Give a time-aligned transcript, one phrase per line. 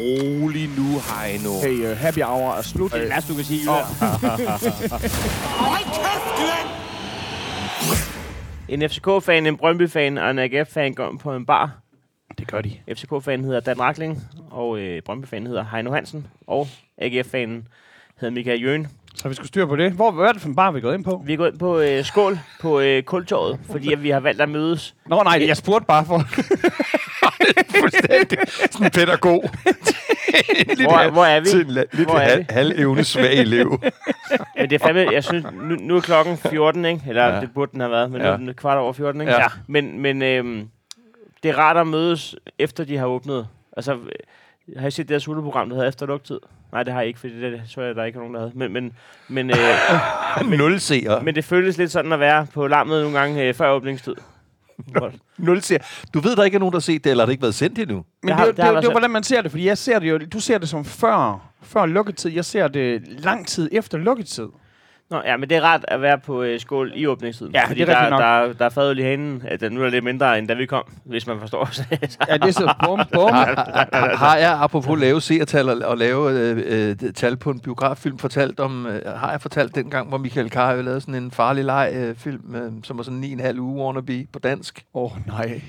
[0.00, 1.60] rolig nu, Heino.
[1.62, 2.92] Hey, uh, happy hour er slut.
[2.92, 3.60] Det er det værste, du kan sige.
[5.62, 5.86] Hold
[8.68, 11.70] En FCK-fan, en Brøndby-fan og en AGF-fan går på en bar.
[12.38, 12.72] Det gør de.
[12.90, 17.68] FCK-fanen hedder Dan Rakling, og øh, Brøndby-fanen hedder Heino Hansen, og AGF-fanen
[18.20, 18.88] hedder Michael Jøen.
[19.14, 19.92] Så vi skal styre på det.
[19.92, 21.22] Hvor, hvad er det for en bar, vi er gået ind på?
[21.26, 24.40] Vi er gået ind på øh, Skål på øh, Kultorvet, fordi at vi har valgt
[24.40, 24.94] at mødes.
[25.06, 26.22] Nå nej, jeg spurgte bare for...
[27.80, 28.38] Fuldstændig.
[28.70, 29.44] Sådan en pædagog.
[30.68, 31.46] lidt Hvor- hvor er vi?
[31.46, 32.46] Til en la- lidt Hvor er halv, vi?
[32.50, 33.80] halvevne svag elev.
[34.56, 37.02] Men det er fandme, jeg synes, nu, nu er klokken 14, ikke?
[37.08, 37.40] Eller Ja.
[37.40, 38.26] det burde den have været, men ja.
[38.26, 39.32] Nu er den kvart over 14, ikke?
[39.32, 39.46] Ja.
[39.66, 40.68] Men, men øhm,
[41.42, 43.46] det er rart at mødes, efter de har åbnet.
[43.76, 43.96] Altså,
[44.78, 46.38] har I set det her soloprogram, der hedder Efter Lugtid?
[46.72, 48.52] Nej, det har jeg ikke, fordi det så jeg, der ikke er nogen, der havde.
[48.54, 48.92] Men, men,
[49.28, 49.56] men, øh,
[50.58, 51.22] Nul seere.
[51.22, 54.14] men det føles lidt sådan at være på lammet nogle gange øh, før åbningstid.
[55.38, 55.80] Nul seere.
[56.14, 57.54] Du ved, der ikke er nogen, der har set det, eller har det ikke været
[57.54, 57.94] sendt endnu?
[58.22, 59.78] Men Det det, har- det, det det, det er hvordan man ser det, fordi jeg
[59.78, 62.30] ser det jo, du ser det som før, før lukketid.
[62.30, 64.46] Jeg ser det lang tid efter lukketid.
[65.10, 67.52] Nå, ja, men det er rart at være på øh, skål i åbningstiden.
[67.54, 68.20] Ja, fordi det er der, nok.
[68.20, 69.42] der, er- der er fadøl i hanen.
[69.48, 71.68] At nu er det lidt mindre, end da vi kom, hvis man forstår.
[72.28, 73.30] Ja, det er så bum, bum.
[74.22, 78.60] Har, jeg, apropos lave seertal og, og lave øh, øh, tal på en biograffilm, fortalt
[78.60, 81.90] om, øh, har jeg fortalt den gang, hvor Michael Carøe lavede sådan en farlig leg
[81.94, 84.82] øh, film, øh, som var sådan 9,5 uge wannabe på dansk.
[84.94, 85.60] Åh, oh, nej.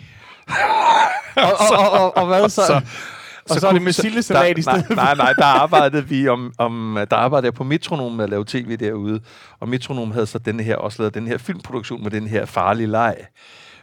[1.36, 2.61] og, og, og, og, og hvad så?
[2.66, 2.81] Så-
[3.50, 4.89] og så er det med sildesalat i stedet.
[4.89, 8.45] Nej, nej, der arbejdede vi om, om der arbejdede jeg på Metronom med at lave
[8.48, 9.20] tv derude,
[9.59, 12.88] og Metronom havde så den her, også lavet den her filmproduktion med den her farlige
[12.88, 13.16] leg,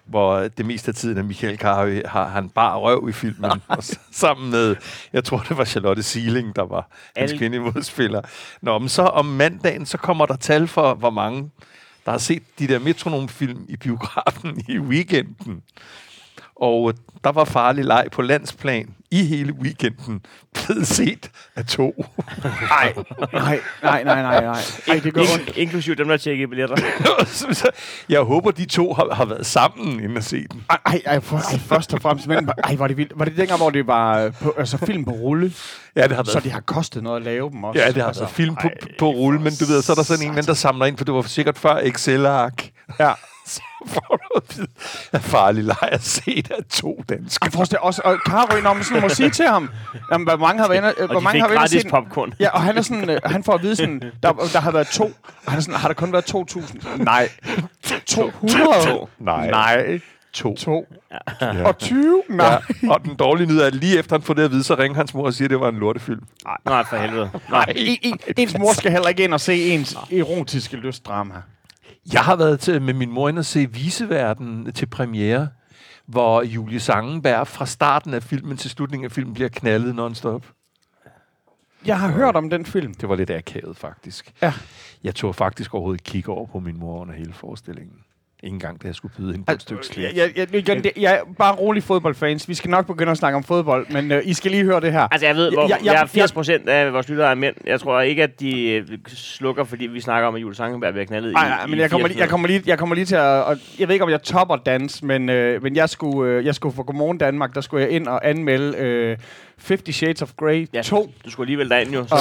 [0.07, 3.85] hvor det meste af tiden, at Michael Carøe har han bare røv i filmen, og
[4.13, 4.77] sammen med,
[5.13, 8.23] jeg tror, det var Charlotte Sealing, der var hans Alle- kvindelige modspiller.
[8.63, 11.51] Nå, men så om mandagen, så kommer der tal for, hvor mange,
[12.05, 15.63] der har set de der Metronom-film i biografen i weekenden.
[16.61, 20.21] Og øh, der var farlig leg på landsplan i hele weekenden
[20.55, 22.05] blevet set af to.
[22.45, 22.95] Nej,
[23.33, 24.61] nej, nej, nej, nej, nej.
[24.89, 25.49] Ej, det gør ondt.
[25.49, 26.77] In- inklusive dem, der tjekker billetter.
[27.27, 27.71] Så
[28.09, 30.65] jeg håber, de to har, har været sammen inden at se den.
[30.71, 33.13] Ej, ej, ej, for, ej, først og fremmest, men, ej, var det vildt.
[33.17, 35.53] Var det dengang, hvor det var på, altså, film på rulle,
[35.97, 36.45] Ja, det har så været.
[36.45, 37.81] det har kostet noget at lave dem også?
[37.81, 39.97] Ja, det har altså, været film på, ej, på rulle, men du ved, så er
[39.97, 42.71] der sådan en, mand, der samler ind, for det var sikkert før Excel-ark.
[43.01, 43.13] Ja.
[43.87, 44.21] Får
[44.57, 44.67] vide,
[45.13, 47.45] at farlig leg er set af to danske.
[47.45, 48.19] Ej, forestil dig også, og
[48.75, 49.71] man sådan må sige til ham,
[50.13, 52.35] jamen, hvor mange har været inde, hvor mange har været inde popcorn.
[52.41, 54.87] Ja, og han er sådan, øh, han får at vide sådan, der, der har været
[54.87, 55.05] to,
[55.47, 57.05] og han er sådan, har der kun været 2.000?
[57.05, 57.29] Nej.
[58.07, 59.07] 200?
[59.19, 59.51] Nej.
[59.51, 60.01] Nej.
[60.33, 60.57] To.
[60.57, 60.87] To.
[61.65, 62.23] Og 20?
[62.29, 62.63] Nej.
[62.83, 62.91] Ja.
[62.91, 64.97] Og den dårlige nyhed er, at lige efter han får det at vide, så ringer
[64.97, 66.23] hans mor og siger, at det var en lortefilm.
[66.65, 67.31] Nej, for helvede.
[67.51, 67.73] Nej.
[67.77, 71.35] En, en, ens mor skal heller ikke ind og se ens erotiske lystdrama.
[72.13, 75.49] Jeg har været til, med min mor ind og se Viseverden til premiere,
[76.07, 80.47] hvor Julie Sangenberg fra starten af filmen til slutningen af filmen bliver knaldet non-stop.
[81.85, 82.95] Jeg har hørt om den film.
[82.95, 84.35] Det var lidt akavet, faktisk.
[84.43, 84.53] Ja.
[85.03, 87.99] Jeg tog faktisk overhovedet ikke kigge over på min mor under hele forestillingen.
[88.43, 90.05] Ikke engang, da jeg skulle byde hende på et stykke slik.
[90.05, 92.49] Jeg, jeg, jeg, jeg, jeg er bare rolig fodboldfans.
[92.49, 94.93] Vi skal nok begynde at snakke om fodbold, men øh, I skal lige høre det
[94.93, 95.09] her.
[95.11, 97.55] Altså, jeg ved, hvor, Jeg- jeg, jeg- jeg, 80 procent af vores lyttere er mænd.
[97.67, 101.07] Jeg tror ikke, at de øh, slukker, fordi vi snakker om, at Jules Sangenberg bliver
[101.07, 102.95] knaldet Nej, i, nej, men i jeg kommer, 80 lige, jeg, kommer lige, jeg kommer
[102.95, 103.23] lige til at...
[103.45, 106.55] Og jeg ved ikke, om jeg topper dans, men, øh, men jeg, skulle, øh, jeg
[106.55, 109.17] skulle for Godmorgen Danmark, der skulle jeg ind og anmelde øh,
[109.59, 111.13] 50 Shades of Grey Ja, 2.
[111.25, 112.07] Du skulle alligevel derind jo.
[112.07, 112.15] Så,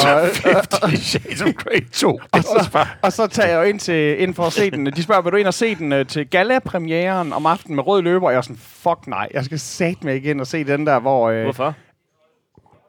[0.82, 2.12] Og, 50 Shades of Grey 2.
[2.34, 2.88] Det er også bare...
[3.02, 4.86] og så tager jeg jo ind, til, ind for at se den.
[4.86, 8.02] De spørger, vil du ind og se den øh, til gala-premieren om aftenen med rød
[8.02, 8.26] løber?
[8.26, 11.00] Og jeg er sådan, fuck nej, jeg skal sat mig igen og se den der,
[11.00, 11.30] hvor...
[11.30, 11.76] Øh, hvorfor?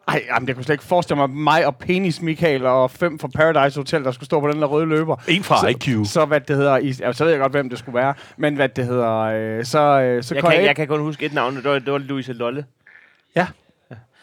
[0.09, 3.29] Ej, jamen, jeg kunne slet ikke forestille mig mig og Penis Michael og fem fra
[3.29, 5.17] Paradise Hotel, der skulle stå på den der røde løber.
[5.29, 6.07] En fra så, IQ.
[6.07, 8.15] Så hvad det hedder, i, ja, så ved jeg godt, hvem det skulle være.
[8.37, 11.27] Men hvad det hedder, øh, så, øh, så Jeg kan, jeg, jeg kan kun huske
[11.27, 12.65] et navn, det var, det var Louise Lolle.
[13.37, 13.47] Ja.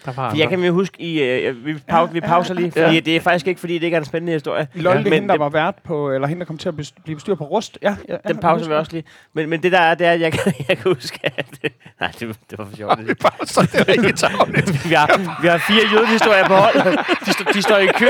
[0.06, 2.94] Der var For jeg kan jo huske, i, øh, vi, pau, vi pauser lige, fordi
[2.94, 3.00] Ja.
[3.00, 4.68] det er faktisk ikke, fordi det ikke er en spændende historie.
[4.74, 6.76] Lolle, ja, men hende, der det- var vært på, eller hende, der kom til at
[7.04, 7.78] blive bestyret på Rust.
[7.82, 9.04] Ja, ja, Den pauser vi også lige.
[9.34, 11.46] Men, men det der er, det er, at jeg kan, jeg kan huske, at...
[12.02, 12.98] Nej, det, det var for sjovt.
[12.98, 14.86] Det var så det er ikke tavligt.
[14.90, 16.98] Vi har, vi har fire jødehistorier på hold.
[17.26, 18.08] De, står, de står i kø.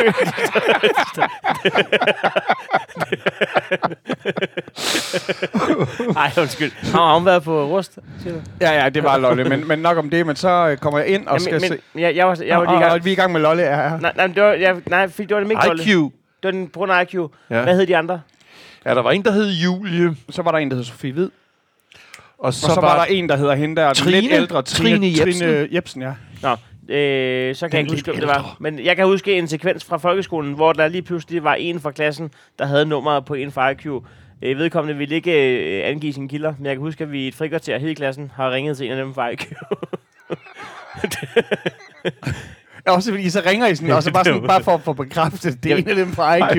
[6.14, 6.72] Nej, undskyld.
[6.94, 8.00] Har hun været på rust?
[8.24, 8.42] siger du?
[8.62, 9.44] Ja, ja, det var Lolle.
[9.44, 10.26] Men, men nok om det.
[10.26, 11.80] Men så øh, kommer jeg ind og skal Jamen, se...
[11.96, 13.06] jeg, jeg, var, jeg var lige i og, og, gang.
[13.06, 13.64] vi er i gang med Lolle.
[13.64, 13.98] Ja.
[13.98, 15.84] Nej, nej, det var, jeg, nej, fordi det var det ikke Lolle.
[15.84, 15.88] IQ.
[15.88, 17.14] Det var den på grund af IQ.
[17.50, 17.64] Ja.
[17.64, 18.22] Hvad hed de andre?
[18.86, 20.16] Ja, der var en, der hed Julie.
[20.30, 21.30] Så var der en, der hed Sofie Hvid.
[22.38, 24.22] Og Så, og så var, der en, der hedder hende der, den Trine?
[24.22, 24.62] lidt ældre.
[24.62, 25.48] Trine Jepsen.
[25.48, 26.14] Trine Jepsen, ja.
[26.42, 26.52] Nå,
[26.94, 28.58] øh, så kan jeg ikke huske, hvem det var.
[28.60, 31.92] Men jeg kan huske en sekvens fra folkeskolen, hvor der lige pludselig var en fra
[31.92, 33.86] klassen, der havde nummeret på en fra IQ.
[34.42, 37.28] Øh, vedkommende ville ikke øh, angive sine kilder, men jeg kan huske, at vi i
[37.28, 39.42] et frikvarter hele klassen har ringet til en af dem fra IQ.
[42.88, 45.64] Også fordi så ringer I sådan, og så bare, sådan, bare for at få bekræftet,
[45.64, 46.56] det er en af dem fra IQ.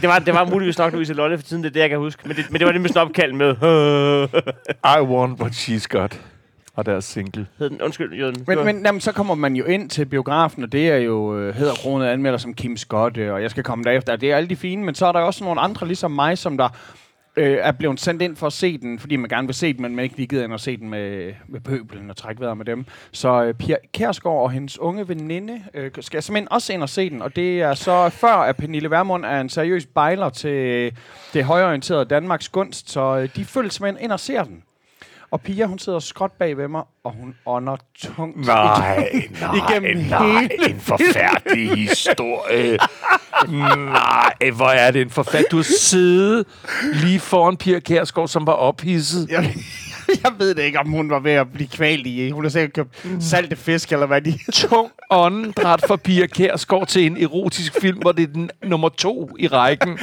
[0.00, 1.98] Det var, det var muligvis nok Louise Lotte for tiden, det er det, jeg kan
[1.98, 2.22] huske.
[2.28, 3.54] Men det, men det var det med sådan opkald med.
[4.98, 6.20] I want what she's got.
[6.76, 7.46] Og deres single.
[7.58, 8.44] Hed den, undskyld, Jøden.
[8.46, 11.54] Men, men jamen, så kommer man jo ind til biografen, og det er jo øh,
[11.54, 14.16] hedderkronet anmelder som Kim Scott, øh, og jeg skal komme derefter.
[14.16, 16.56] Det er alle de fine, men så er der også nogle andre, ligesom mig, som
[16.56, 16.68] der
[17.36, 19.82] øh, er blevet sendt ind for at se den, fordi man gerne vil se den,
[19.82, 22.56] men man ikke lige gider ind og se den med, med pøbelen og trække vejret
[22.56, 22.84] med dem.
[23.12, 27.10] Så øh, Pia Kærsgaard og hendes unge veninde øh, skal simpelthen også ind og se
[27.10, 30.92] den, og det er så før, at Pernille Vermund er en seriøs bejler til øh,
[31.32, 34.62] det højorienterede Danmarks gunst, så øh, de følger simpelthen ind og ser den.
[35.32, 38.46] Og Pia, hun sidder skråt bag ved mig, og hun ånder tungt.
[38.46, 39.22] Nej,
[39.54, 39.96] Igennem
[40.38, 42.78] hele en forfærdelig historie.
[43.48, 45.50] nej, hvor er det en forfærdelig...
[45.50, 46.46] Du har siddet
[46.92, 49.28] lige foran Pia Kærsgaard, som var ophidset.
[49.30, 49.54] Jeg,
[50.24, 52.30] jeg ved det ikke, om hun var ved at blive kvalt i.
[52.30, 54.38] Hun har sikkert købt salte fisk, eller hvad de...
[54.52, 59.30] Tung åndedræt for Pia Kærsgaard til en erotisk film, hvor det er den nummer to
[59.38, 59.98] i rækken.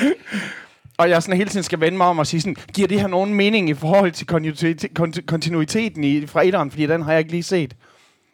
[1.00, 3.08] Og jeg sådan hele tiden skal vende mig om og sige sådan, giver det her
[3.08, 7.20] nogen mening i forhold til kontinuitet- kont- kontinuiteten i, fra etteren, fordi den har jeg
[7.20, 7.76] ikke lige set.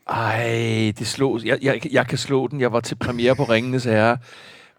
[0.09, 1.39] Ej, det slog...
[1.45, 2.61] Jeg, jeg, jeg kan slå den.
[2.61, 4.17] Jeg var til premiere på Ringenes Herre,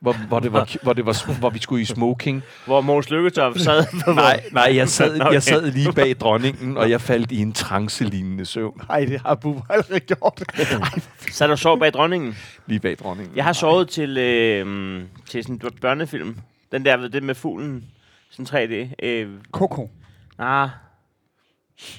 [0.01, 2.43] hvor, hvor, det var, hvor, det var, hvor vi skulle i smoking.
[2.65, 3.85] Hvor Mogens Lykketoft sad.
[4.15, 5.33] Nej, nej jeg, sad, Okay.
[5.33, 8.81] jeg sad lige bag dronningen, og jeg faldt i en trance-lignende søvn.
[8.89, 10.43] Nej, det har Bubber aldrig gjort.
[11.33, 12.37] Sad du sov bag dronningen?
[12.67, 13.37] Lige bag dronningen.
[13.37, 16.37] Jeg har sovet til, øh, til sådan en børnefilm.
[16.77, 17.85] Den der, ved det med fuglen.
[18.31, 18.95] Sådan 3D.
[19.07, 19.91] Øh, Coco.
[20.39, 20.69] ah,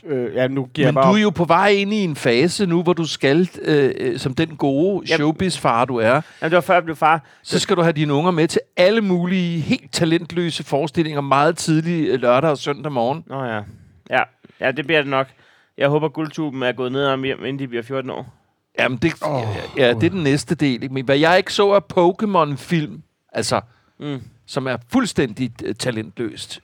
[0.05, 1.11] Øh, ja, nu giver Men jeg bare...
[1.11, 4.19] du er jo på vej ind i en fase nu, hvor du skal, øh, øh,
[4.19, 7.23] som den gode showbiz-far du er, jamen, det var før jeg blev far.
[7.43, 12.07] så skal du have dine unger med til alle mulige helt talentløse forestillinger meget tidlig
[12.09, 13.23] øh, lørdag og søndag morgen.
[13.27, 13.61] Nå ja.
[14.09, 14.23] Ja,
[14.59, 15.27] ja det bliver det nok.
[15.77, 18.33] Jeg håber, guldtuben er gået ned om hjem, inden de bliver 14 år.
[18.79, 19.41] Jamen, det, oh.
[19.77, 20.91] ja, det er den næste del.
[20.91, 23.01] Men hvad jeg ikke så af Pokémon-film,
[23.33, 23.61] altså,
[23.99, 24.21] Mm.
[24.47, 26.61] Som er fuldstændig øh, talentløst.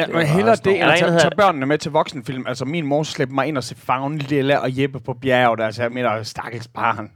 [0.00, 2.46] Ja, Det men hellere det, end at tage, tage børnene med til voksenfilm.
[2.46, 5.60] Altså, min mor slæbte mig ind og se Fagn, Lilla og Jeppe på bjerget.
[5.60, 7.10] Altså, jeg mener, stakkels barn.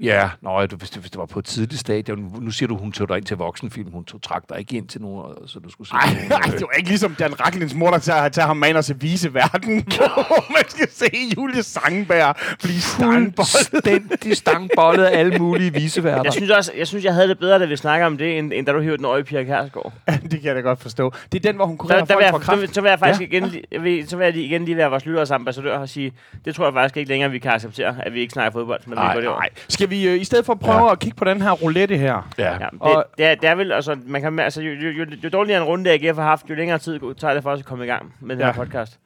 [0.00, 2.32] Ja, nå, du, hvis, det, hvis det var på et tidligt stadion.
[2.40, 3.90] Nu siger du, hun tog dig ind til voksenfilm.
[3.92, 6.38] Hun tog, trak dig ikke ind til nogen, så du skulle se Ej, nogen, ej,
[6.46, 8.84] øh, det var ikke ligesom Dan Racklins mor, der tager, tager ham med ind og
[8.84, 9.82] se vise verden.
[9.96, 13.34] hvor man skal se Julie Sangberg blive stangbollet.
[13.36, 16.22] fuldstændig stangbollet af alle mulige viseværter.
[16.24, 18.52] Jeg synes også, jeg synes, jeg havde det bedre, da vi snakker om det, end,
[18.52, 19.92] end da du hævde den øje Pia Kærsgaard.
[20.22, 21.12] det kan jeg da godt forstå.
[21.32, 22.60] Det er den, hvor hun Så, kurerer vil folk jeg, for så, kraft.
[22.60, 23.26] vil- så vil jeg faktisk ja.
[23.36, 26.12] igen, jeg vil, så vil jeg lige- igen lige være vores lytteres ambassadør og sige,
[26.44, 28.94] det tror jeg faktisk ikke længere, vi kan acceptere, at vi ikke snakker fodbold, men
[28.94, 29.38] Nej, vi går det.
[29.38, 29.48] Nej,
[29.82, 30.92] skal vi øh, i stedet for prøve Ja.
[30.92, 32.30] at kigge på den her roulette her?
[32.38, 32.52] ja.
[32.52, 35.06] Ja, det, Og- det, er, det er vel, altså, man kan, altså, jo, jo, jo,
[35.24, 37.66] jo dårligere en runde AGF har haft, jo længere tid tager det for os at
[37.66, 38.46] komme i gang med den Ja.
[38.46, 38.98] her podcast.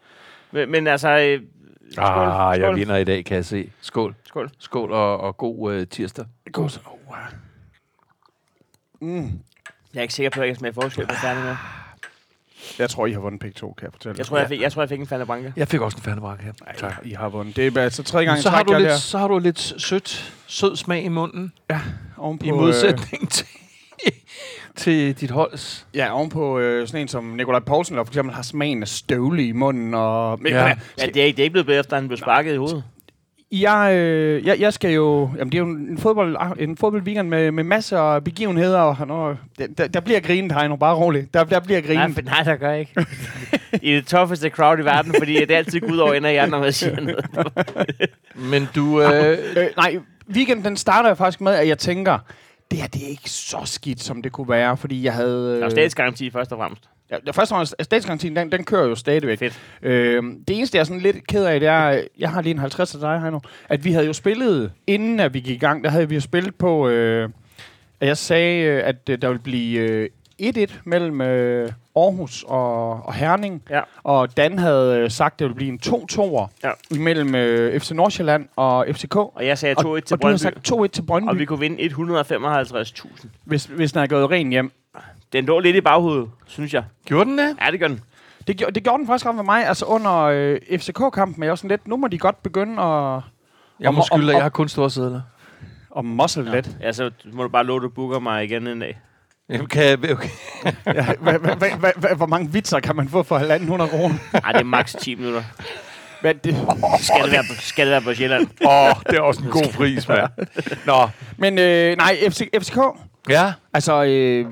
[0.52, 1.40] Men, men altså, øh,
[1.92, 3.70] skål, Ah, jeg skål, vinder i dag, kan jeg se.
[3.80, 4.14] Skål.
[4.24, 4.50] skål.
[4.58, 6.24] Skål og, og god øh, tirsdag.
[6.52, 6.78] God.
[6.86, 7.16] Oh,
[9.08, 9.30] mm.
[9.94, 11.56] Jeg er ikke sikker på, at jeg kan smage forskel på færdig med.
[12.78, 14.18] Jeg tror, I har vundet pick 2, kan jeg fortælle.
[14.18, 15.52] Jeg tror, jeg fik, jeg, tror, jeg fik en Fanta Branca.
[15.56, 16.52] Jeg fik også en her.
[16.82, 17.56] Ja, I har vundet.
[17.56, 19.74] Det er altså tredje gang, så, har træk, du lidt, der så har du lidt
[19.78, 21.52] sødt, sød smag i munden,
[22.16, 23.46] ovenpå, i modsætning til,
[24.76, 25.86] til dit holds.
[25.94, 28.88] Øh, ja, ovenpå øh, sådan en som Nikolaj Poulsen, der for eksempel har smagen af
[28.88, 29.94] støvle i munden.
[29.94, 30.56] Og, Ja.
[30.66, 30.66] ja.
[30.98, 32.84] Ja, det er, ikke- det er ikke blevet bedre, efter han blev sparket i hovedet.
[33.62, 35.30] Jeg, øh, jeg, jeg skal jo...
[35.38, 38.80] Jamen, det er jo en, fodbold, en fodboldweekend med, med masser af begivenheder.
[38.80, 40.76] Og, og der, der, der bliver grinet, Heino.
[40.76, 41.34] Bare roligt.
[41.34, 42.14] Der, der bliver Nej, grinet.
[42.14, 43.06] for, nej, der gør ikke.
[43.82, 46.58] I det tougheste crowd i verden, fordi det er altid Gud over ender i andre,
[46.58, 47.26] når jeg siger noget.
[48.52, 49.02] Men du...
[49.02, 49.96] Øh, Øh, nej,
[50.34, 52.18] weekenden den starter jeg faktisk med, at jeg tænker,
[52.70, 55.50] det her det er ikke så skidt, som det kunne være, fordi jeg havde...
[55.54, 56.82] Der er jo statsgaranti først og fremmest.
[57.10, 59.38] Ja, først og fremmest, statsgarantien, den, den kører jo stadigvæk.
[59.38, 59.60] Fedt.
[59.82, 62.58] Øh, det eneste, jeg er sådan lidt ked af, det er, jeg har lige en
[62.58, 65.84] 50 til dig, Heino, at vi havde jo spillet, inden at vi gik i gang,
[65.84, 67.28] der havde vi jo spillet på, øh,
[68.00, 70.08] at jeg sagde, øh, at øh, der ville blive øh,
[70.42, 73.80] 1-1 mellem øh, Aarhus og, og Herning, Ja.
[74.02, 76.70] og Dan havde øh, sagt, at det ville blive en 2-2'er Ja.
[76.90, 79.16] imellem øh, FC Nordsjælland og FCK.
[79.16, 81.38] Og, Og jeg sagde 2-1 til og du har Brøndby, sagt 2-1 til Brøndby, og
[81.38, 83.26] vi kunne vinde 155.000.
[83.44, 84.72] hvis, hvis den er gået ren hjem.
[85.32, 86.84] Den lå lidt i baghovedet, synes jeg.
[87.06, 87.56] gjorde den det?
[87.66, 88.00] Ja, det gør den.
[88.46, 91.50] Det, gjorde- det gjorde den faktisk ret med mig, altså under øh, FCK-kampen, men jeg
[91.50, 93.20] var sådan lidt, nu må de godt begynde at,
[93.80, 95.20] Jeg må skylde, at jeg har kun store sædler.
[95.98, 96.68] at muscle lidt.
[96.80, 98.98] Ja, så må du bare love, du booker mig igen en dag.
[99.50, 100.28] Jamen, kan jeg, okay.
[100.86, 104.14] Ja, hva- hva- hva- hva- hva- Hvor mange vitser kan man få for 1.500 kroner?
[104.42, 105.42] Nej, det er maks 10 minutter.
[106.22, 106.56] Men, det,
[107.00, 108.46] Skal det være på, skal det være på Sjælland?
[108.66, 110.30] Åh, oh, det er også en god pris, mand.
[110.86, 112.78] Nå, men øh, nej, FC, FCK,
[113.28, 113.52] ja.
[113.74, 114.46] altså, øh,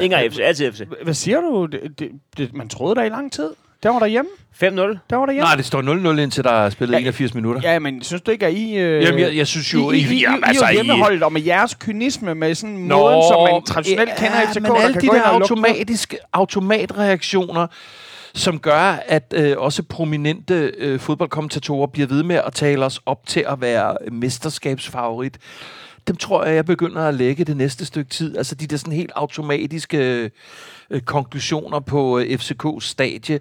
[0.00, 0.80] Ingen FC, altid FC.
[1.02, 1.66] hvad siger du?
[1.66, 3.50] Det, det, det, man troede der i lang tid.
[3.82, 4.30] Der var der hjemme.
[4.62, 4.64] 5-0.
[5.10, 5.44] Der var der hjemme.
[5.46, 5.82] Nej, det står
[6.16, 7.60] 0-0 indtil der er spillet Ja, 81 minutter.
[7.72, 8.76] Ja, men synes du ikke, at I...
[8.76, 9.90] Øh, Jamen, jeg, jeg synes jo...
[9.90, 12.54] I, I, I, I, jamen, I, altså, I er hjemmeholdet, og med jeres kynisme, med
[12.54, 17.66] sådan en måde, som man traditionelt ja, kender FCK, men alle de der automatiske automatreaktioner,
[18.34, 23.26] som gør, at øh, også prominente øh, fodboldkommentatorer bliver ved med at tale os op
[23.26, 25.38] til at være mesterskabsfavorit.
[26.08, 28.36] Dem tror jeg, jeg begynder at lægge det næste stykke tid.
[28.36, 30.30] Altså de der sådan helt automatiske
[30.90, 33.40] øh, konklusioner på øh, FCK's stadie.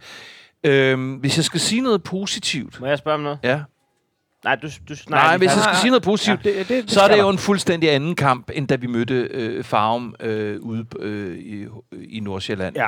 [0.63, 3.39] Øhm, hvis jeg skal sige noget positivt, Må jeg spørge om noget?
[3.43, 3.61] ja.
[4.43, 4.67] Nej, du...
[4.89, 7.01] du Nej, nej vi hvis jeg skal sige noget positivt, Ja, det, det, det så
[7.01, 10.85] er det jo en fuldstændig anden kamp, end da vi mødte øh, Farum øh, ude
[10.99, 11.65] øh, i,
[12.09, 12.75] i Nordsjælland.
[12.75, 12.87] Ja,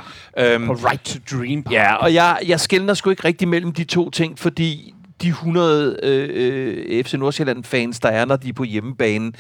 [0.53, 1.65] Øhm, på Right to Dream.
[1.71, 5.99] ja, og jeg, jeg skældner sgu ikke rigtig mellem de to ting, fordi de 100
[6.03, 9.35] øh, øh FC Nordsjælland-fans, der er, når de er på hjemmebanen,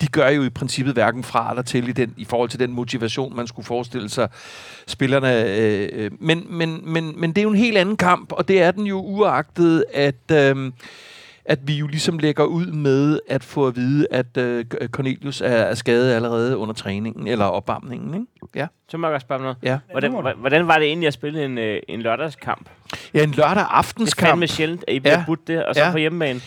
[0.00, 2.72] de gør jo i princippet hverken fra eller til i, den, i forhold til den
[2.72, 4.28] motivation, man skulle forestille sig
[4.86, 5.44] spillerne.
[5.44, 8.62] Øh, øh men, men, men, men det er jo en helt anden kamp, og det
[8.62, 10.30] er den jo uagtet, at...
[10.32, 10.72] Øh,
[11.48, 15.46] at vi jo ligesom lægger ud med at få at vide, at øh, Cornelius er,
[15.46, 18.26] er skadet allerede under træningen, eller opvarmningen, ikke?
[18.54, 18.66] Ja.
[18.88, 19.56] Så må jeg godt spørge noget.
[19.62, 19.78] Ja.
[19.90, 22.68] Hvordan, hvordan var det egentlig at spille en, øh, en lørdagskamp?
[23.14, 24.28] Ja, en lørdag Det er aftenskamp.
[24.30, 25.24] fandme sjældent, at I bliver Ja.
[25.26, 25.90] budt det, og så Ja.
[25.92, 26.40] på hjemmebane.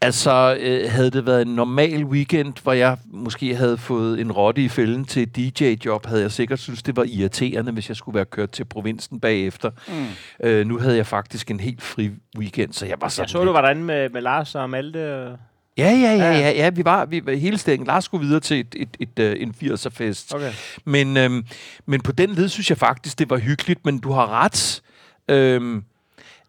[0.00, 4.62] Altså, øh, havde det været en normal weekend, hvor jeg måske havde fået en rotte
[4.62, 8.16] i fælden til et DJ-job, havde jeg sikkert synes det var irriterende, hvis jeg skulle
[8.16, 9.70] være kørt til provinsen bagefter.
[9.88, 10.48] Mm.
[10.48, 13.44] Øh, nu havde jeg faktisk en helt fri weekend, så jeg var sådan Jeg så,
[13.44, 14.98] du var derinde med, med Lars og Malte.
[14.98, 15.36] Ja,
[15.78, 16.38] ja, ja, Ja.
[16.38, 17.86] ja, ja, vi var, vi var hele stækken.
[17.86, 20.34] Lars skulle videre til et, et, et, et, en 80'er-fest.
[20.34, 20.52] Okay.
[20.84, 21.46] Men, øhm,
[21.86, 24.82] men på den led synes jeg faktisk, det var hyggeligt, men du har ret.
[25.28, 25.84] Øhm,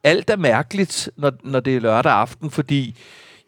[0.03, 2.95] alt er mærkeligt, når, når det er lørdag aften, fordi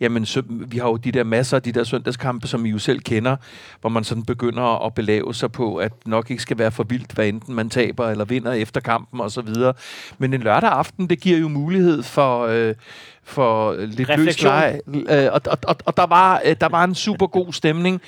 [0.02, 2.80] jamen, så, vi har jo de der masser af de der søndagskampe, som I jo
[2.80, 3.36] selv kender,
[3.82, 7.12] hvor man sådan begynder at belave sig på, at nok ikke skal være for vildt,
[7.12, 9.74] hvad enten man taber eller vinder efter kampen og så videre.
[10.18, 12.76] Men en lørdag aften, det giver jo mulighed for, øh,
[13.24, 14.80] for lidt løs leg.
[14.88, 18.02] Øh, og, og, og, og der, var, øh, der var en super god stemning,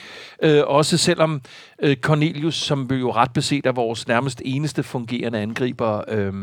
[0.43, 1.41] øh, også selvom
[1.81, 6.33] øh, Cornelius, som jo ret beset er vores nærmest eneste fungerende angriber, øh,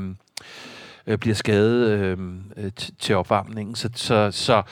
[1.07, 2.19] øh, bliver skadet øh,
[2.57, 3.75] øh, til opvarmningen.
[3.75, 4.62] Så, så, så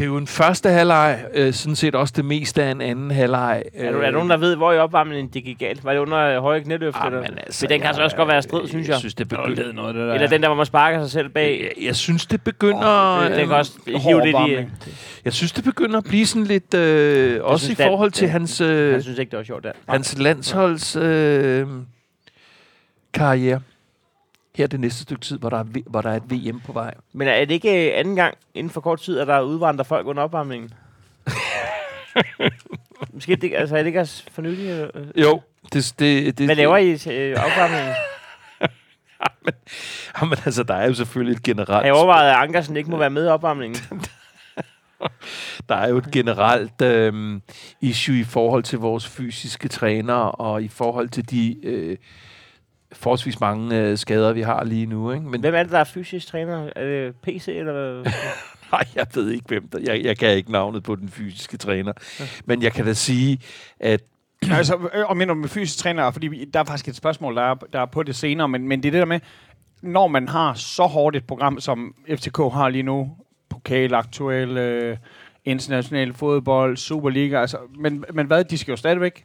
[0.00, 3.10] det er jo en første halvleg, øh, sådan set også det meste af en anden
[3.10, 3.62] halvleg.
[3.74, 5.84] Er, du, er der nogen, der ved, hvor i opvarmningen det gik galt?
[5.84, 6.96] Var det under øh, høje knæløft?
[7.00, 7.20] Ah, eller?
[7.20, 8.92] men altså, Men den kan altså også godt være strid, synes jeg.
[8.92, 9.72] Jeg synes, det begynder...
[9.72, 10.14] noget, det der.
[10.14, 11.60] Eller den der, hvor man sparker sig selv bag.
[11.78, 13.20] Jeg, jeg synes, det begynder...
[13.28, 14.66] Det, den kan også hive lidt i.
[15.24, 16.74] Jeg synes, det begynder at blive sådan lidt...
[16.74, 19.64] Øh, også synes, i forhold til Dan- hans, øh, Jeg synes ikke, det var sjovt
[19.64, 19.72] der.
[19.88, 21.66] hans landsholds øh,
[23.14, 23.60] karriere.
[24.56, 26.94] Her det næste stykke tid, hvor der, er, hvor der er et VM på vej.
[27.12, 30.06] Men er det ikke øh, anden gang inden for kort tid, at der udvandrer folk
[30.06, 30.72] under opvarmningen?
[33.14, 34.70] Måske det, altså, er det ikke også for nylig?
[34.70, 34.88] eller?
[35.16, 35.40] Jo.
[35.72, 37.94] Det, det, det, Hvad laver I til øh, opvarmningen?
[40.20, 41.70] Jamen, altså, der er jo selvfølgelig et generelt...
[41.70, 43.80] Har I overvejet, at Ankersen ikke må være med i opvarmningen?
[45.68, 47.40] Der er jo et generelt øh,
[47.80, 51.96] issue i forhold til vores fysiske trænere, og i forhold til de øh,
[52.92, 55.12] forholdsvis mange øh, skader, vi har lige nu.
[55.12, 55.24] Ikke?
[55.26, 56.70] Men Hvem er det, der er fysisk træner?
[56.76, 58.02] Er det PC eller
[58.72, 59.78] nej, jeg ved ikke, hvem der...
[59.84, 61.92] Jeg, jeg kan ikke navnet på den fysiske træner.
[62.44, 63.38] Men jeg kan da sige,
[63.80, 64.00] at
[64.50, 67.42] altså, øh, og mener med fysisk træner, fordi vi- der er faktisk et spørgsmål, der
[67.42, 69.20] er, der er på det senere, men, men det er det der med,
[69.82, 73.10] når man har så hårdt et program, som FCK har lige nu,
[73.50, 74.96] pokal, aktuel, øh,
[75.44, 79.24] international fodbold, Superliga, altså, men, men hvad, de skal jo stadigvæk,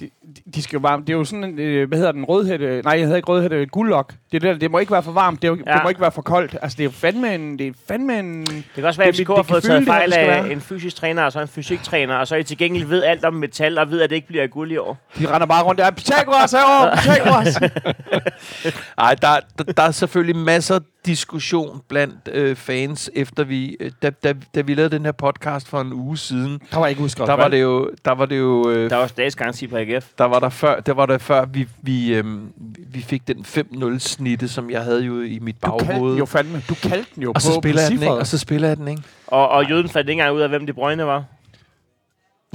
[0.00, 0.10] de,
[0.54, 2.92] de- skal jo bare, det er jo sådan en, øh, hvad hedder den, rødhætte, nej,
[2.92, 4.08] jeg hedder ikke rødhætte, guldlok.
[4.12, 5.72] Det, er det, der, det må ikke være for varmt, det, er jo, ja.
[5.72, 6.56] Det må ikke være for koldt.
[6.62, 9.28] Altså, det er fandme en, det er fandme en, Det kan også være, at FCK
[9.28, 12.38] har fået taget fejl af en fysisk træner, og så en fysiktræner, og så er
[12.38, 14.76] I til gengæld ved alt om metal, og ved, at det ikke bliver guld i
[14.76, 14.98] år.
[15.18, 17.56] de render bare rundt der, Pythagoras herovre, Pythagoras.
[18.98, 24.10] Ej, der, der, der er selvfølgelig masser diskussion blandt øh, fans, efter vi, øh, da,
[24.10, 27.28] da, da vi lavede den her podcast for en uge siden, Der var ikke udskrevet.
[27.28, 30.06] der var det jo, der var det jo, øh, Der er også statsgaranti på AGF.
[30.18, 32.52] der var der før, der var der før vi, vi, øhm,
[32.92, 36.16] vi fik den 5-0 snitte, som jeg havde jo i mit Du kaldte baghoved.
[36.18, 36.62] jo fandme.
[36.68, 38.12] Du kaldte den jo Og på, så spiller på jeg den, ikke?
[38.14, 39.02] Og så spiller jeg den, ikke?
[39.26, 41.24] Og, og jøden fandt ikke engang ud af, hvem de Brøgne var.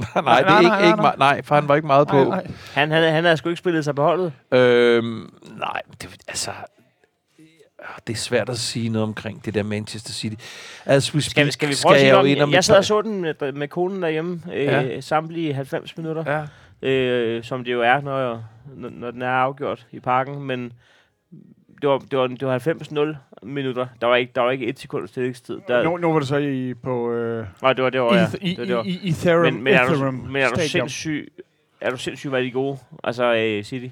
[0.00, 1.14] nej, det nej, er nej, ikke, nej, ikke nej.
[1.18, 2.16] nej, for han var ikke meget på.
[2.16, 2.46] Nej, nej.
[2.74, 4.32] Han, han, han havde sgu ikke spillet sig på holdet.
[4.52, 6.50] Øhm, nej, det, altså...
[8.06, 10.34] Det er svært at sige noget omkring det der Manchester City.
[10.84, 12.84] As we speak, Skal, vi- skal vi prøve at sige jeg om, jeg, sad og
[12.84, 15.00] så den med, med konen derhjemme, øh, Ja.
[15.00, 16.46] samtlige 90 minutter,
[16.82, 16.88] Ja.
[16.88, 18.44] øh, som det jo er, når,
[18.76, 20.72] når, når den er afgjort i parken, men
[21.82, 23.16] det var, det var, det var 90-0
[23.46, 23.86] minutter.
[24.00, 25.58] Der var ikke, der var ikke et sekund stillingstid.
[25.68, 28.26] Der, Nu, nu var det så i, på øh, Nej, det var det var, ja.
[28.40, 30.60] I, Det var, det i, i Ethereum, Men, men, er du, Ethereum men er du
[30.60, 31.32] sindssyg,
[31.80, 32.78] er du sindssyg, var de gode?
[33.04, 33.86] Altså, øh, City.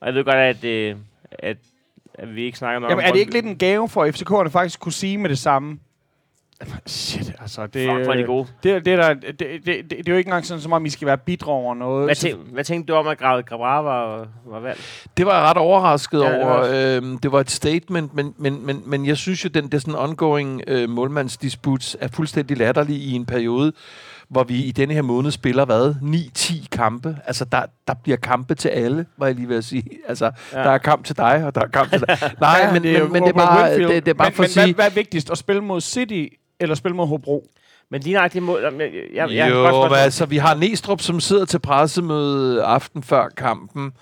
[0.00, 0.96] Og jeg ved godt, at, øh,
[1.32, 1.56] at
[2.14, 3.08] at vi ikke snakker noget Jamen, om...
[3.08, 5.78] er det ikke lidt en gave for FCK'erne faktisk kunne sige med det samme?
[6.86, 8.46] Shit, altså, det, Fuck, hvor er de gode.
[8.62, 10.90] det, det, der, det, det, det, det, er jo ikke engang sådan, som om I
[10.90, 12.04] skal være bidrag over noget.
[12.04, 15.06] Hvad, tænk, hvad tænkte du om, at Grav Grabara var, var valgt?
[15.16, 16.56] Det var jeg ret overrasket Ja, ja, det over.
[16.56, 19.78] var Øhm, det var et statement, men, men, men, men jeg synes jo, den der
[19.78, 23.72] sådan ongoing øh, målmandsdisput er fuldstændig latterlig i en periode,
[24.32, 25.94] hvor vi i denne her måned spiller, hvad?
[26.38, 27.16] 9-10 kampe.
[27.26, 29.84] Altså, der, der bliver kampe til alle, var jeg lige ved at sige.
[30.08, 30.58] Altså, Ja.
[30.58, 32.18] der er kamp til dig, og der er kamp til dig.
[32.40, 33.92] Nej, Ja, men, er jo men, men det er bare, Winfield.
[33.92, 34.64] det, det er bare men, for men at sige...
[34.64, 35.30] Hvad, hvad er vigtigst?
[35.30, 36.24] At spille mod City
[36.60, 37.46] eller spille mod Hobro?
[37.90, 38.60] Men lige det mål...
[38.62, 39.96] Jeg, jeg, jeg, jeg, jo, godt spørgsmål.
[39.98, 43.92] altså, vi har Næstrup, som sidder til pressemøde aften før kampen,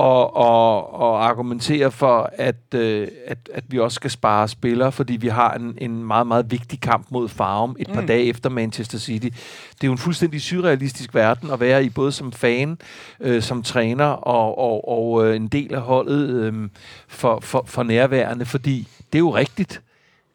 [0.00, 5.16] og, og, og argumenterer for, at, øh, at, at vi også skal spare spillere, fordi
[5.16, 8.06] vi har en, en meget, meget vigtig kamp mod Farum et par Mm.
[8.06, 9.26] dage efter Manchester City.
[9.26, 12.78] Det er jo en fuldstændig surrealistisk verden at være i, både som fan,
[13.20, 16.68] øh, som træner og, og, og øh, en del af holdet øh,
[17.08, 19.82] for, for, for nærværende, fordi det er jo rigtigt,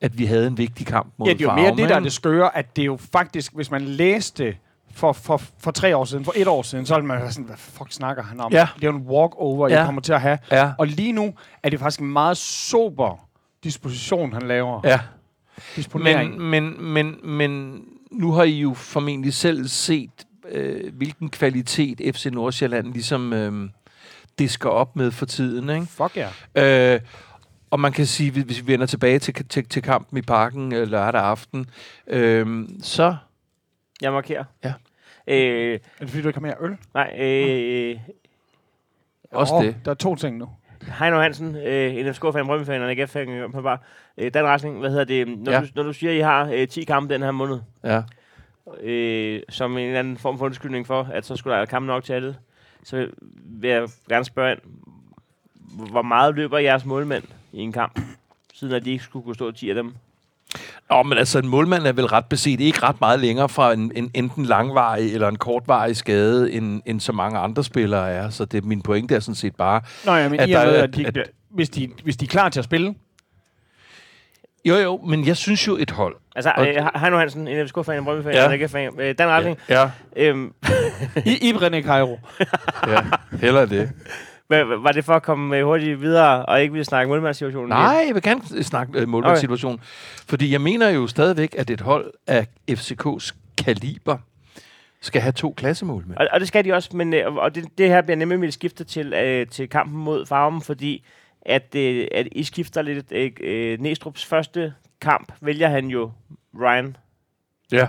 [0.01, 2.00] at vi havde en vigtig kamp mod Ja, det er jo mere det, der er
[2.00, 4.55] det skøre, at det er jo faktisk, hvis man læste
[4.95, 7.45] for, for, for tre år siden, for et år siden, så ville man være sådan,
[7.45, 8.51] hvad fuck snakker han om?
[8.51, 8.67] Ja.
[8.75, 9.81] Det er jo en walkover, ja.
[9.83, 10.37] I kommer til at have.
[10.51, 11.33] Ja, Og lige nu
[11.63, 13.27] er det faktisk en meget sober
[13.63, 14.81] disposition, han laver.
[14.83, 14.99] ja.
[16.03, 20.11] Men, men, men, men nu har I jo formentlig selv set,
[20.49, 23.69] øh, hvilken kvalitet FC Nordsjælland ligesom øh,
[24.39, 25.69] disker op med for tiden.
[25.69, 25.85] Ikke?
[25.85, 26.17] Fuck
[26.55, 26.93] ja.
[26.95, 26.99] Øh,
[27.71, 30.73] og man kan sige, hvis- hvis vi vender tilbage til, til, til kampen i parken
[30.73, 31.65] øh, lørdag aften,
[32.07, 33.15] øh, så...
[34.01, 34.43] Jeg markerer.
[34.63, 34.73] Ja.
[35.27, 36.77] Øh, Er det fordi, du ikke har mere øl?
[36.94, 37.98] nej, øh,
[39.32, 39.75] Også Åh, det.
[39.86, 40.50] Der er to ting nu.
[41.00, 43.77] Heino Hansen, øh, en FCK-fan, Brøndby-fan og en AGF-fan på bare.
[44.17, 45.27] Øh, Dan Rasling, hvad hedder det?
[45.39, 45.62] Når, Ja.
[45.62, 48.01] du, når du siger, at I har øh, 10 kampe den her måned, Ja.
[48.82, 51.88] øh, som en eller anden form for undskyldning for, at så skulle der være kampe
[51.88, 52.38] nok til alle,
[52.84, 53.08] så
[53.46, 54.60] vil jeg gerne spørge ind,
[55.91, 58.00] hvor meget løber jeres målmænd i en kamp,
[58.53, 59.94] siden at de ikke skulle kunne stå 10 af dem?
[60.89, 63.91] Nå, men altså, en målmand er vel ret beset ikke ret meget længere fra en,
[63.95, 68.30] en enten langvarig eller en kortvarig skade, end, end så mange andre spillere er.
[68.30, 70.84] Så det, min pointe er sådan set bare, Nå ja, men At i der er-
[70.84, 72.95] at de, at- at, hvis, de, hvis de er klar til at spille,
[74.65, 76.15] jo jo, men jeg synes jo et hold.
[76.36, 78.45] Altså, Og- øh, Heino Hansen, en FCK-fan, en Brøndby-fan Ja.
[78.45, 78.91] en AGF-fan.
[78.99, 80.53] Øh, Dan Rasling, Ja, øhm,
[81.25, 82.19] i Ibrahim Cairo.
[82.88, 82.99] ja.
[83.41, 83.91] heller det.
[84.49, 87.69] Var det for at komme øh, hurtigt videre, og ikke ville snakke målmandssituationen?
[87.69, 89.73] Nej, jeg vil gerne snakke øh, målmandssituation.
[89.73, 89.84] Okay.
[90.29, 94.17] Fordi jeg mener jo stadigvæk, at et hold af FCK's kaliber
[95.01, 96.17] skal have to klassemålmænd.
[96.17, 98.53] Og, og det skal de også, men øh, og det, det her bliver nemlig mit
[98.53, 101.05] skifte til, øh, til kampen mod Farmen, fordi
[101.41, 103.12] at, øh, at I skifter lidt.
[103.12, 106.12] Øh, øh, Næstrup's første kamp vælger han jo
[106.62, 106.97] Ryan,
[107.71, 107.88] Ja.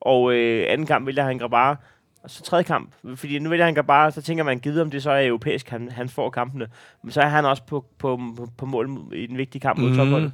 [0.00, 1.76] og øh, anden kamp vælger han Grabara.
[2.22, 5.02] Og så tredje kamp, fordi nu vælger han Grabara, så tænker man, givet om det
[5.02, 6.66] så er europæisk, han, han får kampene.
[7.02, 9.90] Men så er han også på, på, på, på mål i den vigtige kamp mod
[9.90, 9.96] Mm.
[9.96, 10.32] topholdet.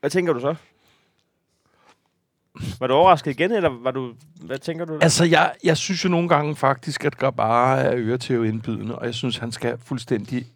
[0.00, 0.54] Hvad tænker du så?
[2.80, 4.98] Var du overrasket igen, eller var du, hvad tænker du?
[5.02, 9.14] Altså, jeg, jeg synes jo nogle gange faktisk, at Grabara er øretæv indbydende, og jeg
[9.14, 10.46] synes, han skal fuldstændig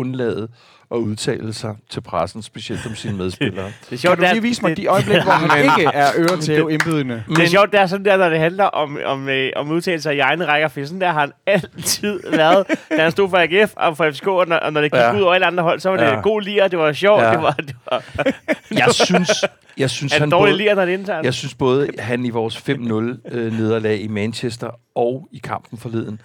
[0.00, 0.48] undlade
[0.92, 3.64] at udtale sig til pressen, specielt om sine medspillere.
[3.66, 5.64] det er Kan sjovt, du det er- lige vise mig det- de øjeblikke, hvor han
[5.64, 7.24] ikke er øre til indbydende?
[7.28, 10.10] Det er sjovt, det er sådan der, når det handler om, om, øh, om udtalelser
[10.10, 13.72] i egne rækker, for sådan der har han altid været, da han stod for AGF
[13.76, 15.16] og for FCK, og når, og når det gik Ja.
[15.16, 16.20] ud over alle andre hold, så var det Ja.
[16.20, 17.30] god lir, det var sjovt, Ja.
[17.32, 18.02] det var, det var
[18.78, 19.30] Jeg synes,
[19.78, 21.24] jeg synes, han både, lir, når det er internt.
[21.24, 26.20] jeg synes både, han i vores 5-0-nederlag i Manchester og i kampen forleden,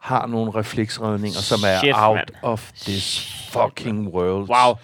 [0.00, 2.28] har nogle refleksredninger, som er Shit, out mand.
[2.42, 4.48] of this fucking world.
[4.48, 4.76] Wow.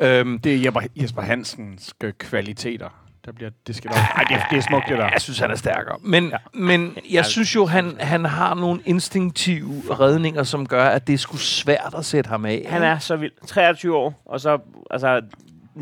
[0.00, 2.88] Øhm, Det er Jesper, Jesper Hansens kvaliteter.
[3.24, 3.90] Der bliver, det skal.
[3.90, 5.08] Ej, det, er- det er smukt, det der.
[5.12, 5.96] Jeg synes, han er stærkere.
[6.00, 6.36] Men, ja.
[6.54, 11.18] men jeg synes jo, han, han har nogle instinktive redninger, som gør, at det er
[11.18, 12.66] sgu svært at sætte ham af.
[12.68, 13.32] Han er så vild.
[13.46, 14.58] 23 år, og så,
[14.90, 15.20] altså,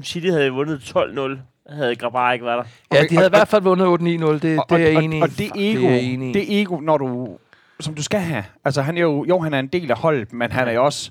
[0.03, 2.97] City havde vundet 12-0, havde Grabar ikke været der.
[2.99, 5.19] Ja, de havde i hvert fald vundet 8-9-0, det, og, det er jeg og, enig
[5.19, 5.23] i.
[5.23, 5.89] og, og det ego,
[6.35, 7.29] det er ego, når du,
[7.83, 8.45] som du skal have.
[8.65, 10.85] Altså, han er jo, jo, han er en del af holdet, men han er jo
[10.85, 11.11] også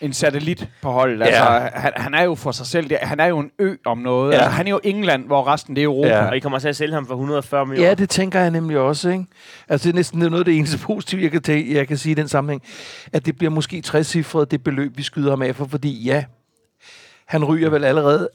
[0.00, 1.22] en satellit på holdet.
[1.22, 1.58] Altså, Ja.
[1.74, 2.88] han, han er jo for sig selv.
[2.88, 4.32] Det- Han er jo en ø om noget.
[4.32, 4.36] Ja.
[4.36, 6.08] Altså, han er jo England, hvor resten det er Europa.
[6.08, 6.26] Ja.
[6.28, 7.88] Og I kommer til at sælge ham for 140 millioner.
[7.88, 9.24] Ja, det tænker jeg nemlig også, ikke?
[9.68, 12.10] Altså, det er næsten noget af det eneste positive, jeg kan, tage, jeg kan sige
[12.10, 12.62] i den sammenhæng,
[13.12, 16.24] at det bliver måske 60 cifret det beløb, vi skyder ham af for, fordi ja,
[17.26, 18.28] han ryger vel allerede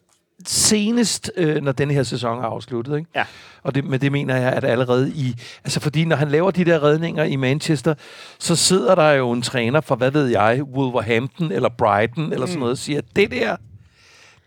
[0.46, 3.10] senest, øh, når denne her sæson er afsluttet, ikke?
[3.15, 3.24] Ja.
[3.63, 5.36] Og det, men det mener jeg, at allerede i...
[5.63, 7.94] Altså, fordi når han laver de der redninger i Manchester,
[8.39, 12.60] så sidder der jo en træner for, hvad ved jeg, Wolverhampton eller Brighton eller sådan
[12.60, 13.56] noget, og siger, det der,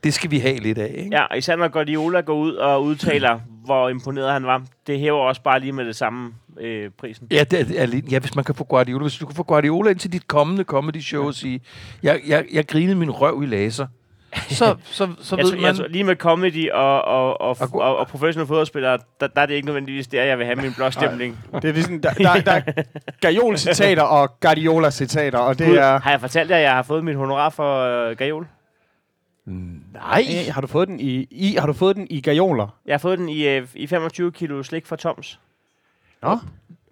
[0.05, 1.17] det skal vi have lidt af, ikke?
[1.17, 4.63] Ja, især når Guardiola går ud og udtaler, hvor imponeret han var.
[4.87, 7.27] Det hæver også bare lige med det samme øh, prisen.
[7.31, 9.03] Ja, det er, ja, hvis man kan få Guardiola.
[9.03, 11.61] Hvis du kan få Guardiola ind til dit kommende comedy show og sige,
[12.03, 13.87] jeg, jeg, jeg grinede min røv i laser,
[14.61, 15.67] så, så, så Jeg ved tror, man...
[15.67, 19.43] jeg tror, lige med comedy og, og, og, Og og, og professionelle fodboldspillere, der, der
[19.43, 21.39] er det ikke nødvendigvis der, jeg vil have min blogstemning.
[21.55, 22.83] Det er ligesom, der, der, der er
[23.27, 26.01] Gajol-citater og Guardiola-citater, og det er...
[26.01, 28.47] Har jeg fortalt jer, at jeg har fået mit honorar for øh, Gajol?
[29.47, 30.25] Nej.
[30.49, 32.69] Øh, Har du fået den i, i har du fået den i gajoler?
[32.87, 35.41] Jeg har fået den i, øh, i 25 kilo slik fra Toms.
[36.23, 36.39] Nå.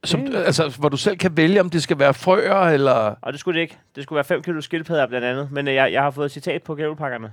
[0.04, 3.14] Som, altså, hvor du selv kan vælge, om det skal være frøer, eller...
[3.22, 3.78] Og det skulle det ikke.
[3.96, 5.52] Det skulle være 5 kilo skildpadder blandt andet.
[5.52, 7.32] Men øh, jeg, jeg har fået et citat på Gajolpakkerne.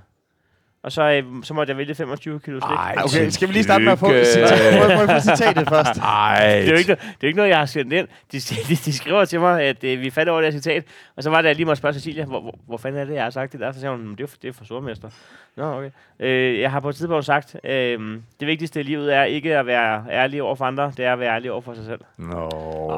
[0.82, 2.76] Og så, øh, så måtte jeg vælge 25 kilo slik.
[2.78, 4.26] Ej, Okay, skal vi lige starte med at få tillykke.
[4.26, 6.00] citat, må, jeg- må jeg få citatet først?
[6.00, 8.08] Ej, Det er jo ikke, det er jo ikke noget, jeg har sendt ind.
[8.32, 8.38] De,
[8.68, 10.84] de, de skriver til mig, at øh, vi faldt over det her citat.
[11.16, 13.14] Og så var det, jeg lige måtte spørge Cecilia, hvor, hvor, hvor fanden er det,
[13.14, 13.72] jeg har sagt det der?
[13.72, 15.08] Så siger hun, "Men det er, for- det er for stormester.
[15.56, 15.90] Nå, okay.
[16.20, 17.98] Øh, jeg har på et tidspunkt sagt, øh,
[18.40, 21.18] det vigtigste i livet er ikke at være ærlig over for andre, det er at
[21.20, 22.00] være ærlig over for sig selv.
[22.18, 22.48] Nå.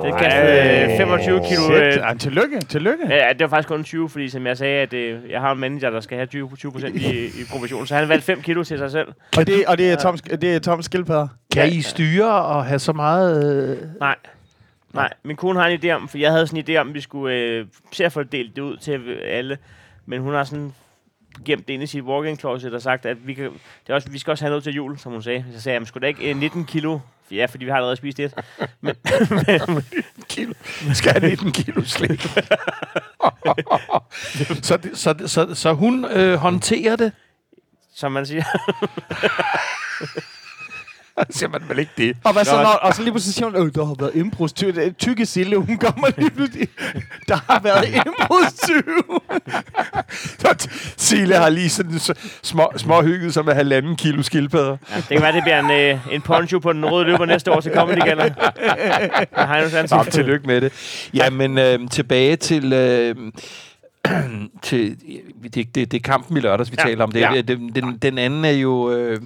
[0.04, 1.62] Det kan øh, 25 kilo...
[1.62, 1.76] Shit.
[1.76, 3.06] Øh, Ej, tillykke, tillykke.
[3.10, 5.58] Ja, det var faktisk kun 20, fordi som jeg sagde, at øh, jeg har en
[5.58, 8.64] manager, der skal have 20, 20 procent i, i provision, så han valgte 5 kilo
[8.64, 9.08] til sig selv.
[9.36, 11.28] Og det, og det er Tom, det er Tom Skildpadder.
[11.54, 13.44] Kan I styre og have så meget...
[13.70, 13.78] Øh...
[14.00, 14.16] Nej.
[14.92, 16.94] Nej, min kone har en idé om, for jeg havde sådan en idé om, at
[16.94, 19.58] vi skulle øh, se at få delt det ud til alle,
[20.06, 20.72] men hun har sådan
[21.44, 24.10] gemt det inde i sit walk-in closet og sagt, at vi, kan, det er også,
[24.10, 25.44] vi skal også have noget til jul, som hun sagde.
[25.54, 26.98] Så sagde jeg, skulle da ikke øh, 19 kilo?
[27.30, 28.34] Ja, fordi vi har allerede spist et.
[28.80, 28.94] Men,
[30.28, 30.52] kilo.
[30.92, 32.22] Skal have 19 kilo slik.
[34.62, 37.12] så, det- så, så, så hun øh, håndterer det?
[37.94, 38.44] Som man siger.
[41.30, 42.16] Siger man vel ikke det?
[42.24, 42.62] Og, hvad så, Nå.
[42.62, 44.74] når, og så lige pludselig siger hun, øh, der har været indbrudstyv.
[44.74, 46.68] Det er Tykke Sille, hun kommer lige pludselig.
[47.28, 49.22] Der har været indbrudstyv.
[50.42, 54.76] Så Sile har lige sådan så små, små hygget sig med halvanden kilo skildpadder.
[54.90, 57.52] Ja, det kan være, det bliver en, øh, en poncho på den røde løber næste
[57.52, 58.34] år til Comedy Gala.
[59.36, 60.72] Jeg har jo Nå, tillykke med det.
[61.14, 62.72] Ja, men øh, tilbage til...
[62.72, 63.16] Øh,
[64.62, 64.96] til
[65.54, 66.84] det, det, det er kampen i lørdags, vi Ja.
[66.88, 67.12] taler om.
[67.12, 67.32] Det, Ja.
[67.34, 67.40] ja.
[67.40, 68.90] den, den, den anden er jo...
[68.92, 69.20] Øh,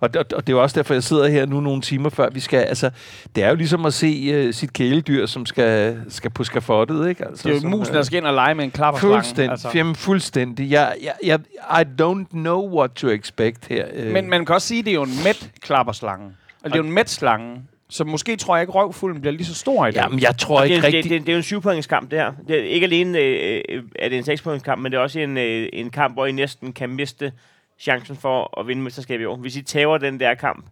[0.00, 2.30] og, og, og det er jo også derfor, jeg sidder her nu nogle timer før
[2.30, 2.58] vi skal...
[2.58, 2.90] Altså,
[3.36, 7.24] det er jo ligesom at se øh, sit kæledyr, som skal, skal på skafottet, ikke?
[7.28, 9.14] Altså, Det er jo som, musen, øh, der skal ind og lege med en klapperslange.
[9.16, 9.50] Fuldstændig.
[9.50, 9.68] Altså.
[9.74, 10.70] Jamen, fuldstændig.
[10.70, 11.38] Jeg, jeg, jeg,
[11.80, 13.84] I don't know what to expect her.
[13.94, 14.12] øh.
[14.12, 16.26] Men man kan også sige, at det er jo en mæt klapperslange.
[16.64, 17.62] Og det er jo en mæt slange.
[17.92, 20.02] Så måske tror jeg ikke, røvfulden bliver lige så stor i dag.
[20.02, 21.10] Jamen, jeg tror ikke er, det, rigtigt...
[21.12, 22.32] det, det er jo en syvpointskamp, det her.
[22.48, 25.38] Det er ikke alene øh, øh, er det en sekspointskamp, men det er også en,
[25.38, 27.32] øh, en kamp, hvor I næsten kan miste
[27.78, 29.36] chancen for at vinde mesterskabet i år.
[29.36, 30.66] Hvis I tager den der kamp,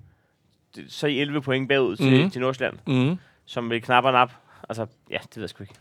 [0.89, 2.31] så er I 11 point bagud til, Mhm.
[2.31, 3.17] til Nordsjælland, Mm.
[3.47, 4.31] som vil knap og nap.
[4.71, 5.75] Altså, ja, det ved jeg sgu ikke.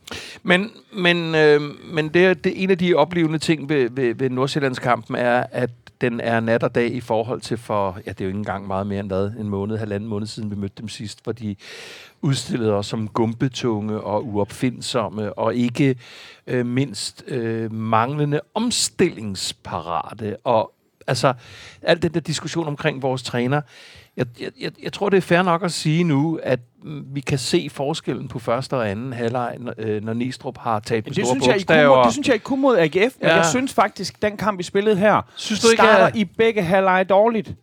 [0.44, 1.62] Men, men, øh,
[1.94, 5.70] men det, det, en af de oplevende ting ved, ved, ved Nordsjællandskampen er, at
[6.02, 8.68] den er nat og dag i forhold til for, ja, det er jo ikke engang
[8.68, 11.56] meget mere end hvad, en måned, halvanden måned siden vi mødte dem sidst, hvor de
[12.22, 15.96] udstillede os som gumpetunge og uopfindsomme, og ikke
[16.48, 20.38] øh, mindst øh, manglende omstillingsparate.
[20.44, 20.74] Og
[21.08, 21.34] altså,
[21.82, 23.62] al den der diskussion omkring vores træner,
[24.20, 26.60] jeg, jeg, jeg, jeg tror, det er fair nok at sige nu, at
[27.14, 31.06] vi kan se forskellen på første og anden halvleg, når, øh, når Nistrup har taget
[31.06, 31.96] med det, store synes jeg, kunne, bogstaver.
[31.98, 33.36] mod- det synes jeg ikke kunne mod AGF, men Ja.
[33.36, 36.62] jeg synes faktisk, den kamp, vi spillede her, Synes du ikke, starter at- i begge
[36.64, 37.54] halvleje dårligt.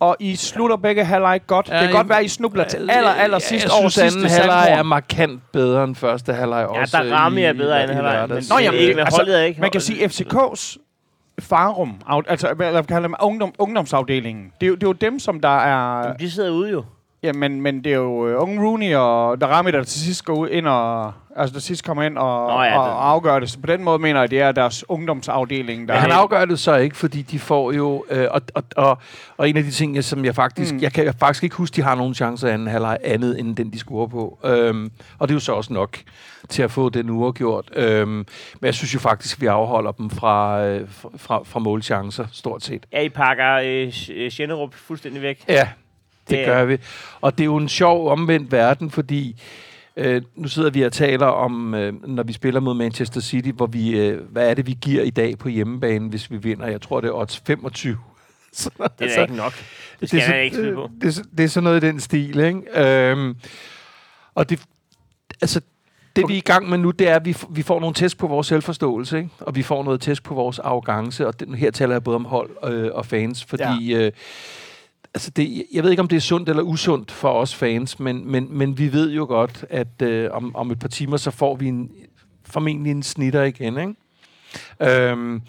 [0.00, 1.68] Og I slutter begge halvleje godt.
[1.68, 4.18] Ja, det kan jeg- godt være, I snubler til aller, aller sidst jeg over sidste
[4.18, 7.82] anden halvleg er markant bedre end første halvleg Ja, der Rami er i- bedre i-
[7.84, 10.76] end halvleg, men- Nå, jamen, ikke, altså, holdet er ikke- Man kan sige, FCK's
[11.40, 11.94] farum,
[12.28, 15.58] altså hvad kalder man, ungdom, ungdomsafdelingen, det er, jo, det er jo dem, som der
[15.58, 16.12] er...
[16.16, 16.84] De sidder ude jo.
[17.22, 20.34] Ja, men, men det er jo uh, unge Rooney og Darami, der til sidst går
[20.34, 21.12] ud ind og...
[21.36, 23.50] Altså, der sidst kommer ind og, Nå ja, og, det- afgør det.
[23.50, 25.94] Så på den måde mener jeg, det er deres ungdomsafdeling, der...
[25.94, 28.04] Men han afgør det så ikke, fordi de får jo...
[28.10, 28.98] Øh, og, og, og,
[29.36, 30.74] og en af de ting, jeg- som jeg faktisk...
[30.74, 30.80] Mm.
[30.82, 33.72] Jeg kan faktisk ikke huske, de har nogen chancer i anden halvleg andet, end den,
[33.72, 34.38] de scorer på.
[34.44, 35.96] Øhm, og det er jo så også nok
[36.48, 37.70] til at få den uafgjort.
[37.76, 38.26] Øhm, men
[38.62, 42.86] jeg synes jo faktisk, vi afholder dem fra, øh, fra, fra målchancer, stort set.
[42.92, 45.44] Ja, I pakker øh, øh, Schennerup fuldstændig væk.
[45.48, 45.68] Ja, det,
[46.30, 46.78] Det- det gør vi.
[47.20, 49.42] Og det er jo en sjov omvendt verden, fordi
[50.00, 53.66] øh, nu sidder vi og taler om, øh, når vi spiller mod Manchester City, hvor
[53.66, 56.66] vi, øh, hvad er det, vi giver i dag på hjemmebane, hvis vi vinder?
[56.66, 57.98] Jeg tror, det er odds 25.
[58.52, 59.52] Så, Det er altså, ikke nok.
[60.00, 60.90] Det skal det, er jeg ikke så, skyde på.
[61.00, 62.62] det, er så- det er sådan noget i den stil, ikke?
[63.10, 63.36] Øhm,
[64.34, 64.60] og det,
[65.40, 65.60] altså,
[66.16, 68.18] det vi er i gang med nu, det er, at vi, vi får nogle test
[68.18, 69.30] på vores selvforståelse, ikke?
[69.40, 72.24] og vi får noget test på vores arrogance, og den, her taler jeg både om
[72.24, 74.12] hold øh, og fans, fordi øh,
[75.14, 78.30] altså det, jeg ved ikke, om det er sundt eller usundt for os fans, men,
[78.30, 81.56] men, men vi ved jo godt, at øh, om, om et par timer, så får
[81.56, 81.90] vi en,
[82.44, 83.78] formentlig en snitter igen.
[83.78, 85.10] Ikke?
[85.10, 85.42] Øhm,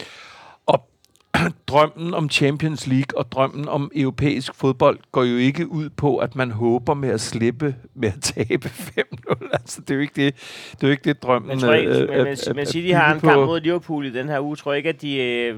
[0.66, 0.90] og
[1.68, 6.36] drømmen om Champions League og drømmen om europæisk fodbold går jo ikke ud på, at
[6.36, 8.68] man håber med at slippe med at tabe
[9.00, 9.50] 5-0.
[9.54, 10.36] Altså, det er jo ikke det,
[10.72, 12.92] det, er jo ikke det drømmen Men, tror jeg, øh, ikke, men, men, men City
[12.94, 14.56] har en kamp mod Liverpool i den her uge.
[14.56, 15.56] Tror jeg ikke, at de øh,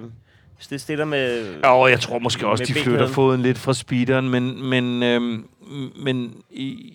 [0.70, 1.54] det stiller med...
[1.66, 5.46] Jo, jeg tror måske også, de flytter foden lidt fra speederen, men, men, øhm,
[6.04, 6.94] men i,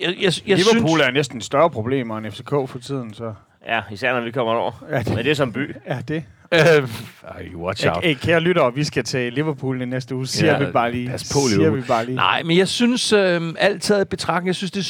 [0.00, 3.34] jeg, jeg, jeg Liverpool synes, er næsten et større problem end FCK for tiden, så...
[3.66, 4.84] Ja, især når vi kommer over.
[4.90, 5.74] Ja, det- Men det er som by.
[5.88, 6.24] Ja, det.
[6.54, 6.88] Øh,
[7.28, 8.04] ej, watch out.
[8.04, 11.08] Hey, kære lyttere, vi skal til Liverpool i næste uge, siger Ja, vi bare lige.
[11.08, 12.16] pas på, siger vi bare lige.
[12.16, 14.84] Nej, men jeg synes øh, alt taget i betragtning, jeg synes, det er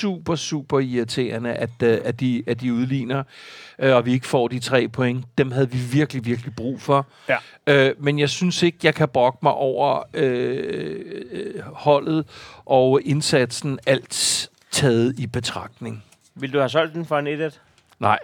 [0.00, 3.22] super, super irriterende, at, øh, at, de, at de udligner,
[3.78, 5.24] øh, og vi ikke får de tre point.
[5.38, 7.06] Dem havde vi virkelig, virkelig brug for.
[7.28, 7.36] Ja.
[7.66, 12.26] Øh, men jeg synes ikke, jeg kan brokke mig over øh, øh, holdet
[12.64, 16.04] og indsatsen, alt taget i betragtning.
[16.34, 17.60] Vil du have solgt den for en 1
[18.00, 18.18] Nej.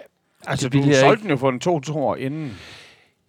[0.47, 2.57] Altså, det du solgte den jo for en 2 år inden.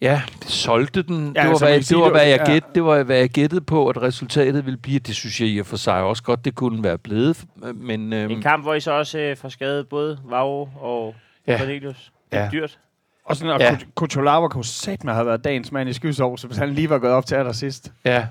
[0.01, 1.27] Ja, det solgte den.
[1.27, 2.53] Det, Ja, var, altså, hvad, det, sige, var, det- hvad jeg ja.
[2.53, 4.99] gæt, det var, hvad jeg gættede på, at resultatet ville blive.
[4.99, 7.43] Det synes jeg i og for sig også godt, det kunne være blevet.
[7.75, 11.15] Men, øhm, En kamp, hvor I så også øh, får skadet både Vavo og
[11.47, 11.57] Ja.
[11.57, 12.11] Cornelius.
[12.31, 12.49] Det er Ja.
[12.51, 12.79] dyrt.
[13.25, 13.77] Og sådan, og Ja.
[13.95, 17.13] Kutulava kunne satme have været dagens mand i skysov, så hvis han lige var gået
[17.13, 17.91] op til allersidst.
[18.05, 18.25] Ja.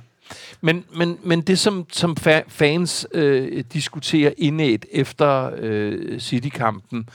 [0.60, 7.08] Men, men, men det, som, som fa- fans øh, diskuterer indædt efter øh, City-kampen,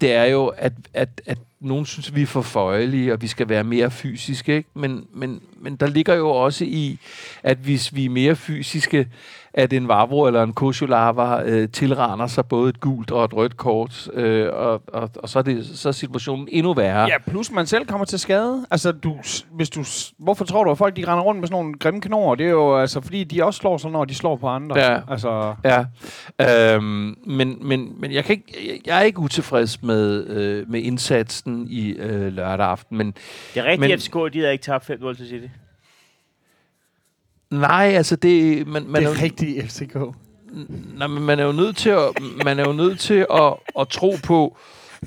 [0.00, 3.26] det er jo, at, at, at nogen synes, at vi er for føjelige, og vi
[3.26, 4.56] skal være mere fysiske.
[4.56, 4.68] Ikke?
[4.74, 6.98] Men, men, men der ligger jo også i,
[7.42, 9.08] at hvis vi er mere fysiske,
[9.58, 13.56] at en Vavro eller en Kosholava øh, tilraner sig både et gult og et rødt
[13.56, 17.00] kort, øh, og, og, og så, er det, så er situationen endnu værre.
[17.08, 18.66] Ja, plus man selv kommer til skade.
[18.70, 19.16] Altså, du,
[19.52, 19.84] hvis du,
[20.18, 22.34] hvorfor tror du, at folk de render rundt med sådan nogle grimme knor?
[22.34, 24.78] Det er jo altså, fordi de også slår sig, når de slår på andre.
[24.78, 24.98] Ja.
[25.10, 25.84] Altså, Ja,
[26.74, 31.66] øhm, men, men, men jeg, kan ikke, jeg- er ikke utilfreds med, øh, med indsatsen
[31.70, 32.98] i øh, lørdag aften.
[32.98, 33.06] Men
[33.54, 35.46] Det er rigtigt, Men- at FCK de havde ikke tabt 5-0 til City.
[37.50, 39.96] Nej, altså det, man, man, det er, er jo, rigtigt FCK.
[40.98, 42.08] nej, men man er jo nødt til at,
[42.44, 44.56] man er jo nødt til at, at tro på,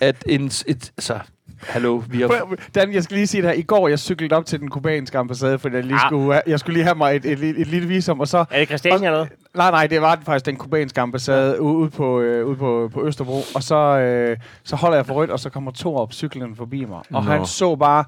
[0.02, 1.20] at en, et, altså,
[1.62, 3.58] hallo, vi har, Dan, jeg skal lige sige det her.
[3.58, 6.10] I går, jeg cyklede op til den kubanske ambassade, fordi jeg lige Ah.
[6.10, 8.46] skulle, have, jeg skulle lige have mig et, et, et, et lille visum, og så...
[8.52, 9.30] Er det Christian eller noget?
[9.56, 11.58] Nej, nej, det var faktisk den kubanske ambassade ja.
[11.60, 13.42] ude på, øh, ude på, på Østerbro.
[13.56, 16.86] Og så, øh, så holder jeg for rødt, og så kommer to op cyklen forbi
[16.86, 16.98] mig.
[16.98, 17.20] Og Nå.
[17.20, 18.04] han så bare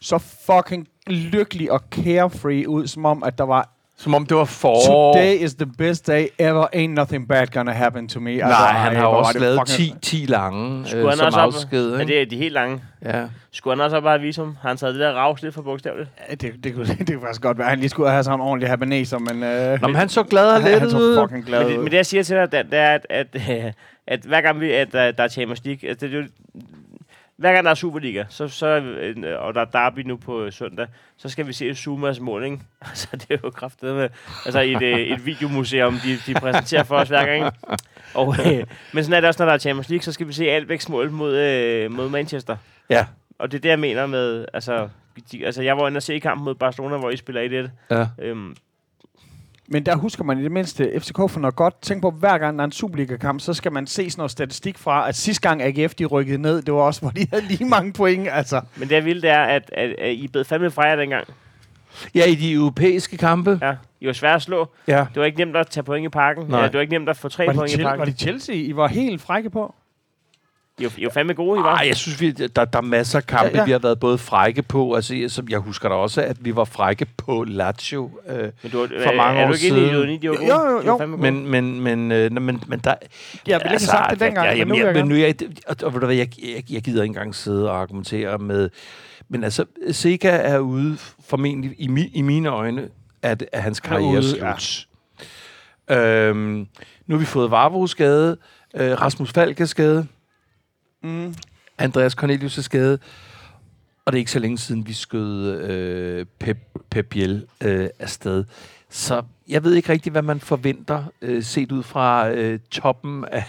[0.00, 3.68] så fucking lykkelig og carefree ud, som om, at der var
[4.00, 4.76] som om det var for...
[4.86, 6.66] Today is the best day ever.
[6.74, 8.30] Ain't nothing bad gonna happen to me.
[8.30, 11.38] Altså, Nej, han har også det lavet fucking- 10, 10 lange øh, han som også
[11.38, 11.46] op?
[11.46, 11.92] afsked.
[11.94, 12.12] Ja, Ikke?
[12.12, 12.82] det er de helt lange.
[13.04, 13.24] Ja.
[13.52, 14.56] Skulle han også bare have visum?
[14.62, 16.10] Har han taget det der ravs lidt for bogstaveligt?
[16.30, 18.40] Ja, det, det, kunne, det kunne faktisk godt være, at han lige skulle have sådan
[18.40, 19.42] en ordentlig habaneser, men...
[19.42, 21.18] Øh, Nå, men han så glad og han, han lettet så ud.
[21.22, 21.82] fucking glad Men det, ud.
[21.82, 23.72] men det, jeg siger til dig, det, det er, at, at, øh,
[24.06, 26.22] at hver gang vi, at der, der er Champions League, altså det jo,
[27.38, 30.52] hver gang der er Superliga, så, så, øh, og der er derby nu på øh,
[30.52, 32.58] søndag, så skal vi se Zumas mål, ikke?
[32.88, 34.08] Altså, det er jo kraftigt med,
[34.44, 37.76] altså et, øh, et videomuseum, de, de præsenterer for os hver gang, ikke?
[38.14, 40.32] Og, øh, men sådan er det også, når der er Champions League, så skal vi
[40.32, 42.56] se Albeck's mål mod, øh, mod Manchester.
[42.90, 43.06] Ja.
[43.38, 44.88] Og det er det, jeg mener med, altså,
[45.32, 47.94] de, altså jeg var inde og se kampen mod Barcelona, hvor I spiller 1-1.
[47.96, 48.06] Ja.
[48.18, 48.56] Øhm,
[49.70, 51.82] Men der husker man i det mindste FCK for noget godt.
[51.82, 54.78] Tænk på, hver gang der er en Superliga-kamp, så skal man se sådan noget statistik
[54.78, 57.64] fra, at sidste gang AGF de rykkede ned, det var også, hvor de havde lige
[57.64, 58.28] mange point.
[58.30, 60.96] Altså, men det jeg vil, det er, at, at, at I blev fandme fra jer
[60.96, 61.26] dengang.
[62.14, 63.58] ja, i de europæiske kampe.
[63.62, 64.68] Ja, I var svære at slå.
[64.86, 65.06] Ja.
[65.14, 66.44] Det var ikke nemt at tage point i parken.
[66.48, 66.60] Nej.
[66.60, 67.98] Ja, det var ikke nemt at få tre var, point i parken.
[67.98, 69.74] var det Chelsea, I var helt frække på?
[70.78, 71.76] I var, I var fandme gode, I var.
[71.76, 74.00] Ej, jeg synes, vi, der, der er masser af kampe, ja, Ja, vi har været
[74.00, 74.94] både frække på.
[74.94, 78.10] Altså, jeg, som jeg husker da også, at vi var frække på Lazio.
[78.28, 80.10] Øh, Men du, var- for mange er, er år du ikke enig i, siden.
[80.16, 80.70] at de var- de var gode?
[80.70, 81.16] Jo, jo, jo.
[81.16, 82.94] men, men, men, øh, men, men der...
[83.46, 85.08] Jeg ville ikke have sagt det dengang, ja, men jamen, nu vil jeg, jeg men
[85.08, 85.26] nu er
[85.70, 88.70] jeg, og, og, jeg, jeg, jeg gider ikke engang sidde og argumentere med...
[89.28, 90.96] Men altså, Sega er ude,
[91.28, 92.88] formentlig i, mi, i mine øjne,
[93.22, 94.54] at, at hans Han er karriere ude, ja.
[94.58, 94.86] slut.
[95.98, 96.66] Øhm,
[97.06, 98.36] nu har vi fået Vavro skade,
[98.74, 100.06] øh, Rasmus Falk er skade,
[101.02, 101.34] Mm.
[101.78, 102.98] Andreas Cornelius er skade,
[104.04, 106.58] og det er ikke så længe siden, vi skød øh, Pep,
[106.90, 108.44] Pep Biel øh, afsted.
[108.90, 113.44] Så jeg ved ikke rigtig, hvad man forventer, øh, set ud fra øh, toppen af,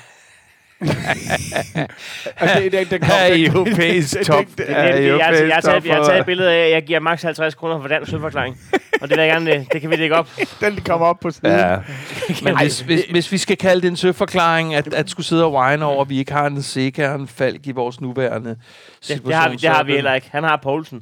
[0.82, 3.10] Altså, det, det, det, kom,
[3.56, 4.46] europæisk det- top.
[4.58, 7.82] jeg, har taget, jeg har taget et billede af, at jeg giver maks 50 kroner
[7.82, 8.58] for den sødforklaring.
[9.02, 10.30] og det vil jeg gerne, øh, det kan vi lægge op.
[10.62, 11.52] den de kommer op på siden.
[11.52, 11.78] Ja.
[12.44, 15.54] Men hvis, hvis, hvis vi skal kalde det en søforklaring, at, at skulle sidde og
[15.54, 16.63] whine over, at vi ikke har en
[17.10, 18.56] og en Falk i vores nuværende
[19.02, 19.18] situation.
[19.24, 20.28] Det, det, har, vi, det har vi heller ikke.
[20.32, 21.02] Han har Poulsen.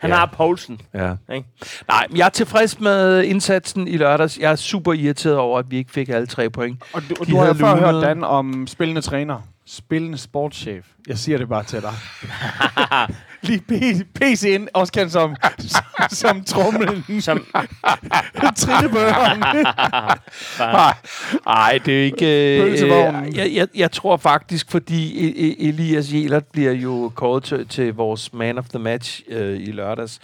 [0.00, 0.16] Han Ja.
[0.16, 0.80] har Poulsen.
[0.94, 1.12] Ja.
[1.34, 1.48] Ikke?
[1.88, 4.38] Nej, men jeg er tilfreds med indsatsen i lørdags.
[4.38, 6.82] Jeg er super irriteret over, at vi ikke fik alle tre point.
[6.92, 8.02] Og du, og du har jo før hørt.
[8.04, 9.38] Dan, om spillende træner.
[9.66, 10.86] spillende sportschef.
[11.08, 11.92] Jeg siger det bare til dig.
[13.42, 17.46] Lige P- PC'en, også kendt som, som, som trumlen, Som,
[18.56, 19.40] trillebøren.
[20.58, 20.94] Nej,
[21.46, 22.56] Ej, det er ikke...
[22.58, 23.36] Øh, Pølsevognen.
[23.36, 27.94] jeg, jeg, jeg tror faktisk, fordi E- E- Elias Jelert bliver jo kåret til, til
[27.94, 30.20] vores man of the match øh, i lørdags.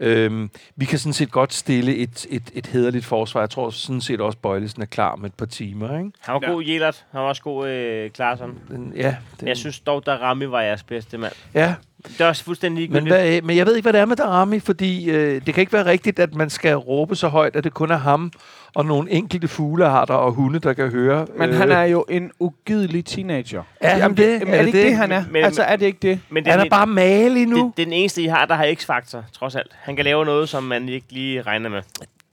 [0.00, 3.40] Øhm, vi kan sådan set godt stille et, et, et hederligt forsvar.
[3.40, 5.98] Jeg tror sådan set også, Bøjlesen er klar med et par timer.
[5.98, 6.10] Ikke?
[6.20, 6.50] han var Ja.
[6.52, 7.04] god Jelert.
[7.12, 8.58] Han var også god øh, Klarsson.
[8.68, 11.32] Den, ja, den, Men jeg synes dog, der Rami var jeres bedste mand.
[11.54, 11.74] ja,
[12.08, 14.60] Det er også fuldstændig men, hvad, men jeg ved ikke, hvad det er med Darami,
[14.60, 17.74] fordi øh, det kan ikke være rigtigt, at man skal råbe så højt, at det
[17.74, 18.32] kun er ham
[18.74, 21.26] og nogle enkelte fuglearter og hunde, der kan høre.
[21.38, 23.62] Men han er jo en ugidelig teenager.
[23.80, 24.40] Er han Jamen, det?
[24.40, 25.24] Jamen, er, Er det det ikke det, han er?
[25.30, 26.20] Men- altså, er det ikke det?
[26.30, 27.56] Men det, han er den- bare malig nu.
[27.56, 29.70] det, det er den eneste, I har, der har X-faktor, trods alt.
[29.80, 31.82] Han kan lave noget, som man ikke lige regner med.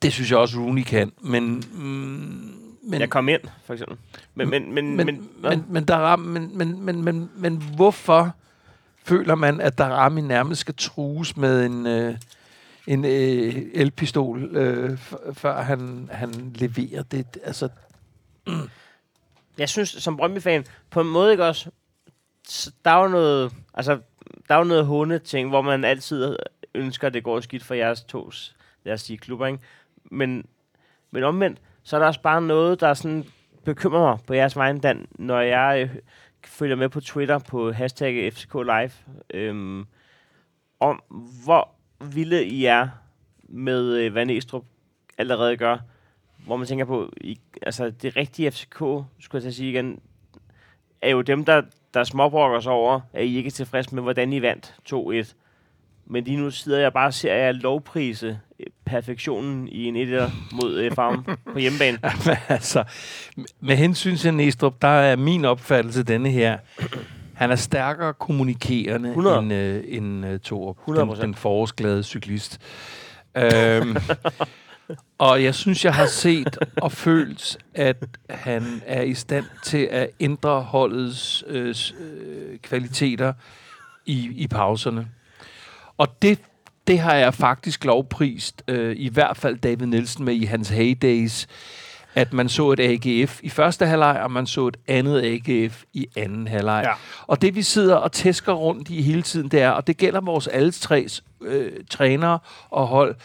[0.01, 1.12] Det synes jeg også, Rooney kan.
[1.21, 1.81] Men, mm,
[2.84, 3.97] men, Jeg kom ind, for eksempel.
[4.36, 7.63] Men, men, men, men, men, men, men, men, der er, men, men, men, men, men
[7.76, 8.36] hvorfor
[9.04, 12.15] føler man, at Darami nærmest skal trues med en, øh,
[12.88, 14.98] en øh, elpistol, øh,
[15.34, 17.38] før han, han leverer det?
[17.44, 17.70] Altså,
[19.58, 21.72] jeg synes, som Brøndby-fan, på en måde ikke også,
[22.86, 24.00] der er jo noget, altså,
[24.48, 26.38] der er jo noget hunde-ting, hvor man altid
[26.76, 28.32] ønsker, at det går skidt for jeres to,
[28.84, 29.60] lad os sige, klubber, ikke?
[30.04, 30.46] Men,
[31.12, 33.26] men omvendt, så er der også bare noget, der sådan
[33.65, 35.95] bekymrer mig på jeres vegne, Dan, når jeg øh,
[36.45, 38.91] følger med på Twitter på hashtag FCK Live,
[39.34, 39.86] øhm,
[40.80, 41.04] om
[41.43, 41.69] hvor
[42.13, 42.88] vilde I er
[43.43, 44.65] med, øh, hvad Næstrup
[45.17, 45.78] allerede gør,
[46.45, 48.78] hvor man tænker på, i, altså det rigtige FCK,
[49.19, 50.00] skulle jeg sige igen,
[51.02, 51.62] er jo dem, der,
[51.93, 55.34] der småbrokker sig over, at I ikke er tilfredse med, hvordan I vandt 2-1.
[56.06, 58.39] Men lige nu sidder jeg bare og ser jer lovprise
[58.86, 62.00] perfektionen i en 1 mod øh, Farm på hjemmebane.
[62.26, 62.84] Men altså,
[63.60, 66.58] med hensyn til Næstrup, der er min opfattelse denne her.
[67.34, 69.39] Han er stærkere kommunikerende 100.
[69.39, 71.21] end, øh, end øh, Torup, den, 100%.
[71.21, 72.60] den forårsglade cyklist.
[73.38, 73.95] øhm,
[75.17, 77.97] og jeg synes, jeg har set og følt, at
[78.30, 83.34] han er i stand til at ændre holdets øh, øh, kvaliteter
[84.06, 85.08] i, i pauserne.
[85.97, 86.39] Og det,
[86.88, 91.48] det har jeg faktisk lovprist, øh, i hvert fald David Nielsen med i hans heydays,
[92.15, 96.08] at man så et AGF i første halvleg, og man så et andet AGF i
[96.15, 96.84] anden halvleg.
[96.86, 96.94] Ja.
[97.28, 100.22] Og det vi sidder og tæsker rundt i hele tiden, det er, og det gælder
[100.22, 101.08] vores alle tre
[101.41, 102.39] øh, trænere
[102.70, 103.15] og hold,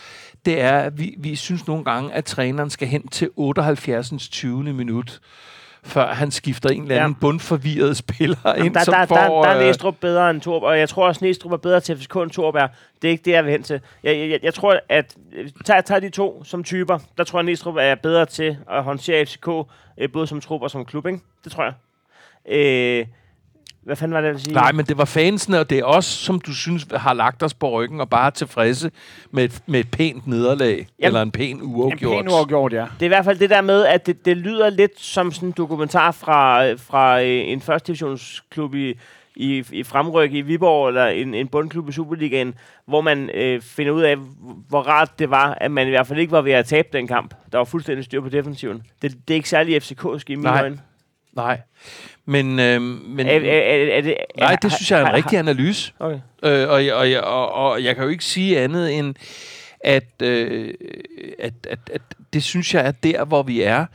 [0.46, 4.28] det er, at vi, vi synes nogle gange, at træneren skal hen til 78.
[4.28, 4.62] 20.
[4.62, 5.20] minut,
[5.86, 7.20] før han skifter en eller anden Ja.
[7.20, 9.16] bundforvirret spiller ind, der, som der, får...
[9.16, 11.80] der, der er øh, Næstrup bedre end Torp, og jeg tror også, Næstrup er bedre
[11.80, 12.68] til FCK end Torp er.
[13.02, 13.80] Det er ikke det, jeg vil hen til.
[14.02, 15.14] Jeg, jeg, jeg tror, at
[15.64, 19.26] tager, tager de to som typer, der tror jeg, Næstrup er bedre til at håndtere
[19.26, 19.48] FCK,
[19.98, 21.18] øh, både som trup og som klub, ikke?
[21.44, 21.72] Det tror jeg.
[22.48, 23.06] Øh,
[23.86, 24.54] hvad fanden var det, jeg sige?
[24.54, 27.54] Nej, men det var fansene, og det er os, som du synes har lagt os
[27.54, 28.90] på ryggen og bare er tilfredse
[29.30, 30.76] med et, med et pænt nederlag.
[30.76, 32.24] Jamen, eller en pæn En uafgjort.
[32.24, 32.78] pæn uafgjort, ja.
[32.94, 35.48] Det er i hvert fald det der med, at det, det lyder lidt som sådan
[35.48, 38.94] en dokumentar fra, fra øh, en første divisionsklub i,
[39.36, 42.54] i, i fremryk i Viborg, eller en, en bundklub i Superligaen,
[42.86, 44.16] hvor man øh, finder ud af,
[44.68, 47.06] hvor rart det var, at man i hvert fald ikke var ved at tabe den
[47.06, 47.34] kamp.
[47.52, 48.82] Der var fuldstændig styr på defensiven.
[49.02, 50.60] Det, det er ikke særlig FCK'sk i mine Nej.
[50.62, 50.80] øjne.
[51.36, 51.60] Nej.
[52.26, 55.14] Men, øh, men Er, er, er, er det, nej, det synes jeg er en har-
[55.16, 55.92] rigtig analyse.
[55.98, 56.18] Okay.
[56.42, 59.14] Øh, og, jeg- og, jeg- og, og jeg kan jo ikke sige andet end,
[59.80, 60.74] at, øh,
[61.38, 62.00] at, at, at
[62.32, 63.86] det synes jeg er der, hvor vi er.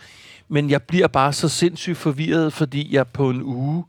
[0.47, 3.83] Men jeg bliver bare så sindssygt forvirret, fordi jeg på en uge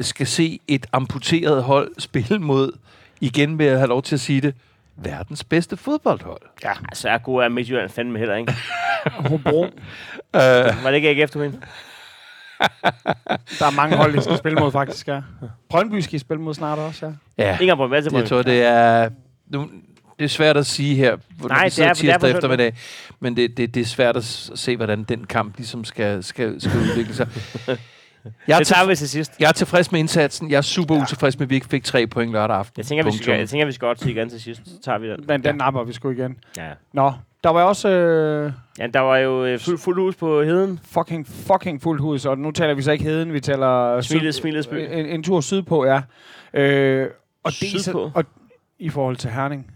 [0.00, 2.72] skal se et amputeret hold spille mod,
[3.20, 4.54] igen vil jeg have lov til at sige det,
[4.96, 6.40] verdens bedste fodboldhold.
[6.64, 6.72] Ja.
[6.94, 8.52] Så er god er Midtjylland fandme heller, ikke?
[9.28, 9.64] Hobro.
[9.64, 9.70] Øh,
[10.34, 11.58] Var det ikke AGF, du mente?
[13.58, 15.20] Der er mange hold, de skal spille mod, faktisk, ja.
[15.68, 17.44] Brøndby skal I spille mod snart også, ja.
[17.44, 19.08] ja, Ingen på hvad til jeg tror, det er...
[19.50, 19.70] Nu,
[20.18, 22.30] det er svært at sige her, hvor Nej, vi det sidder er- det er tirsdag
[22.30, 22.74] eftermiddag,
[23.20, 26.80] men det, det, det er svært at se, hvordan den kamp ligesom skal, skal, skal
[26.80, 27.28] udvikle sig.
[28.48, 29.32] Jeg er, Det tager vi til sidst.
[29.40, 30.50] jeg er tilfreds med indsatsen.
[30.50, 31.02] Jeg er super ja.
[31.02, 32.74] utilfreds med, at vi ikke fik tre point lørdag aften.
[32.80, 34.60] Jeg tænker, vi skal, jeg tænker, vi skal godt til igen til sidst.
[34.66, 35.24] Så tager vi den.
[35.28, 36.36] Men den napper vi sgu igen.
[36.56, 36.70] Ja.
[36.92, 37.12] Nå,
[37.44, 40.80] der var også øh, ja, der var jo øh, fuld, fuld hus på heden.
[40.84, 44.66] fucking, fucking fuldt hus, og nu taler vi så ikke heden, vi taler Smilet- Smilets
[44.66, 44.74] by.
[44.74, 46.00] en, en tur sydpå, ja.
[46.54, 47.08] Øh,
[47.44, 48.10] og det er så, Sydpå?
[48.14, 48.24] og
[48.78, 49.66] i forhold til Herning,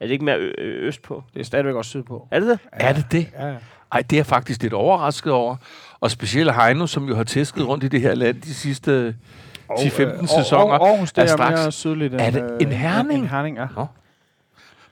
[0.00, 1.22] Er det ikke mere ø- ø- øst på?
[1.34, 2.28] det er stadigvæk også sydpå.
[2.30, 2.58] Er det det?
[2.72, 3.26] Er det det?
[3.38, 3.54] Ja, ja.
[3.92, 5.56] Ej, det er jeg faktisk lidt overrasket over.
[6.00, 9.14] Og specielt Heino, som jo har tæsket rundt i det her land de sidste
[9.72, 10.64] 10-15 øh, sæsoner.
[10.78, 13.18] Og, Aarhus, det er straks- mere sydligt end, Er det øh, en Herning?
[13.18, 13.66] En, en Herning, ja.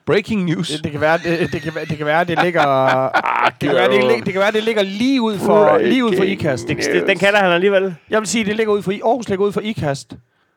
[0.07, 0.69] Breaking news.
[0.69, 2.65] Det, det, kan være, det, det, kan, være- det kan være, det ligger...
[3.61, 6.17] det, kan være, det, lig- det kan være, det ligger lige ud for, lige ud
[6.17, 6.69] for IKAST.
[6.69, 7.95] Det, det, den kalder han alligevel.
[8.11, 10.13] Jeg vil sige, det ligger ud for Aarhus ligger ud for IKAST.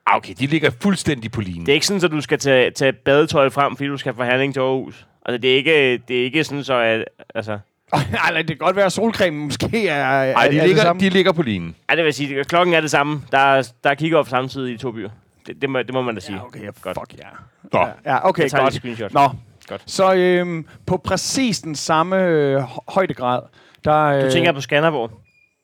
[0.07, 1.65] Ah, Okay, de ligger fuldstændig på linjen.
[1.65, 4.25] Det er ikke sådan, at du skal tage, tage badetøj frem, fordi du skal fra
[4.25, 5.05] Herning til Aarhus.
[5.25, 7.05] Altså, det er ikke, det er ikke sådan, så at...
[7.35, 7.59] Altså,
[8.11, 10.81] Nej, det kan godt være, at solcreme måske er, Nej, er, de, er det ligger,
[10.81, 10.99] samme.
[10.99, 11.75] de ligger på linjen.
[11.89, 13.21] ja, det vil sige, at klokken er det samme.
[13.31, 15.09] Der er, der er kick-off samtidig i to byer.
[15.47, 16.35] Det, det, må, det må man da sige.
[16.35, 16.97] Ja, okay, Godt.
[16.99, 17.27] fuck ja.
[17.73, 17.79] Nå.
[18.05, 18.73] Ja, ja okay, Jeg tager godt.
[18.73, 19.13] screenshot.
[19.13, 19.29] Nå,
[19.67, 19.81] Godt.
[19.85, 23.41] så øhm, på præcis den samme øh, hø- højdegrad,
[23.85, 24.03] der...
[24.03, 25.11] Øh, Du tænker på Skanderborg.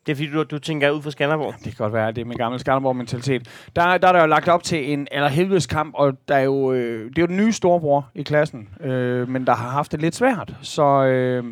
[0.05, 1.53] Det er fordi, du, du tænker ud fra Skanderborg.
[1.53, 3.47] Det kan godt være, det er min gamle Skanderborg-mentalitet.
[3.75, 6.73] Der, der er der jo lagt op til en allerhelvedes kamp, og der er jo,
[6.73, 10.01] øh, det er jo den nye storebror i klassen, øh, men der har haft det
[10.01, 10.53] lidt svært.
[10.61, 11.43] Så, øh,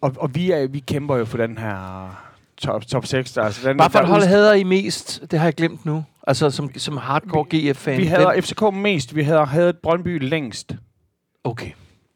[0.00, 2.08] og, og vi, er, vi kæmper jo for den her
[2.62, 3.32] top, top 6.
[3.32, 5.86] Der, altså den, Bare for der at holde hader I mest, det har jeg glemt
[5.86, 6.04] nu.
[6.26, 7.98] Altså som, som hardcore GF-fan.
[7.98, 10.72] Vi hader Hvem- FCK mest, vi hader hadet Brøndby længst.
[11.44, 11.70] Okay.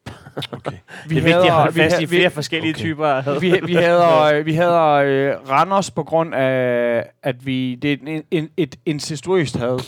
[0.53, 0.73] okay.
[1.09, 2.81] Vi Det er vigtigt at holde vi fast ha- i flere forskellige okay.
[2.81, 7.93] typer vi, vi hader, øh, vi hader øh, Randers på grund af, at vi, det
[7.93, 9.79] er en, en, et incestuøst had.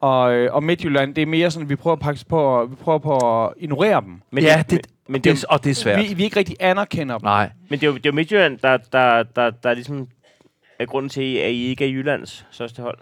[0.00, 2.74] Og, øh, og Midtjylland, det er mere sådan, at vi prøver faktisk på, at- vi
[2.74, 4.20] prøver på at ignorere dem.
[4.32, 5.98] Men ja, det, men, det, er, og det er svært.
[5.98, 7.24] Vi, vi ikke rigtig anerkender dem.
[7.24, 7.50] Nej.
[7.70, 10.08] men det, er jo, det er jo Midtjylland, der, der, der, der er ligesom
[10.78, 12.98] er grunden til, at I ikke er Jyllands største hold.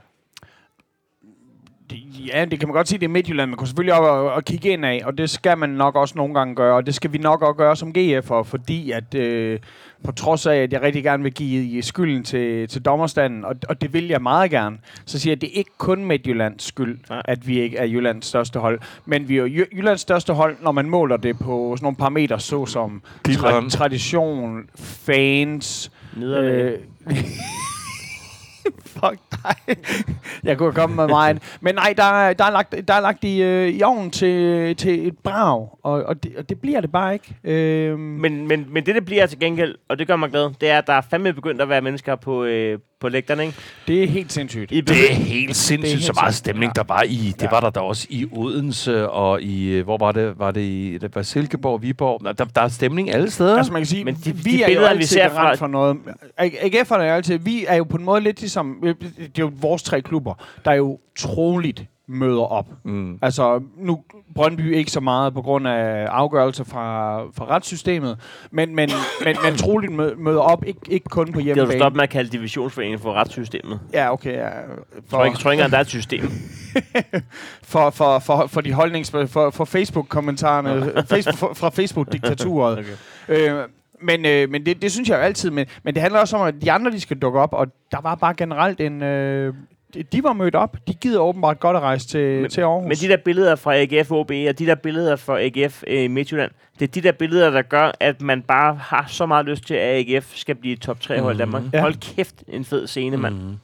[2.35, 3.51] Ja, det kan man godt sige, det er Midtjylland.
[3.51, 6.14] Man kunne selvfølgelig også at, at kigge ind af, og det skal man nok også
[6.16, 9.59] nogle gange gøre, og det skal vi nok også gøre som GF'er, fordi at øh,
[10.05, 13.80] på trods af, at jeg rigtig gerne vil give skylden til, til dommerstanden, og, og
[13.80, 16.99] det vil jeg meget gerne, så siger jeg, at det er ikke kun Midtjyllands skyld,
[17.11, 17.22] Nej.
[17.24, 20.91] at vi ikke er Jyllands største hold, men vi er Jyllands største hold, når man
[20.91, 26.78] måler det på sådan nogle parametre, såsom tra- tradition, fans, Nederlag.
[27.07, 27.16] Øh,
[28.86, 29.76] Fuck dig.
[30.44, 31.40] Jeg kunne komme med mig.
[31.60, 34.76] Men nej, der, er- der er lagt, der er lagt i, øh, i ovnen til,
[34.76, 37.36] til et brag, og, og, det, og det bliver det bare ikke.
[37.44, 40.70] Øhm, Men, men, men det, det bliver til gengæld, og det gør mig glad, det
[40.70, 43.55] er, at der er fandme begyndt at være mennesker på, øh, på lægterne, ikke?
[43.86, 44.72] det er helt sindssygt.
[44.72, 46.46] I Det er helt Det sindssygt, er helt så meget sindssygt.
[46.46, 46.82] stemning Ja.
[46.82, 47.32] der var i.
[47.36, 47.50] Det Ja.
[47.50, 50.38] var der da også i Odense og i, øh, hvor var det?
[50.38, 52.22] Var det i det var Silkeborg, Viborg?
[52.22, 53.57] Nå, Der, der er stemning alle steder.
[53.57, 55.59] Altså man kan sige, Men de- vi de er jo billeder, vi altid ser garant
[55.59, 55.96] fra- for noget.
[56.40, 59.28] AGF'erne er jo altid, vi er jo på en måde lidt ligesom, øh, det er
[59.38, 60.34] jo vores tre klubber,
[60.64, 62.66] der er jo troligt møder op.
[62.84, 63.18] mm.
[63.22, 64.02] Altså, nu
[64.34, 68.18] Brøndby ikke så meget på grund af afgørelser fra, fra retssystemet,
[68.50, 68.90] men, men,
[69.24, 71.78] men, men troligt mø- møder op, ikke, ikke kun på Det har du hjemmebane.
[71.80, 73.80] stoppet med at kalde divisionsforeningen for retssystemet.
[73.92, 74.32] Ja, okay.
[74.32, 74.46] Ja.
[74.48, 74.48] Ikke,
[74.94, 76.30] jeg tror ikke engang, der er et system.
[77.62, 79.11] for, for, for, for de holdnings...
[79.11, 80.92] For, for Facebook-kommentarerne.
[81.11, 82.78] Facebook, for, fra Facebook-diktaturet.
[83.28, 83.50] Okay.
[83.50, 83.68] Øh,
[84.02, 85.50] men øh, men det, det synes jeg jo altid.
[85.50, 87.52] Men, men det handler også om, at de andre, de skal dukke op.
[87.52, 89.02] Og der var bare generelt en...
[89.02, 89.55] Øh,
[90.12, 90.76] de- var mødt op.
[90.88, 92.88] De gider åbenbart godt at rejse til, Men- til Aarhus.
[92.88, 96.51] Men de der billeder fra AGF OB og de der billeder fra AGF øh, Midtjylland,
[96.78, 99.74] det er de der billeder, der gør, at man bare har så meget lyst til,
[99.74, 101.62] at AGF skal blive top 3 hold i Danmark.
[101.72, 101.80] Ja.
[101.80, 103.34] Hold kæft, en fed scene, mand.
[103.34, 103.57] Mm.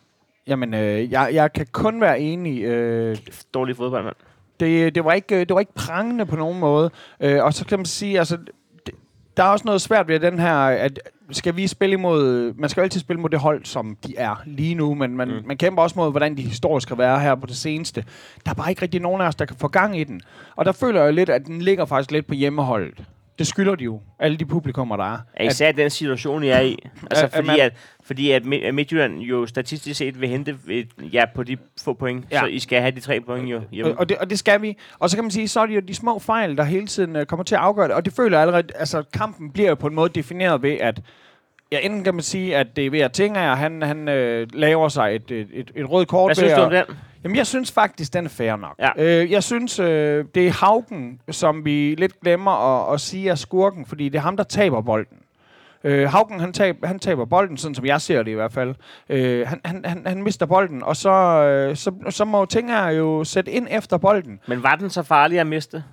[0.47, 2.63] Jamen, øh, jeg, jeg kan kun være enig.
[2.63, 3.17] Øh,
[3.55, 4.17] Dårlig fodbold, mand.
[4.61, 6.91] det, det, var ikke, øh, det var ikke prangende på nogen måde.
[7.21, 8.39] Øh, og så kan man sige, altså,
[9.37, 11.01] der er også noget svært ved den her, at
[11.31, 14.43] skal vi spille imod, man skal jo altid spille mod det hold, som de er
[14.47, 15.47] lige nu, men man, mm.
[15.47, 18.05] Man kæmper også mod, hvordan de historisk skal være her på det seneste.
[18.45, 20.21] Der er bare ikke rigtig nogen af os, der kan få gang i den.
[20.57, 23.05] Og der føler jeg lidt, at den ligger faktisk lidt på hjemmeholdet.
[23.41, 25.19] Det skylder de jo, alle de publikummer, der er.
[25.35, 26.77] Er især den situation, jeg er i.
[27.11, 27.73] Altså, at fordi, man- at,
[28.03, 31.93] fordi at Mi- at Midtjylland jo statistisk set vil hente et, ja, på de få
[31.93, 32.37] point, Ja.
[32.37, 32.41] ja.
[32.41, 33.99] så I skal have de tre point jo hjemme.
[33.99, 34.77] Og, det, og det skal vi.
[34.99, 37.17] Og så kan man sige, så er det jo de små fejl, der hele tiden
[37.17, 37.95] uh, kommer til at afgøre det.
[37.95, 41.01] Og det føler jeg allerede, altså kampen bliver jo på en måde defineret ved, at
[41.73, 44.89] Ja, enten kan man sige, at det er ved at Tinger, han, han øh, laver
[44.89, 46.29] sig et, et, et, et rødt kort.
[46.29, 46.97] Hvad synes du at- om den?
[47.25, 48.75] Jamen, jeg synes faktisk, den er fair nok.
[48.79, 48.91] Ja.
[49.23, 52.51] Øh, jeg synes, øh, det er Haugen, som vi lidt glemmer
[52.89, 55.17] at, at sige er skurken, fordi det er ham, der taber bolden.
[55.85, 58.75] Øh, Haugen, han, tab, han taber bolden, sådan som jeg ser det i hvert fald.
[59.09, 63.25] Øh, han, han, han, han mister bolden, og så, øh, så, så må Tinger jo
[63.25, 64.41] sætte ind efter bolden.
[64.49, 65.85] Men var den så farlig at miste?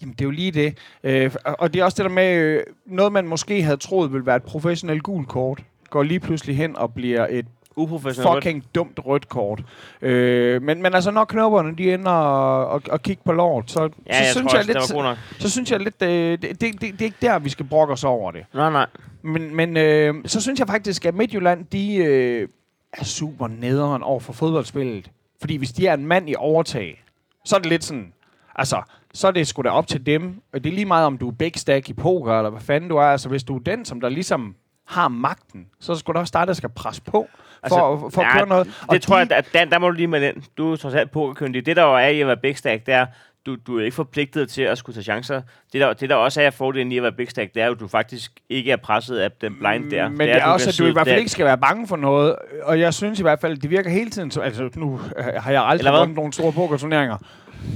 [0.00, 0.78] Jamen, det er jo lige det.
[1.04, 4.26] Øh, og- det er også det der med, øh, noget man måske havde troet ville
[4.26, 8.34] være et professionelt gult kort, går lige pludselig hen og bliver et Uprofessionelt.
[8.44, 9.62] fucking dumt rødt kort.
[10.02, 13.80] Øh, men, men altså, når knopperne de ender og, og, og kigge på lort, så,
[14.06, 15.16] Ja, så jeg synes jeg også, lidt, nok.
[15.38, 17.92] så synes jeg lidt, øh, det, det, det, det er ikke der, vi skal brokke
[17.92, 18.44] os over det.
[18.54, 18.86] Nej, nej.
[19.22, 22.48] Men, men øh, så synes jeg faktisk, at Midtjylland, de øh,
[22.92, 25.10] er super nederen over for fodboldspillet.
[25.40, 27.04] Fordi hvis de er en mand i overtag,
[27.44, 28.12] så er det lidt sådan,
[28.56, 28.82] altså,
[29.14, 30.40] så er det sgu da op til dem.
[30.52, 32.96] Og det er lige meget, om du er bækstack i poker, eller hvad fanden du
[32.96, 33.02] er.
[33.02, 34.54] Altså, hvis du er den, som der ligesom
[34.86, 37.28] har magten, så er sgu da også dig, der skal presse på for,
[37.62, 38.80] Altså, for at ja, køre noget.
[38.90, 40.44] Det tror jeg, at der, der må du lige med den.
[40.58, 41.66] Du er trods alt pokerkyndig.
[41.66, 43.06] Det, der jo er i at være bækstack, det er,
[43.46, 45.42] du, du er ikke forpligtet til at skulle tage chancer.
[45.72, 47.72] Det der, det der også er fordelen i at være big stack, det er jo,
[47.72, 50.08] at du faktisk ikke er presset af den blind der.
[50.08, 51.58] Men det er, det er også, at du i hvert fald der- ikke skal være
[51.58, 52.36] bange for noget.
[52.62, 54.30] Og jeg synes i hvert fald, det virker hele tiden...
[54.30, 57.16] som- Altså, nu øh, har jeg aldrig vundet nogle store pokerturneringer.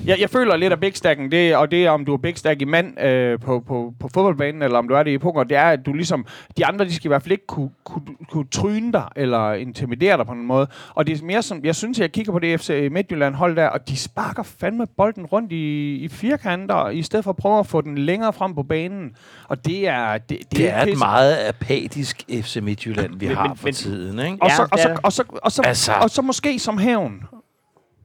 [0.06, 2.38] Jeg, jeg føler lidt af big stacken, det, og det er, om du er big
[2.38, 5.44] stack i mand øh, på, på, på fodboldbanen, eller om du er det i poker,
[5.44, 6.26] det er, at du ligesom...
[6.58, 10.16] De andre, de skal i hvert fald ikke kunne, kunne, kunne tryne dig, eller intimidere
[10.16, 10.66] dig på en måde.
[10.94, 11.60] Og det er mere som...
[11.64, 15.26] Jeg synes, jeg kigger på det FC Midtjylland hold der, og de sparker fandme bolden
[15.26, 18.62] rundt i, i firkanter, i stedet for at prøve at få den længere frem på
[18.62, 19.10] banen.
[19.48, 20.18] Og det er...
[20.18, 23.66] Det, det, Det er et pisse- meget apatisk FC Midtjylland, vi Men- har men- for
[23.66, 24.38] men- tiden, ikke?
[24.40, 26.78] Og, Ja, så, og, er så, og, så, og, så, Altså- og så måske som
[26.78, 27.22] hævn,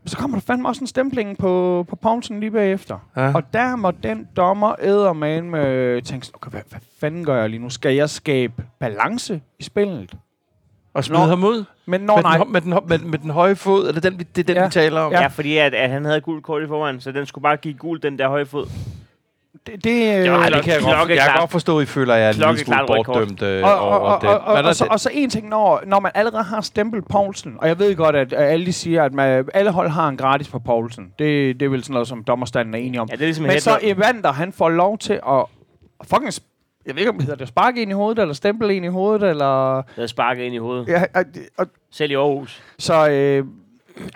[0.05, 2.97] så kommer der fandme også en stempling på, på Poulsen lige bagefter.
[3.17, 3.33] Ja.
[3.35, 7.49] Og der må den dommer ædermane med tænke, sådan, okay, hvad, hvad fanden gør jeg
[7.49, 7.69] lige nu?
[7.69, 10.13] Skal jeg skabe balance i spillet?
[10.93, 11.63] Og smide ham ud?
[11.85, 13.87] Men når med, nej, den, med, den, med, med den høje fod?
[13.87, 14.65] Er det den, vi, det er den, Ja.
[14.65, 15.11] vi taler om?
[15.11, 15.21] Ja.
[15.21, 17.73] Ja, fordi at, at han havde gult kort i forvejen, så den skulle bare give
[17.73, 18.65] gul, den der høje fod.
[19.67, 22.13] Det, det, Nej, Eller det kan jeg godt, jeg kan godt forstå, at I føler,
[22.13, 24.29] at jeg er en lille smule bortdømt øh, og, og, over og, det.
[24.29, 27.05] og, og, er og, så, og så en ting, når, når man allerede har stemplet
[27.05, 30.17] Poulsen, og jeg ved godt, at, alle de siger, at man, alle hold har en
[30.17, 31.03] gratis på Poulsen.
[31.19, 33.07] Det, det er vel sådan noget, som dommerstanden er enige om.
[33.11, 33.79] Ja, det er ligesom Men så.
[33.81, 35.45] Evander, han får lov til at
[36.03, 36.31] fucking...
[36.85, 38.87] Jeg ved ikke, om det hedder det sparke ind i hovedet, eller stemple ind i
[38.87, 39.73] hovedet, eller...
[39.75, 40.87] Der havde sparket ind i hovedet.
[40.87, 41.25] Ja, og,
[41.57, 42.63] og, Selv i Aarhus.
[42.79, 43.45] så øh,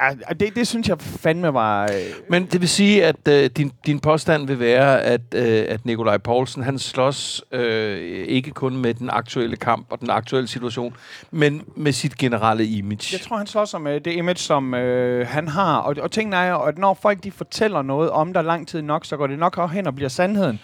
[0.01, 1.83] ja, det, det synes jeg fandme var...
[1.83, 1.89] Øh,
[2.29, 6.17] Men det vil sige, at øh, din, din påstand vil være, at, øh, at Nikolaj
[6.17, 7.97] Poulsen, han slås øh,
[8.27, 10.95] ikke kun med den aktuelle kamp og den aktuelle situation,
[11.31, 13.09] men med sit generelle image.
[13.11, 15.77] jeg tror, han slår sig med det image, som øh, han har.
[15.77, 19.05] Og, og tingene er at når folk de fortæller noget om dig lang tid nok,
[19.05, 20.59] så går det nok hen og bliver sandheden.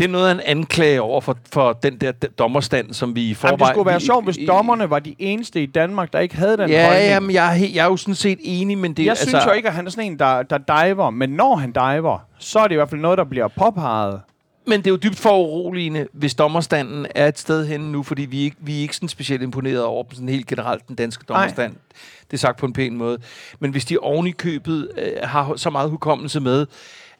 [0.00, 3.34] Det er noget af en anklage over for, for den der dommerstand, som vi i
[3.34, 3.52] forvejen...
[3.52, 6.56] Jamen, det skulle være sjovt, hvis dommerne var de eneste i Danmark, der ikke havde
[6.56, 7.08] den Ja, holdning.
[7.08, 9.68] jamen, jeg, jeg er jo sådan set enig, men det jeg altså, synes jo ikke,
[9.68, 11.10] at han er sådan en, der, der diver.
[11.10, 14.20] Men når han diver, så er det i hvert fald noget, der bliver påpeget.
[14.66, 18.40] Men det er jo dybt foruroligende, hvis dommerstanden er et sted henne nu, fordi vi
[18.40, 21.72] ikke, vi er ikke sådan specielt imponeret over sådan helt generelt, den danske dommerstand.
[22.30, 23.18] Det er sagt på en pæn måde.
[23.58, 26.66] Men hvis de oven i købet øh, har så meget hukommelse med,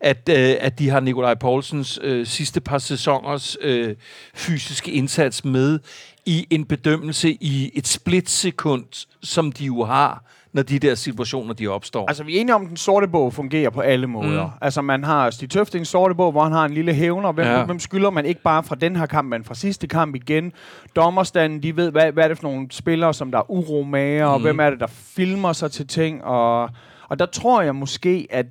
[0.00, 3.94] at, øh, at de har Nikolaj Poulsens øh, sidste par sæsoners øh,
[4.34, 5.78] fysiske indsats med
[6.26, 11.68] i en bedømmelse i et splitsekund, som de jo har, når de der situationer de
[11.68, 12.06] opstår.
[12.08, 14.44] Altså, vi er enige om, at den sorte bog fungerer på alle måder.
[14.46, 14.52] Mm.
[14.60, 17.32] Altså, man har Stig Tøftings sorte bog, hvor han har en lille hævner.
[17.32, 17.64] Hvem, Ja.
[17.64, 20.52] hvem skylder man ikke bare fra den her kamp, men fra sidste kamp igen?
[20.96, 24.34] Dommerstanden, de ved, hvad, hvad er det for nogle spillere, som der er uromager, mm.
[24.34, 24.86] og hvem er det, der
[25.16, 26.24] filmer sig til ting.
[26.24, 26.70] Og,
[27.08, 28.46] og der tror jeg måske, at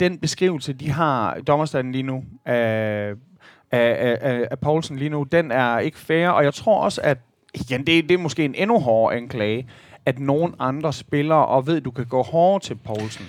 [0.00, 3.12] den beskrivelse, de har dommerstanden lige nu, af,
[3.70, 6.28] af, af, af, Poulsen lige nu, den er ikke fair.
[6.28, 7.18] Og jeg tror også, at
[7.54, 9.68] igen, det, det er måske en endnu hårdere anklage,
[10.06, 13.26] at nogen andre spillere, og ved, du kan gå hårdere til Poulsen.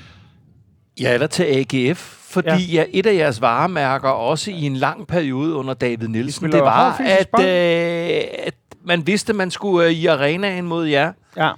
[1.01, 1.99] Ja, eller til AGF,
[2.29, 2.81] fordi ja.
[2.81, 6.65] Ja, et af jeres varemærker, også i en lang periode under David Nielsen, spiller det
[6.65, 8.53] var, at, øh, at
[8.83, 11.13] man vidste, man skulle øh, i arenaen mod jer.
[11.37, 11.51] Ja.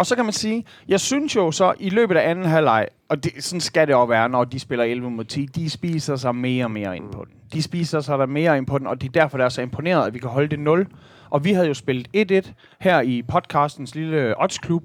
[0.00, 3.24] Og så kan man sige, jeg synes jo så, i løbet af anden halvleg, og
[3.24, 6.34] det, sådan skal det jo være, når de spiller 11 mod 10, de spiser sig
[6.34, 7.34] mere og mere ind på den.
[7.52, 9.62] De spiser sig der mere ind på den, og det er derfor, der er så
[9.62, 10.86] imponeret, at vi kan holde det 0.
[11.30, 14.84] Og vi havde jo spillet 1-1 her i podcastens lille oddsklub.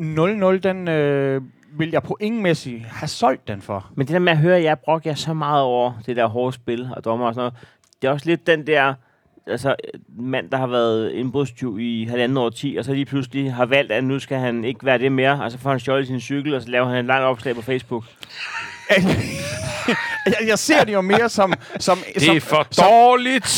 [0.00, 1.42] 0-0, den øh,
[1.78, 3.90] vil jeg på have solgt den for.
[3.94, 6.26] Men det der med at høre, at jeg brokker jer så meget over det der
[6.26, 7.68] hårde spil og dommer og sådan noget,
[8.02, 8.94] det er også lidt den der
[9.48, 9.76] altså,
[10.18, 13.92] mand, der har været indbrudstyv i halvanden år 10, og så lige pludselig har valgt,
[13.92, 15.42] at nu skal han ikke være det mere.
[15.42, 17.62] og så får han stjålet sin cykel, og så laver han en lang opslag på
[17.62, 18.04] Facebook.
[20.40, 23.48] jeg, jeg ser det jo mere som, som, som, for som, dårligt!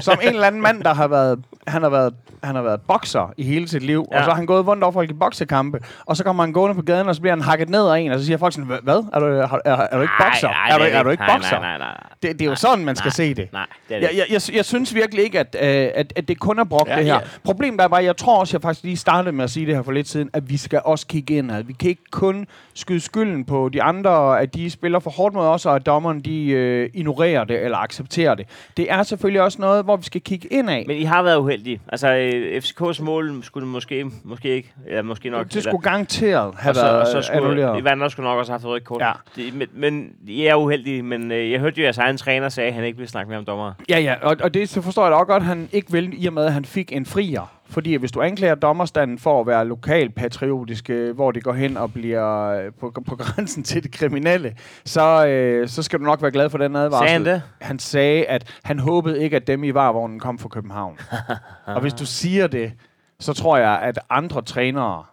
[0.00, 3.32] som en eller anden mand, der har været, han har været, han har været bokser
[3.36, 4.18] i hele sit liv, ja.
[4.18, 6.74] Og så har han gået rundt over folk i boksekampe, og så kommer han gående
[6.74, 8.70] på gaden, og så bliver han hakket ned af en, og så siger folk sådan,
[8.70, 9.04] "Hva- hvad?
[9.12, 10.48] Er du, er, er, er du ikke bokser?
[10.48, 11.58] Nej, er, du, det er du ikke nej, bokser?
[11.60, 11.96] Nej, nej, nej.
[12.22, 13.52] Det, det er jo sådan, man skal nej, se det.
[13.52, 14.06] Nej, det er det.
[14.08, 16.90] Jeg, jeg, jeg, jeg synes virkelig ikke, at, øh, at, at det kun er brugt
[16.90, 17.14] Ja, det her.
[17.14, 17.20] Ja.
[17.44, 19.82] Problemet er bare, jeg tror også, jeg faktisk lige startede med at sige det her
[19.82, 21.52] for lidt siden, at vi skal også kigge ind.
[21.52, 25.34] At vi kan ikke kun skyde skylden på de andre, at de spiller for hårdt
[25.34, 28.46] mod os, og at dommeren de øh, ignorerer det eller accepterer det.
[28.76, 30.84] Det er selvfølgelig også noget, hvor vi skal kigge ind af.
[30.86, 31.80] Men I har været uheldige.
[31.88, 35.52] Altså, øh, FCK's mål skulle måske, måske ikke, eller måske nok.
[35.52, 37.78] det skulle garanteret have og så, været og så skulle, annulleret.
[37.78, 39.00] Evander skulle nok også have haft et rødt kort.
[39.00, 39.12] Ja.
[39.36, 42.48] Det, men, men I er uheldige, men øh, jeg hørte jo, at jeres egen træner
[42.48, 43.72] sagde, at han ikke ville snakke mere om dommer.
[43.88, 46.24] Ja, ja, og, og det så forstår jeg da også godt, at han ikke vil,
[46.24, 47.59] i og med, at han fik en frier.
[47.70, 52.46] Fordi hvis du anklager dommerstanden for at være lokalpatriotiske, hvor det går hen og bliver
[52.46, 56.50] øh, på, på grænsen til det kriminelle, så, øh, så skal du nok være glad
[56.50, 57.08] for den advarsel.
[57.08, 57.42] Sagde han det?
[57.60, 60.98] Han sagde, at han håbede ikke, at dem i varvognen kom fra København.
[61.66, 62.72] og hvis du siger det,
[63.20, 65.04] så tror jeg, at andre trænere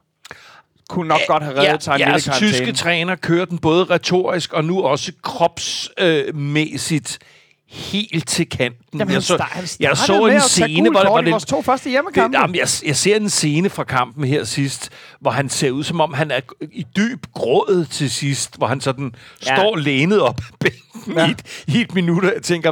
[0.90, 2.52] kunne nok godt have reddet sig en lille jeres karantæne.
[2.52, 7.20] tyske træner kører den både retorisk og nu også kropsmæssigt
[7.70, 9.00] helt til kanten.
[9.00, 11.84] Jamen, jeg så, sta- han jeg så en scene, hvor, hvor det, vores to første
[11.84, 12.38] det, hjemmekampe.
[12.40, 14.90] jamen, jeg, jeg ser en scene fra kampen her sidst,
[15.20, 16.40] hvor han ser ud som om, han er
[16.72, 19.16] i dyb gråd til sidst, hvor han sådan
[19.46, 19.56] Ja.
[19.56, 21.28] står lænet op bænken Ja.
[21.28, 22.72] i, et, i et minut, og jeg tænker,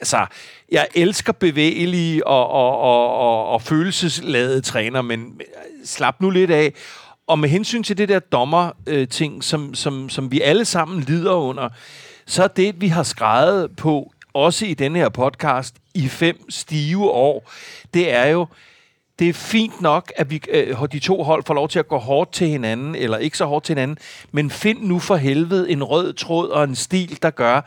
[0.00, 0.26] altså,
[0.72, 5.24] jeg elsker bevægelige og, og, og, og, og følelsesladede træner, men
[5.84, 6.72] slap nu lidt af.
[7.28, 11.68] Og med hensyn til det der dommer-ting, som, som, som vi alle sammen lider under,
[12.26, 17.10] så er det, vi har skrevet på, også i denne her podcast, i fem stive
[17.10, 17.50] år,
[17.94, 18.46] det er jo,
[19.18, 21.98] det er fint nok, at vi, øh, de to hold får lov til at gå
[21.98, 23.98] hårdt til hinanden, eller ikke så hårdt til hinanden,
[24.32, 27.60] men find nu for helvede en rød tråd og en stil, der gør,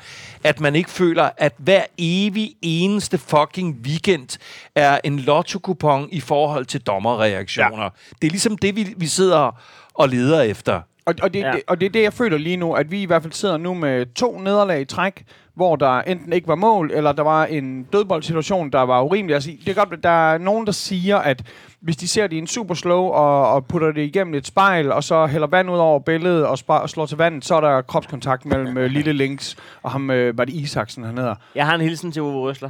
[0.43, 4.37] at man ikke føler, at hver evig eneste fucking weekend
[4.75, 7.83] er en lotto i forhold til dommerreaktioner.
[7.83, 7.89] Ja.
[8.21, 9.51] Det er ligesom det, vi, vi sidder
[9.93, 10.81] og leder efter.
[11.05, 11.51] Og, og, det, Ja.
[11.51, 13.57] det, og det er det, jeg føler lige nu, at vi i hvert fald sidder
[13.57, 15.23] nu med to nederlag i træk,
[15.59, 19.33] hvor der enten ikke var mål, eller der var en dødboldsituation, der var urimelig.
[19.33, 21.43] Altså, det er godt, at der er nogen, der siger, at
[21.79, 24.91] hvis de ser det i en super slow, og, og putter det igennem et spejl,
[24.91, 27.61] og så hælder vand ud over billedet og, spar, og slår til vandet, så er
[27.61, 31.35] der kropskontakt mellem øh, Lille Links og ham, øh, var det Isaksen, han hedder.
[31.55, 32.69] Jeg har en hilsen til Uwe Røsler.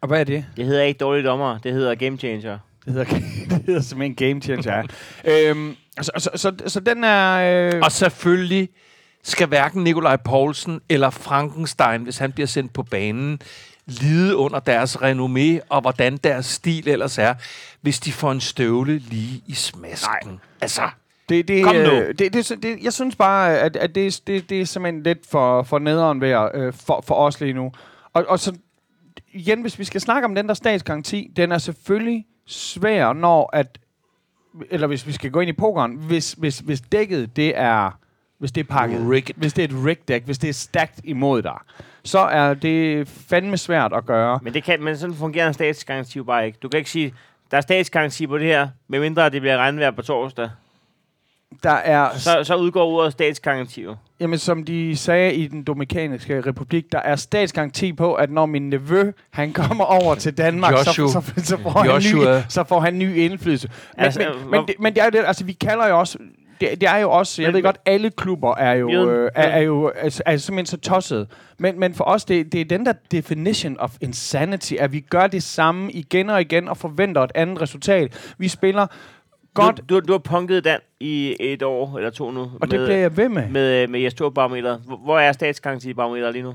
[0.00, 0.44] Og hvad er det?
[0.56, 2.58] Det hedder ikke dårlige dommer, det hedder game changer.
[2.84, 3.04] Det hedder,
[3.50, 4.82] det hedder simpelthen game changer.
[5.24, 5.50] ja.
[5.50, 7.70] øhm, så, så, så, så den er...
[7.74, 8.68] Øh, Og selvfølgelig
[9.22, 13.40] skal hverken Nikolaj Poulsen eller Frankenstein, hvis han bliver sendt på banen,
[13.86, 17.34] lide under deres renommé og hvordan deres stil ellers er,
[17.80, 20.30] hvis de får en støvle lige i smasken.
[20.30, 20.38] Nej.
[20.60, 20.82] Altså,
[21.28, 21.80] Det, det, Kom nu.
[21.80, 25.18] øh, det, det, det, jeg synes bare, at, at det, det, det er simpelthen lidt
[25.30, 27.72] for, for nederen værd øh, for, for os lige nu.
[28.12, 28.56] Og, og så
[29.32, 33.78] igen, hvis vi skal snakke om den der statsgaranti, den er selvfølgelig svær, når at,
[34.70, 37.98] eller hvis vi skal gå ind i pokeren, hvis, hvis, hvis dækket det er,
[38.42, 39.34] hvis det er pakket, Rigged.
[39.36, 41.58] hvis det er et rig dæk, hvis det er stærkt imod dig,
[42.04, 44.38] så er det fandme svært at gøre.
[44.42, 46.58] Men, det kan, men sådan fungerer en statsgaranti jo bare ikke.
[46.62, 47.14] Du kan ikke sige,
[47.50, 50.50] der er statsgaranti på det her, medmindre det bliver regnvejr på torsdag.
[51.62, 53.96] Der er Så, så udgår ordet statsgaranti jo.
[54.20, 58.70] Jamen, som de sagde i den Dominikanske Republik, der er statsgaranti på, at når min
[58.70, 61.08] nevø, han kommer over til Danmark, så, Joshua.
[61.22, 62.38] så, så, får han Joshua.
[62.38, 63.68] ny, så får han ny indflydelse.
[63.96, 65.88] Men, Altså, altså, hvor- men, men, det, men det er jo det, altså vi kalder
[65.88, 66.18] jo også,
[66.70, 69.46] det, det er jo også, jeg Men- ved godt, alle klubber er jo, øh, er,
[69.46, 69.52] jo.
[69.54, 71.26] er jo altså, er simpelthen så tosset.
[71.58, 75.26] Men, men for os, det, det er den der definition of insanity, at vi gør
[75.26, 78.34] det samme igen og igen og forventer et andet resultat.
[78.38, 78.86] Vi spiller
[79.54, 82.40] godt, Du, du, du har punket Dan i et år eller to nu.
[82.60, 83.48] og det bliver jeg ved med.
[83.48, 84.78] med, med jeres barometer.
[84.78, 86.54] Hvor, hvor er statsgaranti-barometer lige nu?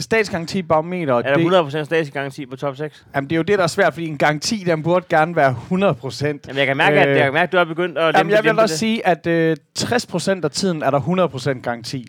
[0.00, 3.06] Statsgaranti-barometer, Er det, der 100% statsgaranti på top 6?
[3.14, 5.50] Jamen, det er jo det, der er svært, fordi en garanti, den burde gerne være
[5.50, 6.46] 100 procent.
[6.46, 8.32] Jamen, jeg kan mærke, øh, at, jeg kan mærke, at du har begyndt at Jamen,
[8.32, 8.78] jeg vil også det.
[8.78, 12.06] sige, at øh, 60 procent af tiden er der 100 procent garanti.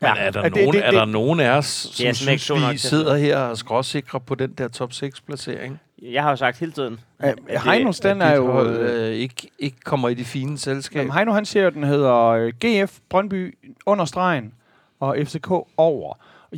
[0.00, 2.54] men er der, at nogen, er der nogen af os, som Det er synes, vi
[2.74, 5.80] at sidder her og er skråsikre på den der top 6-placering?
[6.02, 7.00] Jeg har jo sagt hele tiden.
[7.24, 8.52] Øh, det- Heinos, den At er jo...
[8.52, 10.96] hold, Øh, øh, ikke, ikke kommer i det fine selskab.
[10.98, 14.52] jamen, Heino, han siger jo, den hedder øh, GF Brøndby under stregen
[15.00, 16.14] og FCK over.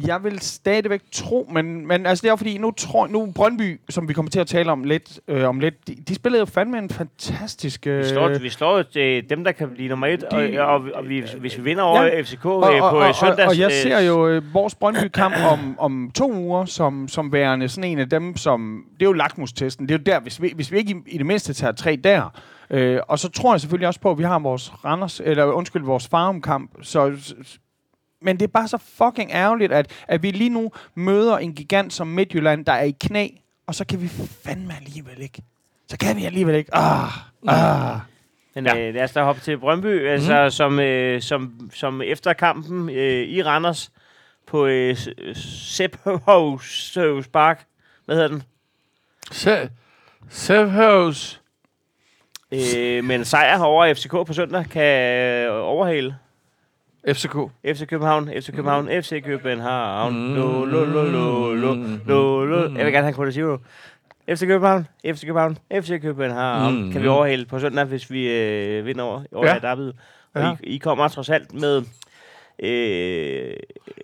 [0.06, 4.08] Jeg vil stadigvæk tro, men, men altså det er fordi, nu tror nu Brøndby, som
[4.08, 6.78] vi kommer til at tale om lidt, øh, om lidt de, de spillede jo fandme
[6.78, 7.86] en fantastisk...
[7.86, 10.82] Øh, Vi slår, vi slår til dem, der kan blive nummer et, og, de- og,
[10.94, 12.20] og vi, hvis vi vinder over Ja.
[12.22, 13.48] FCK og, øh, og, på og, øh, og, søndags...
[13.48, 17.68] og jeg øh, ser jo øh, vores Brøndby-kamp om, om to uger, som, som værende
[17.68, 18.84] sådan en af dem, som...
[18.94, 19.88] Det er jo lakmustesten.
[19.88, 21.96] Det er jo der, hvis vi, hvis vi ikke i, i det mindste tager tre
[22.04, 22.40] der.
[22.70, 25.82] Øh, og så tror jeg selvfølgelig også på, at vi har vores Randers, eller undskyld,
[25.84, 26.70] vores Farum-kamp.
[26.82, 27.12] Så,
[28.22, 31.92] men det er bare så fucking ærgerligt, at, at vi lige nu møder en gigant
[31.92, 33.28] som Midtjylland, der er i knæ,
[33.66, 34.08] og så kan vi
[34.44, 35.42] fandme alligevel ikke.
[35.88, 36.74] Så kan vi alligevel ikke.
[36.74, 37.08] Ah,
[37.48, 37.98] ah.
[38.54, 38.78] Men Ja.
[38.88, 43.28] øh, lad os da hoppe til Brøndby, altså, som, øh, som, som efter kampen øh,
[43.28, 43.92] i Randers
[44.46, 44.96] på øh,
[45.34, 46.96] Sepp Hovs
[47.32, 47.64] Park,
[48.04, 48.42] hvad hedder den?
[49.32, 49.70] Se,
[50.28, 51.40] Sevhus.
[52.52, 55.12] Øh, med en sejr over FCK på søndag, kan
[55.46, 56.16] øh, overhale
[57.08, 57.36] FCK.
[57.66, 60.34] FC København, FC København, FC København, Mm.
[60.34, 61.74] lo, lo, lo, lo, lo,
[62.06, 62.56] lo, lo.
[62.76, 63.58] Jeg vil gerne have Koda Zero.
[64.28, 66.84] FC København, FC København, FC København.
[66.84, 66.92] Mm.
[66.92, 69.58] Kan vi overhale på søndag, hvis vi øh, vinder over, over Ja.
[69.58, 69.92] David.
[70.34, 70.52] Og Ja.
[70.62, 71.82] I, I kommer trods alt med
[72.62, 73.56] øh,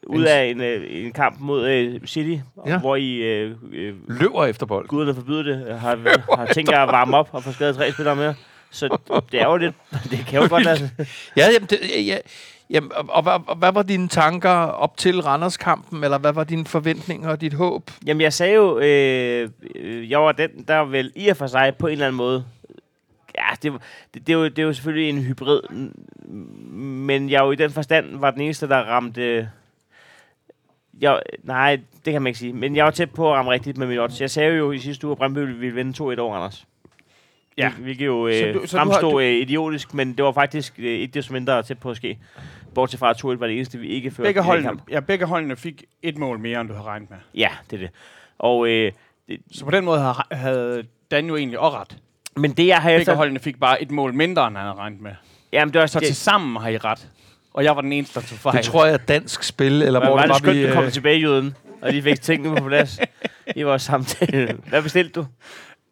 [0.06, 2.78] ud af en, øh, en kamp mod øh, City, Ja.
[2.78, 4.88] hvor I, øh, øh, Løber efter bold.
[4.88, 5.98] guderne forbyder det, har,
[6.38, 8.34] har tænkt jer at varme op og få skadet tre spillere mere.
[8.70, 8.98] Så
[9.32, 9.74] det er jo lidt,
[10.10, 10.90] det kan jo godt lade sig.
[11.36, 12.16] Ja, jamen, det, ja,
[12.70, 16.44] jamen og, og, og, og hvad var dine tanker op til Randers-kampen, eller hvad var
[16.44, 17.90] dine forventninger og dit håb?
[18.06, 19.50] Jamen, jeg sagde jo, øh,
[20.10, 22.44] jeg var den, der vel i og for sig på en eller anden måde
[23.62, 23.72] det,
[24.14, 25.60] det, det, er jo, det er jo selvfølgelig en hybrid,
[27.08, 29.50] men jeg jo i den forstand var den eneste, der ramte...
[31.00, 32.52] Jeg, nej, det kan man ikke sige.
[32.52, 34.20] Men jeg var tæt på at ramme rigtigt med min odds.
[34.20, 36.66] Jeg sagde jo i sidste uge, at Brøndby ville vinde 2-1 over Anders.
[37.58, 37.68] Ja.
[37.70, 40.24] Hvil- Hvilket jo Så øh, du- så du har- fremstod du- øh, idiotisk, men det
[40.24, 42.18] var faktisk øh, ikke desto mindre tæt på at ske.
[42.76, 44.28] Bortset fra, at 2-1 var det eneste, vi ikke førte.
[44.28, 44.82] Begge holdene, kamp.
[44.90, 47.18] ja, begge holdene fik et mål mere, end du havde regnet med.
[47.34, 47.90] Ja, det er det.
[48.38, 48.92] Og, øh,
[49.28, 51.96] det, Så på den måde havde, Dan jo egentlig også ret.
[52.36, 53.14] men det, jeg har Begge efter...
[53.14, 55.10] holdene fik bare et mål mindre, end han havde regnet med.
[55.52, 57.08] Jamen, det var Så det, til sammen har I ret.
[57.54, 58.56] Og jeg var den eneste, der tog fejl.
[58.56, 60.66] Det tror jeg er dansk spil, eller Hvor det var skønt, vi...
[60.68, 62.98] du kom øh, tilbage, Jøden, og de fik tingene på plads
[63.56, 64.56] i vores samtale.
[64.68, 65.26] Hvad bestilte du?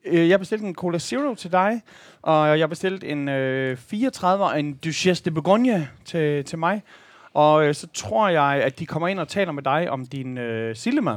[0.05, 1.83] Øh, Jeg bestilte en Cola Zero til dig,
[2.23, 6.83] og jeg bestilte en øh, 34 og en Duchesse de Bourgogne til, til mig.
[7.35, 10.39] Og øh, så tror jeg, at de kommer ind og taler med dig om din
[10.39, 11.17] øh, sillemad.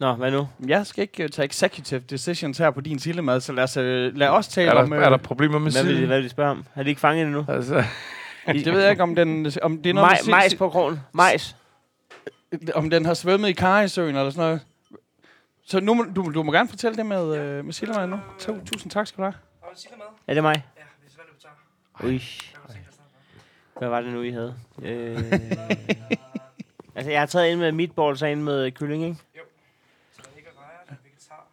[0.00, 0.48] Nå, hvad nu?
[0.66, 4.16] Jeg skal ikke øh, tage executive decisions her på din sillemad, så lad os, øh,
[4.16, 4.90] lad os tale er, om...
[4.90, 6.06] der, Øh, er der problemer med Hvad vil, siden?
[6.06, 6.64] hvad vil de spørge om?
[6.74, 7.44] Har de ikke fanget det nu?
[7.48, 7.74] Altså,
[8.46, 11.00] det ved jeg ikke, om, den, om det er noget, Maj, med majs på krogen.
[11.12, 11.56] Majs.
[12.74, 14.60] om den har svømmet i Karisøen eller sådan noget.
[15.70, 18.20] Så nu, må- du, du må gerne fortælle det med, øh, med sillemad nu.
[18.38, 19.34] Tu- Tusind tak skal du have.
[20.26, 20.66] Er det mig?
[20.76, 22.08] Ja, hvis hvad du tager.
[22.08, 22.22] Ui.
[23.78, 24.54] Hvad var det nu, I havde?
[24.82, 25.16] Øh,
[26.96, 29.16] altså, jeg har taget ind med meatballs og ind med kylling, ikke?
[30.16, 31.46] Så der ikke er rejer, der er vegetar.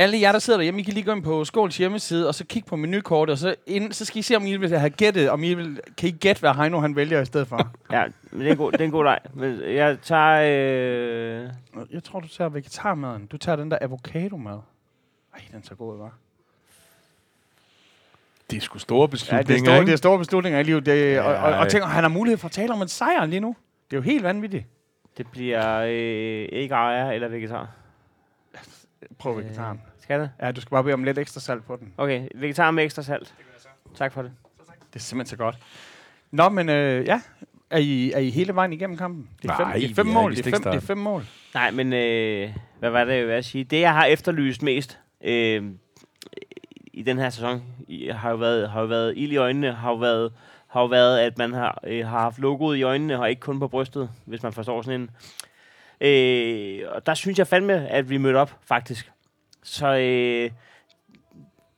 [0.00, 2.44] Alle jer, der sidder derhjemme, I kan lige gå ind på Skåls hjemmeside, og så
[2.44, 5.30] kigge på menukortet, og så, ind, så skal I se, om I vil have gættet,
[5.30, 7.70] om I vil, kan I gætte, hvad Heino han vælger i stedet for.
[7.92, 9.18] Ja, men det er en god, det er en god leg.
[9.34, 10.40] Men jeg tager...
[11.44, 11.48] Øh,
[11.92, 13.26] Jeg tror, du tager vegetarmaden.
[13.26, 14.58] Du tager den der avocado-mad.
[15.34, 16.12] Ej, den er så god, var.
[18.50, 19.92] det er sgu store Ja, beslutninger, det er, store, det ikke?
[19.92, 20.86] er store beslutninger i livet.
[20.86, 21.68] Det, ja, og, og, og Ja.
[21.68, 23.56] tænk, han har mulighed for at tale om en sejr lige nu.
[23.90, 24.64] Det er jo helt vanvittigt.
[25.18, 27.68] det bliver øh, ikke ejer eller vegetar.
[29.18, 29.80] Prøv vegetaren.
[30.10, 30.30] Skal det?
[30.42, 31.92] Ja, du skal bare bede om lidt ekstra salt på den.
[31.96, 33.34] Okay, vegetar med ekstra salt.
[33.38, 33.68] Det jeg så.
[33.94, 34.32] Tak for det.
[34.92, 35.58] Det er simpelthen så godt.
[36.30, 37.20] Nå, men øh, ja.
[37.70, 39.28] Er I, er I hele vejen igennem kampen?
[39.42, 40.36] Det er fem, Nej, det er fem mål.
[40.36, 41.24] Det er fem, det er fem mål.
[41.54, 43.64] Nej, men øh, hvad var det, jeg ville sige?
[43.64, 45.64] Det, jeg har efterlyst mest øh,
[46.92, 47.62] i den her sæson,
[48.10, 50.32] har jo været, har jo været ild i øjnene, har jo været,
[50.66, 53.60] har jo været at man har, øh, har haft logoet i øjnene, og ikke kun
[53.60, 55.10] på brystet, hvis man forstår sådan en.
[56.08, 59.12] Øh, og der synes jeg fandme, at vi mødte op, faktisk.
[59.62, 60.50] Så øh,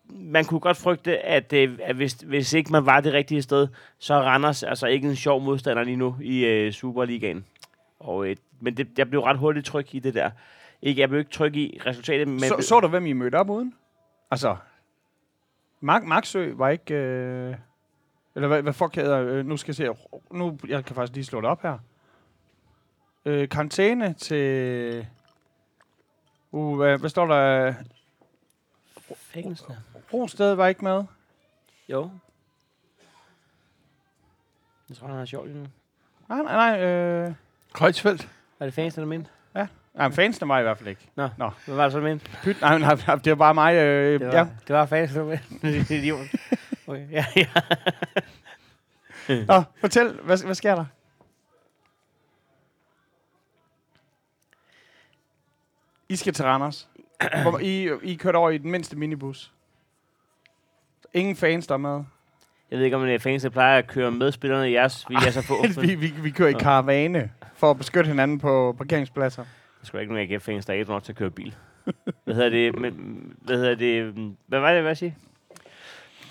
[0.09, 3.69] man kunne godt frygte, at, øh, at hvis, hvis ikke man var det rigtige sted,
[3.99, 7.45] så er Randers altså ikke en sjov modstander lige nu i øh, Superligaen.
[8.01, 10.31] Og, øh, men det, jeg blev ret hurtigt tryg i det der.
[10.83, 12.41] Ikke, jeg blev ikke tryg i resultatet, men...
[12.41, 13.75] Så, så du, hvem I mødte op uden?
[14.31, 14.57] Altså,
[15.81, 16.95] Mark, Marksø var ikke...
[16.95, 17.55] Øh,
[18.35, 19.21] eller hvad, hvad fuck hedder...
[19.21, 20.05] Øh, nu skal jeg se...
[20.31, 21.79] Nu, jeg kan faktisk lige slå det op her.
[23.25, 25.07] Øh, karantæne til...
[26.53, 27.75] Uh, hvad, hvad står der?
[29.17, 29.67] Fængsel.
[30.13, 31.05] Rosted var ikke med.
[31.89, 32.11] Jo.
[34.89, 35.67] Jeg tror, han har sjovt nu.
[36.29, 36.81] Nej, nej, nej.
[36.85, 37.33] Øh,
[37.73, 38.29] Kreutzfeldt?
[38.59, 39.31] Var det fans, der mente?
[39.55, 41.09] nej, men fansene var i hvert fald ikke.
[41.17, 41.51] Nå, Nå.
[41.65, 42.31] hvad var det så, du mente?
[42.43, 43.75] Pyt, nej, nej, nej, det var bare mig.
[43.75, 44.47] Øh, Det var, ja.
[44.69, 45.95] det var fans, der mente.
[45.99, 46.27] Idiot.
[46.87, 47.47] Okay, ja, ja.
[49.47, 50.85] Nå, fortæl, hvad, hvad sker der?
[56.13, 56.89] I skal til Randers.
[57.43, 59.53] Hvor, I, I kørte over i den mindste minibus.
[61.15, 62.05] Ingen fans der er med.
[62.71, 65.07] Jeg ved ikke, om det er fans, der plejer at køre med spillerne i jeres,
[65.09, 65.81] vi er så få.
[65.81, 69.45] vi, vi, vi kører i karavane for at beskytte hinanden på parkeringspladser.
[69.81, 71.55] Der skal ikke nogen AGF-fans, der er ikke nok til at køre bil.
[72.25, 72.79] Hvad hedder det?
[72.79, 72.93] Men,
[73.41, 74.15] hvad hedder det?
[74.47, 75.17] Hvad var det, jeg ville sige?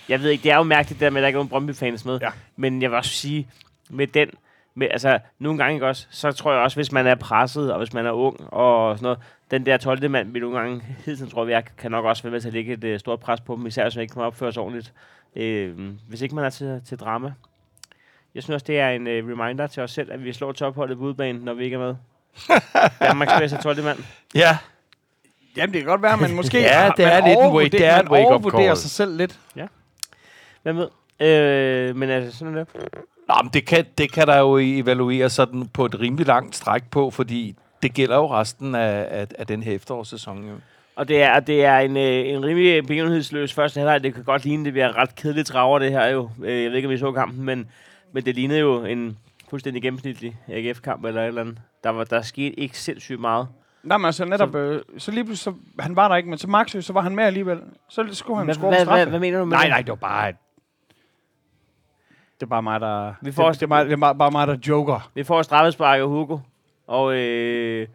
[0.10, 2.06] Jeg ved ikke, det er jo mærkeligt der med, at der ikke er nogen Brøndby-fans
[2.06, 2.20] med.
[2.22, 2.30] Ja.
[2.56, 3.48] Men jeg vil også sige,
[3.90, 4.30] med den,
[4.76, 7.78] med, altså nogle gange ikke også, så tror jeg også, hvis man er presset, og
[7.78, 9.20] hvis man er ung, og sådan noget,
[9.52, 10.10] den der 12.
[10.10, 12.54] mand, vi nogle gange, hidtil tror vi, jeg kan nok også være med til at
[12.54, 14.94] lægge et uh, stort pres på dem, især hvis man ikke kan opføre sig ordentligt.
[15.36, 17.34] Øh, hvis ikke man er til, til drama.
[18.36, 20.98] Jeg synes også, det er en uh, reminder til os selv, at vi slår topholdet
[20.98, 21.96] på udbanen, når vi ikke er med.
[23.08, 23.84] Danmarks bedste 12.
[23.84, 23.98] mand.
[24.36, 24.58] Ja.
[25.58, 27.86] Jamen, det kan godt være, men måske Ja, det man er lidt en wake- det
[27.86, 29.40] er man wake-up overvurderer sig selv lidt.
[30.64, 30.88] Hvem ved?
[31.28, 32.68] Øh, men altså, sådan er det.
[33.28, 36.84] Nå, men det kan, det kan der jo evaluere sådan på et rimelig langt stræk
[36.92, 40.50] på, fordi det gælder jo resten af, af, af den her efterårssæson.
[40.50, 40.56] Jo.
[40.96, 44.04] Og det er, det er en, øh, en rimelig begivenhedsløs første halvleg.
[44.04, 46.30] Det kan godt ligne, det bliver ret kedeligt traver, det her jo.
[46.44, 47.68] Øh, jeg ved ikke, om vi så kampen, men,
[48.12, 49.18] men det lignede jo en
[49.50, 51.58] fuldstændig gennemsnitlig AGF-kamp eller et eller andet.
[51.84, 53.48] Der, var, der skete ikke sindssygt meget.
[53.84, 56.50] Nej, men altså netop, øh, så lige pludselig, så, han var der ikke, men til
[56.50, 57.60] Maxø, så var han med alligevel.
[57.90, 59.96] Så skulle han Hvad, score hvad, hvad, hvad mener du med Nej, nej, det var
[59.96, 60.36] bare et...
[62.40, 63.14] Det er bare mig, der...
[63.22, 65.10] Vi får det, det, er bare, det er bare, bare mig, der joker.
[65.16, 66.38] Vi får straffespark af Hugo,
[66.92, 67.88] og, øh,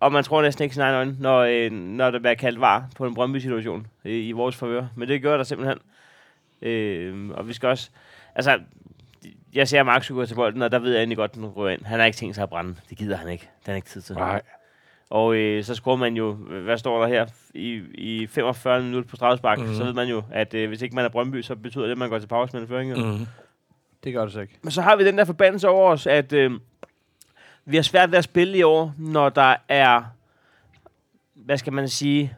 [0.00, 2.88] og man tror næsten ikke sin egen øjne, når, øh, når der bliver kaldt var
[2.96, 4.86] på en Brøndby-situation i, i vores favør.
[4.96, 5.78] Men det gør der simpelthen.
[6.62, 7.90] Øh, og vi skal også...
[8.34, 8.60] Altså,
[9.54, 11.70] jeg ser Mark gå til bolden, og der ved jeg egentlig godt, at den ryger
[11.72, 11.84] ind.
[11.84, 12.74] Han har ikke tænkt sig at brænde.
[12.90, 13.44] Det gider han ikke.
[13.66, 14.14] Har han ikke tid til.
[14.16, 14.42] Nej.
[15.10, 19.16] Og øh, så scorer man jo, hvad står der her, i, i 45 minutter på
[19.16, 19.64] strafspark, Mhm.
[19.66, 19.78] mm-hmm.
[19.78, 21.98] så ved man jo, at øh, hvis ikke man er Brøndby, så betyder det, at
[21.98, 22.90] man går til pause med en føring.
[22.90, 22.96] jo.
[22.96, 23.26] Mm.
[24.04, 24.58] Det gør det så ikke.
[24.62, 26.50] Men så har vi den der forbandelse over os, at øh,
[27.64, 30.02] vi har svært ved at spille i år, når der er,
[31.34, 32.36] hvad skal man sige,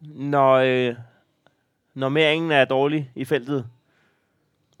[0.00, 0.94] når øh,
[1.94, 3.66] normeringen er dårlig i feltet.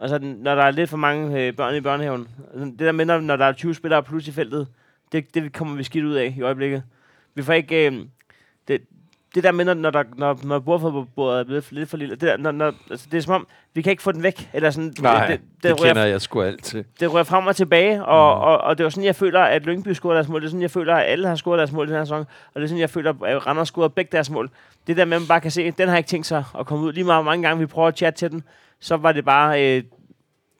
[0.00, 2.28] Altså, når der er lidt for mange øh, børn i børnehaven.
[2.52, 4.68] Altså, Det der minder, når, når der er 20 spillere plus i feltet,
[5.12, 6.82] det, det kommer vi skidt ud af i øjeblikket.
[7.34, 7.86] Vi får ikke...
[7.86, 8.06] Øh,
[8.68, 8.82] det,
[9.34, 12.14] det der med, når, når, der, når, når bordfodbordet er blevet for- lidt for lille,
[12.14, 14.50] det, der, når, når, altså, det er som om, vi kan ikke få den væk.
[14.52, 16.84] Eller sådan, Nej, det, det, det, det kender jeg sgu alt til.
[17.00, 18.42] det rører frem og tilbage, og, mm.
[18.42, 20.40] og, og det var sådan, jeg føler, at Lyngby scorede deres mål.
[20.40, 22.20] Det er sådan, jeg føler, at alle har scoret deres mål i den her sæson.
[22.20, 24.50] Og det er sådan, jeg føler, at Randers scorede begge deres mål.
[24.86, 26.84] Det der med, at man bare kan se, den har ikke tænkt sig at komme
[26.86, 26.92] ud.
[26.92, 28.42] Lige meget hvor mange gange vi prøver at chatte til den,
[28.80, 29.82] så var det bare, øh,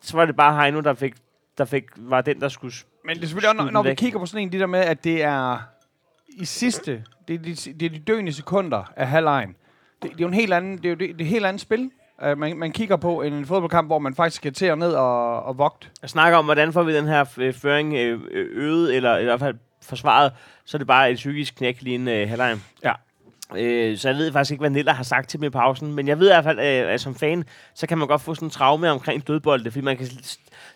[0.03, 1.15] så var det bare Heino, der fik,
[1.59, 2.75] der fik, var den, der skulle...
[3.05, 4.81] Men det er selvfølgelig også, når, når vi kigger på sådan en, det der med,
[4.81, 5.59] at det er
[6.29, 9.57] i sidste, det er de, det er de døende sekunder af halvlejen.
[10.03, 11.47] Det, det, er jo en helt anden, det er jo det, det er et helt
[11.47, 11.91] andet spil,
[12.27, 15.43] uh, man, man kigger på en fodboldkamp, hvor man faktisk skal til og ned og,
[15.43, 15.91] og vogt.
[16.03, 19.41] Jeg snakker om, hvordan får vi den her øh, føring øh, øget, eller i hvert
[19.41, 20.33] fald forsvaret,
[20.65, 22.59] så er det bare et psykisk knæk lige en øh, halvleg.
[22.85, 22.93] Ja.
[23.57, 26.09] Øh, så jeg ved faktisk ikke, hvad Niller har sagt til mig i pausen, men
[26.09, 28.47] jeg ved i hvert fald, øh, at som fan, så kan man godt få sådan
[28.47, 30.07] en traume omkring dødbolde, fordi man kan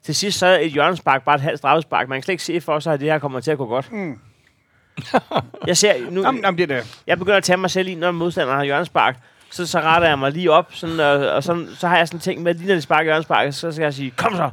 [0.02, 2.08] til sidst så er et hjørnespark bare et halvt straffespark.
[2.08, 3.92] Man kan slet ikke se for sig, at det her kommer til at gå godt.
[3.92, 4.18] Mm.
[5.66, 7.00] Jeg ser nu, Jamen, jamen, det er det.
[7.06, 9.16] jeg begynder at tage mig selv i, når modstanderen har hjørnespark,
[9.50, 12.20] så, så retter jeg mig lige op, sådan, og, og sådan, så har jeg sådan
[12.20, 14.50] ting med, at lige når de sparker hjørnespark, så skal jeg sige, kom så!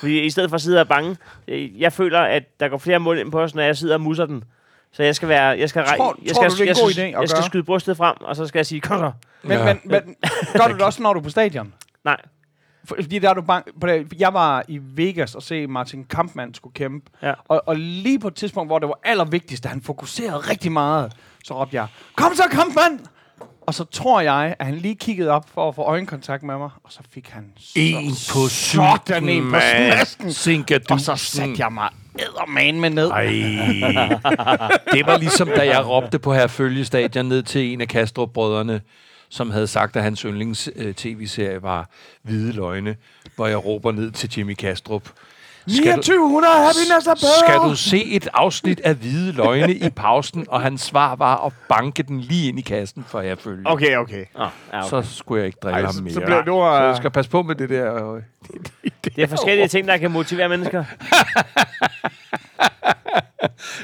[0.00, 1.16] Fordi i stedet for at sidde og bange,
[1.48, 4.00] øh, jeg føler, at der går flere mål ind på os, når jeg sidder og
[4.00, 4.44] musser den.
[4.92, 6.68] Så jeg skal være, jeg skal, rej- Tror- jeg tror skal, du, det er en
[6.68, 8.80] jeg, god skal, idé at jeg skal skyde brystet frem, og så skal jeg sige,
[8.80, 9.12] kom så!
[9.42, 9.64] Men, Ja.
[9.64, 10.16] men, men
[10.52, 11.72] gør du det også, når du er på stadion?
[12.04, 12.16] Nej.
[12.88, 16.04] For- Fordi der er du bang, på det, jeg var i Vegas og se Martin
[16.04, 17.10] Kampmann skulle kæmpe.
[17.22, 17.32] Ja.
[17.48, 21.12] Og, og lige på et tidspunkt, hvor det var allervigtigst, at han fokuserede rigtig meget,
[21.44, 21.86] så råbte jeg,
[22.16, 23.00] kom så Kampmann!
[23.66, 26.70] Og så tror jeg, at han lige kiggede op for at få øjenkontakt med mig,
[26.84, 30.32] og så fik han så En på sådan en på smasken.
[30.32, 33.10] Sinker Og så satte jeg mig eddermane med ned.
[33.10, 33.24] Ej.
[34.92, 38.80] Det var ligesom, da jeg råbte på her følgestadion ned til en af Kastrup-brødrene,
[39.30, 41.90] som havde sagt, at hans yndlings øh, tv-serie var
[42.22, 42.96] Hvide Løgne,
[43.36, 45.08] hvor jeg råber ned til Jimmy Kastrup.
[45.68, 47.46] Skal du, 2900 happiness er bedre!
[47.48, 50.46] skal du se et afsnit af Hvide Løgne i pausen?
[50.48, 53.62] Og hans svar var at banke den lige ind i kassen, for jeg følge.
[53.66, 54.24] Okay, okay.
[54.34, 54.88] Oh, ja, okay.
[54.88, 56.12] Så skulle jeg ikke drille Ej, ham så- mere.
[56.12, 58.14] så blev du, så øh, jeg skal passe på med det der.
[58.14, 58.22] Øh.
[59.04, 60.84] Det er forskellige ting, der kan motivere mennesker.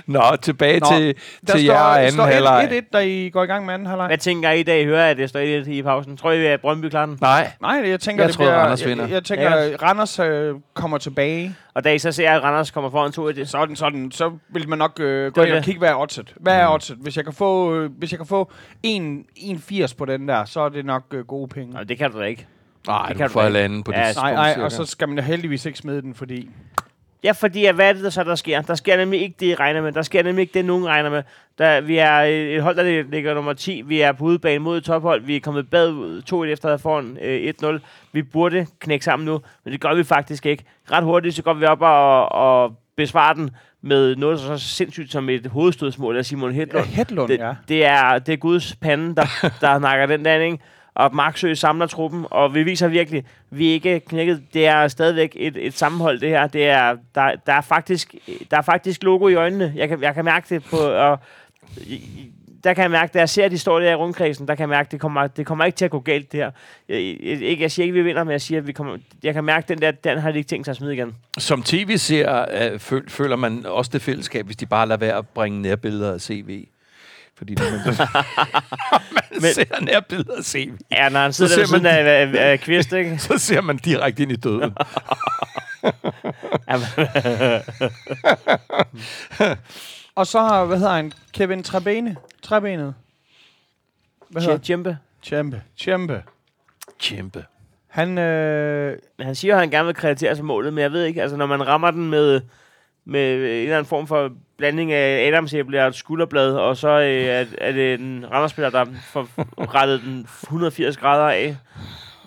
[0.07, 1.15] Nå, tilbage Nå, til,
[1.47, 2.69] Der til jer og anden står halvleg.
[2.73, 4.07] 1-1, da I går i gang med anden halvleg.
[4.07, 6.17] Hvad tænker I, da I hører, at det står 1 i pausen?
[6.17, 7.19] Tror I, at Brøndby klarer den?
[7.21, 9.05] Nej, Nej, jeg tænker, Jeg det tror, bliver, Randers vinder.
[9.05, 11.55] Jeg, jeg tænker, at Randers øh, kommer tilbage.
[11.75, 14.11] Og da I så ser, at Randers kommer foran 2-1, Sådan, sådan.
[14.11, 16.35] Så vil man nok øh, gå ind og kigge, hvad er oddset.
[16.37, 16.97] Hvad er oddset?
[17.01, 18.53] Hvis jeg kan få, øh, hvis jeg kan få
[18.87, 21.75] 1,80 på den der, så er det nok øh, gode penge.
[21.75, 22.47] Nå, det kan du da ikke.
[22.87, 25.09] Nej, Det du kan du får halvanden på Ja, det Nej, nej, og så skal
[25.09, 26.51] man heldigvis ikke smide den, fordi...
[27.25, 28.63] Ja, fordi hvad er det der så, der sker?
[28.63, 29.93] Der sker nemlig ikke det, I regner med.
[29.93, 31.23] Der sker nemlig ikke det, nogen regner med.
[31.59, 32.13] Der, vi er
[32.57, 33.83] et hold, der ligger nummer 10.
[33.87, 35.23] Vi er på udebane mod et tophold.
[35.23, 37.79] Vi er kommet bagud 2-1 efter at have foran øh, 1-0.
[38.13, 40.65] Vi burde knække sammen nu, men det gør vi faktisk ikke.
[40.93, 43.51] Ret hurtigt, så går vi op og, og besvarer den
[43.83, 46.85] med noget så sindssygt som et hovedstødsmål af Simon Hedlund.
[46.85, 47.55] Ja, Hedlund, det, ja.
[47.69, 49.27] det, er, det er Guds pande, der,
[49.61, 50.59] der nakker den der, ikke?
[50.95, 54.43] Og Marksø samler truppen, og vi viser virkelig, vi er ikke knækket.
[54.55, 56.47] Det er stadigvæk et, et sammenhold, det her.
[56.47, 58.15] Det er, der, der, er faktisk,
[58.51, 59.73] der er faktisk logo i øjnene.
[59.77, 60.77] Jeg kan, jeg kan mærke det på...
[60.77, 61.19] Og,
[62.65, 64.63] der kan jeg mærke, da jeg ser, at de står der i rundkredsen, der kan
[64.63, 66.51] jeg mærke, at det kommer, det kommer ikke til at gå galt, det her.
[66.89, 68.97] Jeg, jeg, jeg, jeg siger ikke, at vi vinder, men jeg siger, at vi kommer,
[69.23, 71.15] jeg kan mærke, at den der, den har de ikke tænkt sig at smide igen.
[71.39, 75.29] Som tv-ser øh, føl, føler man også det fællesskab, hvis de bare lader være at
[75.29, 76.65] bringe nærbilleder af CV.
[77.45, 77.81] Fordi når man,
[78.91, 81.75] når man Men- ser nærbilleder af CV, Ja, når han sidder Så der ved ser
[81.75, 83.19] siden af, af, af Kvist, ikke?
[83.29, 84.73] så ser man direkte ind i døden.
[90.15, 92.17] Og så har, hvad hedder han, Kevin Trebene.
[92.43, 92.95] Trebenet.
[94.29, 94.63] Hvad hedder han?
[94.63, 94.99] Tjempe.
[95.23, 95.63] Tjempe.
[95.79, 96.23] Tjempe.
[97.01, 97.45] Kæmpe.
[97.89, 101.23] Han, øh, han siger, at han gerne vil kreditere sig målet, men jeg ved ikke,
[101.23, 102.41] altså når man rammer den med,
[103.05, 107.25] med en eller anden form for blanding af adamsæble og et skulderblad, og så øh,
[107.25, 109.29] er, er det en rammerspiller, der får
[109.75, 111.57] rettet den 180 grader af.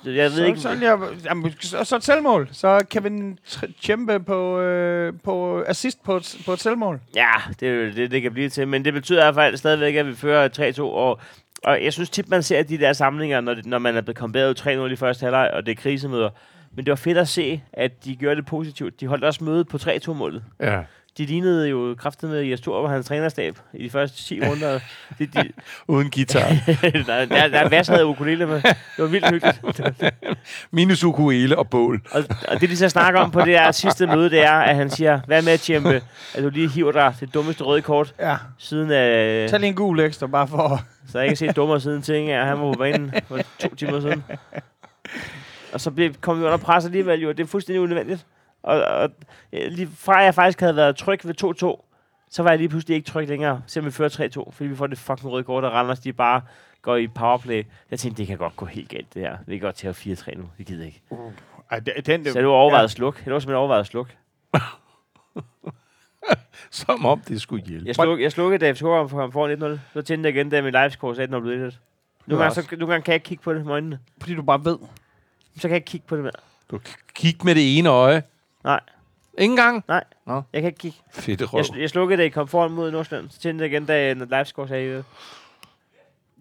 [0.04, 2.50] Så jeg ved så, ikke, så, jeg, jamen, så, så et selvmål.
[2.52, 3.40] Så Kevin
[3.82, 7.00] Tjempe på, øh, på assist på et, på et selvmål.
[7.16, 10.08] ja, det det, det kan blive til, men det betyder i hvert fald stadigvæk, at
[10.08, 11.20] vi fører 3-2, og
[11.64, 14.18] Og jeg synes tit, man ser de der samlinger, når, det, når man er blevet
[14.18, 16.30] kommet bagud 3-0 i første halvleg, og det er krisemøder.
[16.78, 19.00] Men det var fedt at se, at de gjorde det positivt.
[19.00, 20.44] De holdt også møde på 3-2-målet.
[20.60, 20.80] Ja.
[21.18, 24.80] De lignede jo kraftet med Jes Thor og hans trænerstab i de første 10 runder.
[25.20, 25.50] De, de,
[25.88, 26.50] Uden guitar.
[27.08, 28.62] der, der, der Vas havde ukulele med.
[28.62, 29.82] Det var vildt hyggeligt.
[30.72, 32.02] Minus ukulele og bål.
[32.12, 34.76] Og, og det, de så snakker om på det her sidste møde, det er, at
[34.76, 36.02] han siger, hvad med, Tjempe,
[36.36, 38.36] at du lige hiver dig det dummeste røde kort Ja.
[38.58, 39.50] siden af...
[39.50, 40.82] Tag lige en gul ekstra, bare for...
[41.12, 44.00] Så jeg ikke set dummere siden ting, at han var på banen for to timer
[44.02, 44.24] siden.
[45.74, 47.32] Og så blev, kom vi under pres alligevel, jo.
[47.32, 48.26] Det er fuldstændig unødvendigt.
[48.64, 49.10] Og, og
[49.52, 51.84] lige fra jeg faktisk havde været tryg ved 2-2,
[52.30, 54.88] så var jeg lige pludselig ikke tryg længere, selvom vi fører 3-2, fordi vi får
[54.88, 56.42] det fucking røde kort, og Randers, de bare
[56.82, 57.64] går i powerplay.
[57.92, 59.38] Jeg tænkte, det kan godt gå helt galt, det her.
[59.46, 60.50] Vi kan godt til at 4-3 nu.
[60.58, 61.02] Vi gider ikke.
[61.72, 63.22] Ej, den, den, Så du overvejet at slukke.
[63.26, 64.18] Det var simpelthen overvejet at slukke.
[66.72, 67.88] Som om det skulle hjælpe.
[67.88, 69.80] Jeg, sluk, jeg slukkede, da FCK kom foran 1-0.
[69.94, 71.80] Så tændte jeg igen, da min livescore sagde 1-0 blev 1
[72.26, 74.00] Nogle gange, så, nogle gange kan jeg ikke kigge på det med øjnene.
[74.20, 74.78] Fordi du bare ved.
[75.58, 76.34] Så kan jeg ikke kigge på det mere.
[76.72, 78.24] Du kan kigge med det ene øje.
[78.64, 78.80] Nej.
[79.38, 79.84] Ingen gang?
[79.88, 80.04] Nej.
[80.26, 80.42] Nå.
[80.54, 80.98] Jeg kan ikke kigge.
[81.14, 81.58] Fedt røv.
[81.60, 83.30] Jeg, sl- jeg slukkede, da I kom foran mod Nordsjælland.
[83.30, 85.06] Så tændte jeg igen, da en livescore sagde det.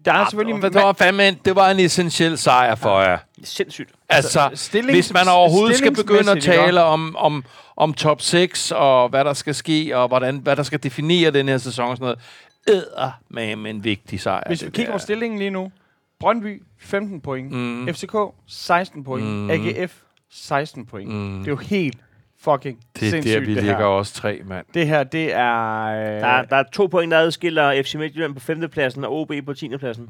[0.05, 0.73] Der er Ah, selvfølgelig...
[0.73, 3.17] det var fandme en, det var en essentiel sejr for jer.
[3.43, 3.89] Sindssygt.
[4.09, 7.43] Altså, stillings- hvis man overhovedet skal begynde at tale om, om,
[7.75, 11.47] om top 6, og hvad der skal ske, og hvordan, hvad der skal definere den
[11.47, 12.19] her sæson og sådan noget,
[12.67, 14.43] æder med en vigtig sejr.
[14.47, 15.71] Hvis vi det kigger på stillingen lige nu.
[16.19, 17.51] Brøndby, 15 point.
[17.51, 17.87] Mm.
[17.93, 18.15] FCK,
[18.47, 19.27] 16 point.
[19.27, 19.49] Mm.
[19.49, 21.09] AGF, 16 point.
[21.11, 21.37] Mm.
[21.39, 21.97] Det er jo helt
[22.39, 23.85] fucking Det er sindssygt, der, vi det ligger her.
[23.85, 24.65] også tre, mand.
[24.73, 25.83] Det her, det er...
[25.85, 28.69] Øh, Der, er- der er to point, der adskiller FC Midtjylland på 5.
[28.69, 29.77] pladsen og OB på 10.
[29.77, 30.09] pladsen.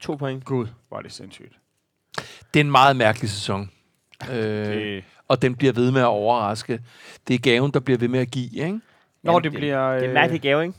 [0.00, 0.44] To point.
[0.44, 1.58] Gud, hvor er det sindssygt.
[2.54, 3.70] Det er en meget mærkelig sæson.
[4.30, 6.80] Øh, Det, og den bliver ved med at overraske.
[7.28, 8.80] Det er gaven, der bliver ved med at give, ikke?
[9.22, 9.88] når Jamen, det bliver...
[9.92, 10.74] Det er en øh, mærkelig gave, ikke?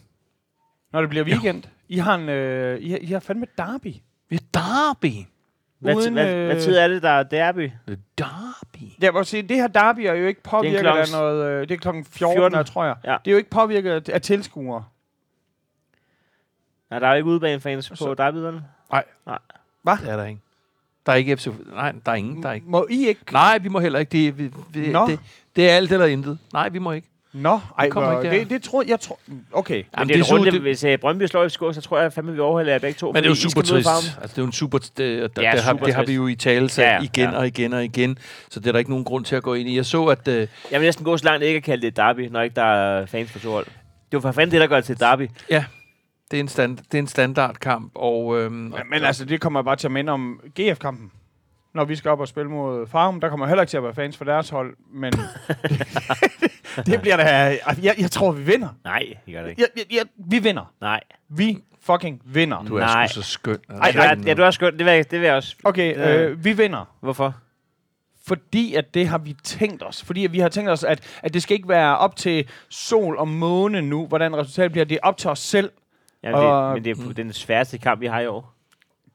[0.93, 1.63] Når det bliver weekend.
[1.89, 3.93] I har, en, øh, I, har, I har fandme derby.
[4.29, 5.13] Vi er derby.
[5.79, 7.71] Hvad, Uden, hvad, hvad øh, tid er det, der er derby?
[7.88, 8.83] Det er derby.
[9.01, 11.45] Jeg vil sige, det her derby er jo ikke påvirket af klokken- noget...
[11.51, 12.51] Øh, det er klokken 14, 14.
[12.51, 12.65] 14.
[12.73, 12.95] tror jeg.
[13.03, 13.17] Ja.
[13.25, 14.83] Det er jo ikke påvirket af, af tilskuere.
[16.89, 18.63] Nej, der er jo ikke udebanefans på derbyerne.
[20.01, 20.41] Det er der ikke.
[21.05, 21.47] Der er ikke FC...
[21.73, 22.43] Nej, der er ingen.
[22.43, 22.69] Der er ikke.
[22.69, 23.21] Må I ikke?
[23.31, 24.09] Nej, vi må heller ikke.
[24.09, 25.07] Det, vi, vi, Nå.
[25.07, 25.19] det,
[25.55, 26.39] det er alt eller intet.
[26.53, 27.07] Nej, vi må ikke.
[27.38, 28.41] Nå, ej, kommer hvor, ikke der.
[28.43, 28.99] det, det tror jeg...
[28.99, 29.19] Tror,
[29.51, 29.75] okay.
[29.75, 31.99] Men Jamen, det er det er runde, det- hvis uh, Brøndby slår FCK, så tror
[31.99, 33.11] jeg fandme, vi overhælder jer begge to.
[33.11, 33.89] Men det er jo super trist.
[33.89, 34.77] Altså, det er jo en super...
[34.77, 37.29] Det, det, Ja, det, har, det har vi jo i tale Ja, ja, ja, igen
[37.29, 37.38] ja.
[37.38, 38.17] og igen og igen.
[38.49, 39.75] Så det er der ikke nogen grund til at gå ind i.
[39.75, 40.27] Jeg så, at...
[40.27, 42.55] Uh, Jeg vil næsten gå så langt ikke at kalde det et derby, når ikke
[42.55, 43.65] der er fans på to hold.
[43.65, 43.77] Det er
[44.13, 45.29] jo for fanden det, der gør det til et derby.
[46.31, 48.39] det, er en stand, det er en standardkamp, og...
[48.39, 51.11] Øhm, Ja, men altså, det kommer bare til at minde om GF-kampen.
[51.73, 53.93] Når vi skal op og spille mod Farum, der kommer heller ikke til at være
[53.93, 55.13] fans for deres hold, men
[56.86, 57.23] det bliver da...
[57.84, 58.69] Jeg, jeg tror, vi vinder.
[58.84, 59.61] Nej, det gør det ikke.
[59.61, 60.73] Jeg, jeg, jeg, vi vinder.
[60.82, 61.01] Nej.
[61.30, 62.63] Vi fucking vinder.
[62.63, 63.07] Du er Nej.
[63.07, 63.57] sgu så skøn.
[63.69, 64.78] Ej, du er, ja, du er godt.
[64.80, 65.55] Det vil, jeg, det vil jeg også.
[65.63, 66.17] Okay, Ja.
[66.23, 66.95] øh, vi vinder.
[67.01, 67.36] Hvorfor?
[68.28, 70.03] Fordi at det har vi tænkt os.
[70.03, 73.17] Fordi at vi har tænkt os, at, at det skal ikke være op til sol
[73.17, 74.86] og måne nu, hvordan resultatet bliver.
[74.86, 75.71] Det er op til os selv.
[76.23, 78.53] Jamen, Og- det, men det er den sværeste kamp, vi har i år.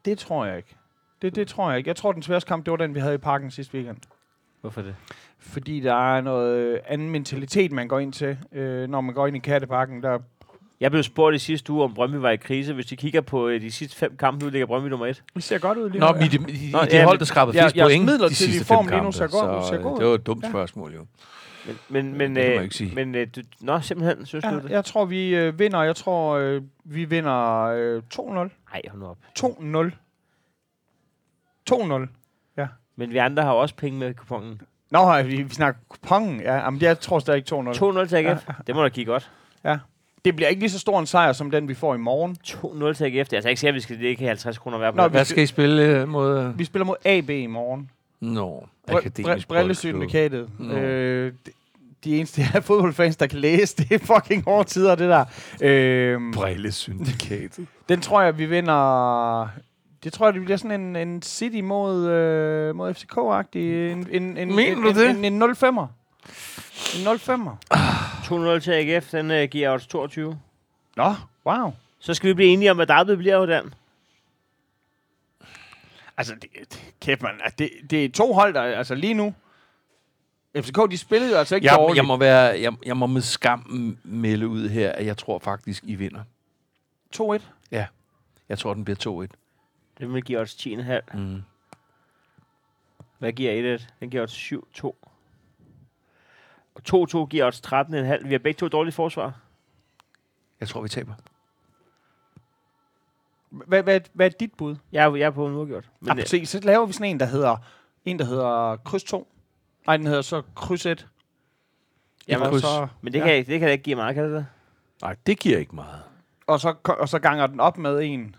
[0.05, 0.77] Det tror jeg ikke.
[1.23, 1.89] Det, det tror jeg ikke.
[1.89, 3.97] Jeg tror, den sværeste kamp, det var den, vi havde i parken sidste weekend.
[4.61, 4.95] Hvorfor det?
[5.41, 9.26] Fordi der er noget øh, anden mentalitet, man går ind til, øh, når man går
[9.26, 10.03] ind i Katteparken.
[10.03, 10.18] Der,
[10.80, 12.72] Jeg blev spurgt i sidste uge, om Brøndby var i krise.
[12.74, 15.22] Hvis de kigger på øh, de sidste fem kampe, nu ligger Brøndby nummer et.
[15.34, 16.12] vi ser godt ud lige Nå, nu.
[16.12, 16.49] men i de, Nå,
[16.82, 19.11] i de ja, hold, men- der skrabede flest point de sidste form fem lige nu
[19.11, 20.49] kampe, så, ser øh, god Det var et dumt Ja.
[20.51, 21.07] spørgsmål, jo.
[21.66, 22.95] Men, men, men, Det kan man øh, ikke sige.
[22.95, 24.70] men øh, du, nå, simpelthen, synes du Ja, det?
[24.70, 25.82] jeg tror, vi øh, vinder.
[25.82, 28.22] Jeg tror, øh, vi vinder øh, 2-0.
[28.32, 28.49] Nej,
[28.91, 29.18] hold nu op.
[29.38, 29.91] 2-0.
[31.70, 32.07] 2-0.
[32.97, 34.61] Men vi andre har også penge med i kupongen.
[34.91, 36.41] Nå, vi, vi snakker kupongen.
[36.41, 38.03] Ja, jamen, jeg tror stadig ikke 2-0.
[38.03, 38.47] 2-0 til AGF.
[38.66, 39.30] Det må da kigge godt.
[40.24, 42.36] Det bliver ikke lige så stor en sejr, som den, vi får i morgen.
[42.47, 43.28] 2-0 til AGF.
[43.28, 44.97] Det er altså ikke sikkert, at vi skal ikke have 50 kroner hver på.
[44.97, 46.38] Nå, Hvad skal I spille øh, mod...
[46.38, 47.91] øh, Vi spiller mod AB i morgen.
[48.20, 50.49] Nå, Br- akademisk br- Brillesyndikatet.
[50.59, 50.74] Nå.
[50.74, 51.51] Øh, de,
[52.05, 55.24] de eneste her fodboldfans, der kan læse, det er fucking hårde tider, det der.
[55.62, 57.66] Øh, Brillesyndikatet.
[57.88, 59.49] den tror jeg, vi vinder...
[60.05, 63.59] Det tror jeg, det bliver sådan en, en City mod, øh, mod FCK-agtig.
[63.59, 65.11] En, en, en, Mener en, du det?
[65.11, 65.87] En, en, en 0-5'er.
[66.99, 67.57] En 0-5'er.
[68.57, 70.39] 2-0 til AGF, den øh, giver odds 22.
[70.97, 71.15] Nå,
[71.47, 71.73] wow.
[71.99, 73.75] Så skal vi blive enige om, at derby bliver jo den.
[76.17, 77.33] Altså, det, det, kæft, man.
[77.41, 78.63] Altså, det, det er to hold, der...
[78.63, 79.35] Altså, lige nu...
[80.57, 81.97] FCK, de spillede jo altså ikke Jeg, dårligt.
[81.97, 85.85] jeg, må være, jeg, jeg må med skam melde ud her, at jeg tror faktisk,
[85.87, 86.21] I vinder.
[87.17, 87.43] 2-1.
[88.49, 89.39] Jeg tror, den bliver 2-1.
[90.01, 91.17] Den vil give odds 10,5.
[91.19, 91.43] Mm.
[93.19, 93.89] Hvad giver 1-1?
[94.01, 94.85] Den giver odds 7-2.
[96.75, 96.83] Og
[97.25, 98.27] 2-2 giver odds 13,5.
[98.27, 99.41] Vi har begge to dårlige forsvar.
[100.61, 101.15] Jeg tror, vi taber.
[103.51, 104.77] Hvad, hvad, hvad er dit bud?
[104.93, 105.91] Jeg er, jeg er på en uafgjort.
[106.01, 107.57] Men, Men, ah, se, så laver vi sådan en, der hedder,
[108.05, 109.29] en, der hedder kryds 2.
[109.87, 111.09] Nej, den hedder så kryds 1.
[112.29, 112.63] Jamen, kryds.
[112.63, 113.25] så, men det, ja.
[113.25, 114.47] kan, jeg, det kan jeg ikke give meget, kan det det?
[115.03, 116.03] Nej, det giver ikke meget.
[116.47, 118.37] og, så, og så ganger den op med en.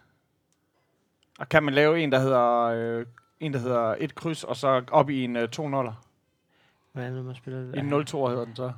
[1.41, 3.05] Og kan man lave en, der hedder, øh,
[3.39, 5.89] en, der hedder et kryds, og så op i en øh, 2 0
[6.93, 7.75] Hvordan er det, man spiller det?
[7.79, 8.71] En 0-2 hedder den så.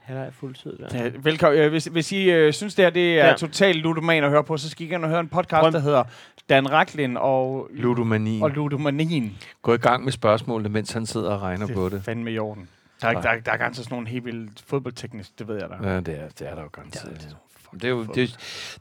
[0.00, 0.78] Her er fuldtid.
[0.78, 0.98] Der.
[1.04, 1.60] Ja, velkommen.
[1.60, 3.26] Øh, hvis, hvis I øh, synes, det her det er Ja.
[3.28, 3.34] ja.
[3.36, 6.04] totalt ludoman at høre på, så skal I gerne høre en podcast, Prøv- der hedder
[6.48, 8.40] Dan Raklin og, Ludomani.
[8.42, 9.38] og ludomanien.
[9.62, 12.04] Gå i gang med spørgsmålene, mens han sidder og regner på det.
[12.04, 12.68] fandme i orden.
[13.02, 13.22] Der er, Nej.
[13.22, 15.88] der, der er garanteret sådan nogle helt vildt fodboldteknisk, det ved jeg da.
[15.90, 17.36] Ja, det er, det er der jo garanteret.
[17.74, 18.36] Det er, jo, det,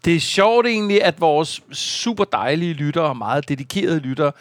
[0.06, 4.32] det er sjovt egentlig, at vores super dejlige lyttere og meget dedikerede lyttere,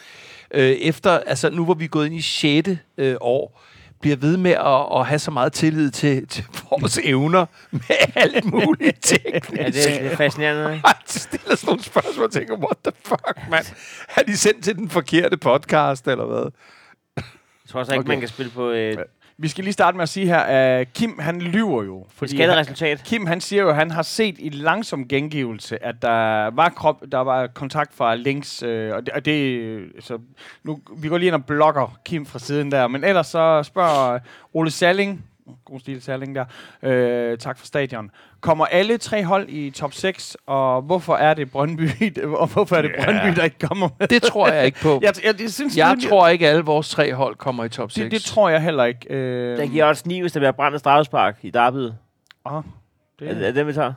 [0.51, 2.68] øh, efter, altså nu hvor vi er gået ind i 6.
[2.99, 3.62] Øh, år,
[4.01, 7.80] bliver ved med at, at have så meget tillid til, til vores evner med
[8.14, 9.53] alt muligt teknisk.
[9.57, 10.74] Ja, det, er- det er fascinerende.
[10.74, 10.88] ikke?
[10.88, 13.64] Han stiller sådan nogle spørgsmål og tænker, what the fuck, mand?
[14.09, 16.51] Har de sendt til den forkerte podcast, eller hvad?
[17.16, 17.24] Jeg
[17.68, 18.09] tror også ikke, Okay.
[18.09, 18.99] man kan spille på et
[19.41, 22.07] Vi skal lige starte med at sige her, at Kim han lyver jo.
[22.11, 23.05] fordi han, skatteresultat.
[23.05, 27.03] Kim han siger jo, at han har set i langsom gengivelse, at der var, krop,
[27.12, 30.18] der var kontakt fra links, øh, og det, og det øh, så
[30.64, 34.18] nu, vi går lige ind og blokker Kim fra siden der, men ellers så spørger
[34.55, 35.24] Ole Salling,
[35.64, 36.44] god stil Salling der,
[36.82, 41.51] øh, tak for stadion, kommer alle tre hold i top 6, og hvorfor er det
[41.51, 41.88] Brøndby,
[42.38, 43.05] og hvorfor er det Ja.
[43.05, 44.09] Brøndby, der ikke kommer med?
[44.09, 45.01] Det tror jeg ikke på.
[45.03, 47.90] Jeg, jeg, jeg, synes, Jeg det- tror ikke, alle vores tre hold kommer i top
[47.90, 48.03] 6.
[48.05, 49.14] det, det tror jeg heller ikke.
[49.14, 51.96] Øh, Der giver også 9, hvis der bliver brændt af straffespark i derbyet.
[52.46, 52.62] Åh, Er,
[53.34, 53.92] det, er det, vi tager?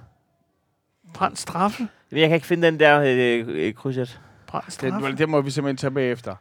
[1.13, 1.87] Brændt straffe.
[2.11, 4.19] Jeg kan ikke finde den der øh, øh, krydset.
[4.47, 5.07] Brændt straffe.
[5.07, 6.35] det, det må vi simpelthen tage bagefter.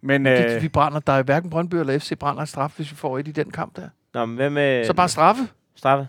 [0.00, 2.96] Men Det, øh, vi brænder, der er hverken Brøndby eller FC brænder straf, hvis vi
[2.96, 3.88] får et i den kamp der.
[4.14, 5.48] Nå, men hvad med Så bare straffe.
[5.76, 6.08] straffe?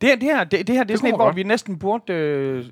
[0.00, 1.36] det, her, det, her, det, det her det er kunne sådan et, hvor godt.
[1.36, 2.12] vi næsten burde...
[2.12, 2.64] Øh,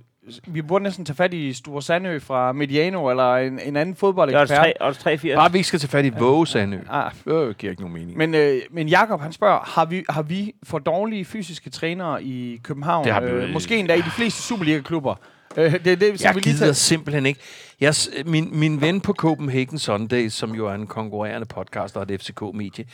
[0.47, 3.93] vi burde næsten tage fat i Sture Sandø fra Mediano, eller en, en anden Det
[3.93, 4.41] er fodboldekspert.
[4.51, 5.37] også 3, også 3 4.
[5.37, 6.79] Bare vi ikke skal tage fat i Våge, Sandø.
[6.91, 8.18] Ah, Det giver ikke nogen mening.
[8.18, 12.61] men, øh, men Jakob han spørger, har vi, har vi for dårlige fysiske trænere i
[12.62, 13.05] København?
[13.05, 15.14] Det har vi øh, måske endda i de fleste Superliga-klubber.
[15.57, 17.40] Øh, det er det, som jeg vi lige gider simpelthen ikke.
[17.80, 17.94] Jeg,
[18.26, 22.84] min, min ven på Copenhagen Sundays, som jo er en konkurrerende podcast og et FCK-medie,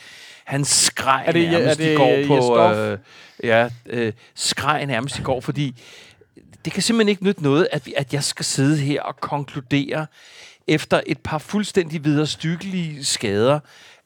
[0.45, 2.59] han skreg Er det- er nærmest det i går på...
[2.59, 2.97] Øh,
[3.43, 5.81] ja, øh, skreg nærmest i går, fordi
[6.65, 10.05] det kan simpelthen ikke nytte noget, at, vi, at jeg skal sidde her og konkludere
[10.67, 13.59] efter et par fuldstændig viderestykkelige skader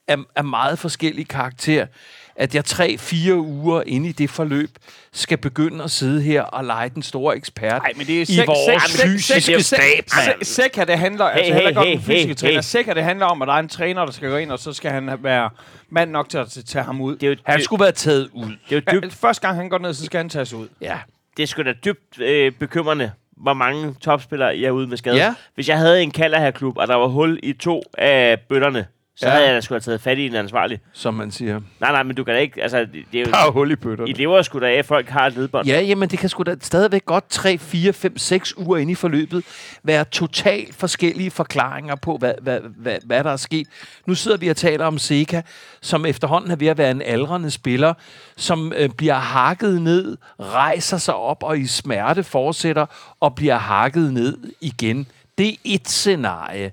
[0.08, 1.88] af, af meget forskellige karakter,
[2.36, 4.70] at jeg tre-fire uger inde i det forløb
[5.14, 8.24] skal begynde at sidde her og lege den store ekspert Nej, men det er i
[8.24, 9.82] sek- vores sek- fysiske sek- stab,
[10.16, 10.42] mand.
[10.42, 12.54] sek- Sæk det handler, altså Hey, heller hey, godt om hey, hey, træner.
[12.54, 12.62] hey.
[12.62, 14.74] Sæk det handler om, at der er en træner, der skal gå ind, og så
[14.74, 15.50] skal han være
[15.90, 17.16] mand nok til at tage ham ud.
[17.16, 18.46] Det er jo, Han det, skulle være taget ud.
[18.46, 20.68] det er jo Ja, dybt, første gang han går ned, så skal han tages ud.
[20.82, 20.98] Ja.
[21.38, 25.16] det er sgu da dybt øh, bekymrende, hvor mange topspillere I er ude med skade.
[25.16, 25.34] Ja.
[25.56, 28.86] Hvis jeg havde en kalder her klub, og der var hul i to af bøtterne,
[29.18, 29.32] så Ja.
[29.32, 30.80] havde jeg da skulle have taget fat i en ansvarlig.
[30.94, 31.60] som man siger.
[31.80, 32.62] Nej, nej, men du kan da ikke...
[32.64, 34.10] Altså, det det er jo, Der er hul i bøtterne.
[34.10, 35.68] I lever sgu da af, at folk har et ledbånd.
[35.68, 38.96] Ja, jamen det kan sgu da stadigvæk godt 3, 4, 5, 6 uger inde i
[38.96, 39.44] forløbet
[39.84, 43.68] være totalt forskellige forklaringer på, hvad, hvad, hvad, hvad der er sket.
[44.06, 45.42] Nu sidder vi og taler om Seca,
[45.82, 47.94] som efterhånden er ved at være en aldrende spiller,
[48.38, 52.86] som øh, bliver hakket ned, rejser sig op og i smerte fortsætter
[53.20, 55.08] og bliver hakket ned igen.
[55.38, 56.72] Det er et scenarie.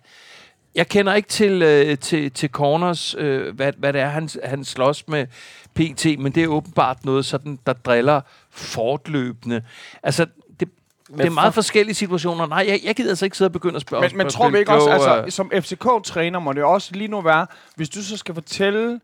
[0.75, 4.65] Jeg kender ikke til, øh, til, til Corners, øh, hvad, hvad det er, han, han
[4.65, 5.27] slås med
[5.75, 8.21] PT, men det er åbenbart noget, sådan, der driller
[8.51, 9.63] fortløbende.
[10.03, 10.27] Altså,
[10.61, 10.69] det,
[11.17, 12.47] det er meget forskellige situationer.
[12.47, 14.09] Nej, jeg, jeg gider altså ikke sidde og begynde at spørge.
[14.09, 17.47] Men, men tror vi ikke også, altså, som FCK-træner må det også lige nu være,
[17.77, 19.01] hvis du så skal fortælle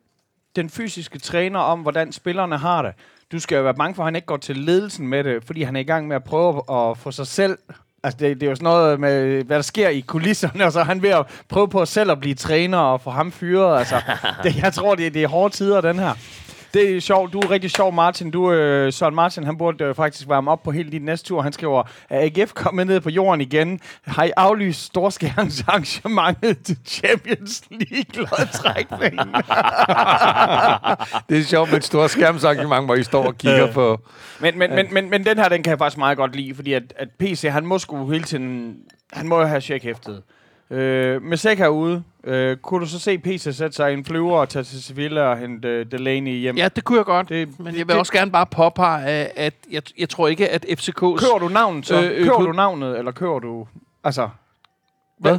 [0.57, 2.93] den fysiske træner om, hvordan spillerne har det,
[3.33, 5.62] du skal jo være bange for, at han ikke går til ledelsen med det, fordi
[5.62, 7.59] han er i gang med at prøve at få sig selv
[8.03, 10.81] Altså, det, det er jo sådan noget med, hvad der sker i kulisserne, og så
[10.81, 13.79] er han ved at prøve på selv at blive træner og få ham fyret.
[13.79, 14.01] Altså,
[14.43, 16.15] det, jeg tror, det, det er hårde tider, den her.
[16.74, 17.32] Det er sjovt.
[17.32, 18.31] Du er rigtig sjov, Martin.
[18.31, 21.43] Du, øh, Søren Martin, han burde øh, faktisk varme op på hele din næste tur.
[21.43, 23.81] Han skriver, at AGF kommer ned på jorden igen.
[24.07, 29.28] Har I aflyst storskærensarrangementet til Champions League lodtrækningen?
[31.28, 34.01] Det er sjovt med et stort skærmsargument, hvor I står og kigger på...
[34.40, 36.73] men, men, men, men, men den her, den kan jeg faktisk meget godt lide, fordi
[36.73, 38.77] at, at PC, han må sgu hele tiden,
[39.12, 40.23] han må jo have checkhæftet.
[40.70, 44.39] Øh, med Sæk herude, øh, kunne du så se PC sætte sig i en flyver
[44.39, 46.57] og tage til Sevilla og hente øh, Delaney hjem?
[46.57, 47.28] Ja, det kunne jeg godt.
[47.28, 49.07] Det, Men jeg vil det, også gerne bare påpege,
[49.39, 51.01] at- jeg, jeg tror ikke, at FCK's...
[51.01, 52.03] Kører du navnet så?
[52.03, 53.66] Øh, Øh, kører du navnet, eller kører du...
[54.05, 54.28] Altså...
[55.19, 55.39] Hvad?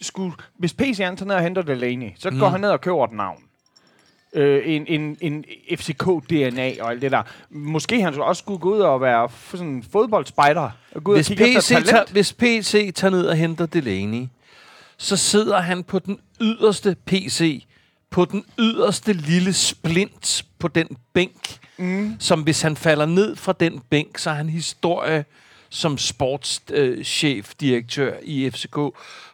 [0.00, 2.38] Skulle, hvis PC han tager ned og henter Delaney, så Mm.
[2.38, 3.38] går han ned og køber et navn.
[4.34, 7.22] øh, en, en, en FCK-DNA og alt det der.
[7.50, 10.70] Måske han skulle også skulle gå ud og være sådan en fodboldspejder.
[10.94, 11.88] Og gå ud Hvis og kigge efter PC, talent.
[11.88, 14.26] tager, hvis PC tager ned og henter Delaney,
[15.02, 17.64] så sidder han på den yderste PC,
[18.10, 22.16] på den yderste lille splint på den bænk, mm.
[22.18, 25.24] som hvis han falder ned fra den bænk, så er han historie
[25.68, 28.78] som sportschef, direktør i FCK.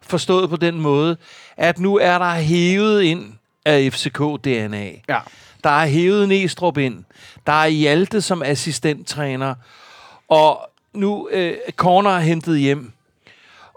[0.02, 1.16] Forstået på den måde,
[1.56, 3.32] at nu er der hævet ind
[3.64, 5.02] af FCK-DNA.
[5.08, 5.18] Ja.
[5.64, 7.04] Der er hævet Næstrup ind.
[7.46, 9.54] Der er Hjalte som assistenttræner.
[10.28, 12.92] Og nu øh, Corner er hentet hjem.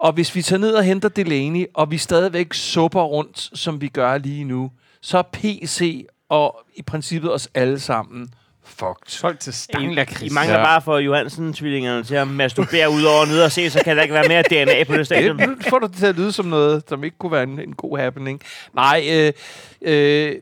[0.02, 3.88] Og hvis vi tager ned og henter Delaney, og vi stadigvæk supper rundt, som vi
[3.88, 4.72] gør lige nu,
[5.02, 8.34] så er PC og i princippet os alle sammen
[8.66, 9.08] fucked.
[9.08, 10.64] Solgt til I, Stangler, I mangler Ja.
[10.64, 14.14] bare for Johansen-tvillingerne til at masturbere ud over nede og se, så kan der ikke
[14.14, 15.40] være mere DNA på det stadion.
[15.40, 17.98] Det får det til at lyde som noget, som ikke kunne være en, en god
[17.98, 18.42] happening.
[18.76, 19.34] Nej, øh,
[19.82, 20.36] øh,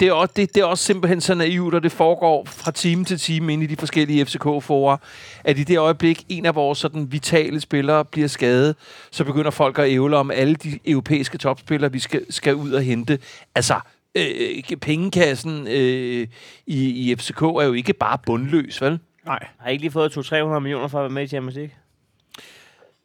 [0.00, 3.04] det, er også, det, det er også simpelthen så naivt, og det foregår fra time
[3.04, 4.96] til time inde i de forskellige FCK-forer,
[5.44, 8.76] at i det øjeblik, en af vores sådan, vitale spillere bliver skadet,
[9.10, 12.82] så begynder folk at ævle om alle de europæiske topspillere, vi skal, skal ud og
[12.82, 13.18] hente.
[13.54, 13.80] Altså,
[14.14, 16.28] øh, pengekassen øh,
[16.66, 18.98] i, i FCK er jo ikke bare bundløs, vel?
[19.26, 19.46] Nej.
[19.58, 21.74] Har I ikke lige fået 200-300 millioner for at være med i Champions League?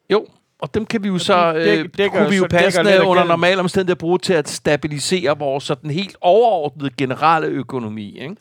[0.09, 0.27] Jo,
[0.59, 3.23] og dem kan vi jo så, det dæk- øh, dækker- kunne vi jo passende under
[3.23, 8.19] normale omstændigheder bruge til at stabilisere vores sådan helt overordnede generelle økonomi.
[8.19, 8.35] Ikke?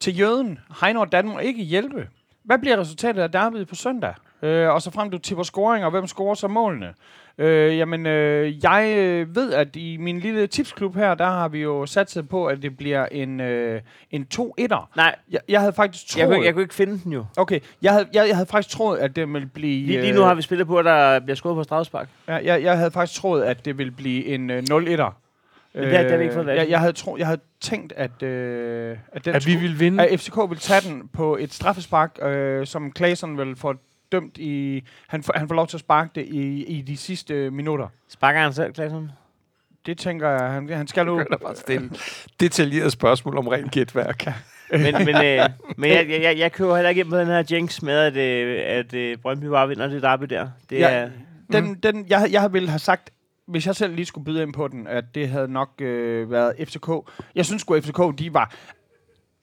[0.00, 2.08] Til jøden, Heino og Dan må ikke hjælpe.
[2.44, 4.14] Hvad bliver resultatet af derbyet på søndag?
[4.42, 6.94] Øh, og så frem du tipper scoring, og hvem scorer så målene?
[7.40, 11.58] Øh, jamen, øh, jeg øh, ved, at i min lille tipsklub her, der har vi
[11.62, 13.80] jo satset på, at det bliver en, øh,
[14.10, 14.92] en 2-1'er.
[14.96, 16.20] Nej, Jeg, jeg havde faktisk troet...
[16.20, 17.24] jeg kunne, jeg kunne ikke finde den jo.
[17.36, 19.86] Okay, jeg havde, jeg, jeg havde faktisk troet, at det ville blive...
[19.86, 22.08] Lige, lige nu har vi spillet på, at der bliver skåret på strafspark.
[22.28, 24.72] Ja, jeg, jeg havde faktisk troet, at det ville blive en øh, 0-1'er.
[25.74, 26.62] Men det har- det har vi ikke fået valgt.
[26.62, 29.80] jeg, jeg, havde tro, jeg havde tænkt, at, øh, at, den At vi skulle- vil
[29.80, 30.04] vinde.
[30.08, 33.74] at FCK ville tage den på et straffespark, øh, som Claesson vil få
[34.12, 34.82] dømt i...
[35.08, 37.88] Han får, han får lov til at sparke det i, i de sidste øh, minutter.
[38.08, 39.10] Sparker han selv, Klassen?
[39.86, 41.18] Det tænker jeg, han, han skal nu...
[41.30, 41.90] Der bare stille
[42.40, 44.26] detaljeret spørgsmål om rent gætværk.
[44.70, 47.42] Men, men, øh, men jeg, jeg, jeg, jeg køber heller ikke ind på den her
[47.50, 50.48] jinx med, at, øh, at øh, Brøndby bare vinder det derby der.
[50.70, 50.88] Det Ja.
[50.90, 51.10] er,
[51.52, 53.10] Den, den, jeg, jeg ville have sagt,
[53.46, 56.54] hvis jeg selv lige skulle byde ind på den, at det havde nok øh, været
[56.68, 56.88] FCK.
[57.34, 58.54] Jeg synes sgu, at FCK, de var...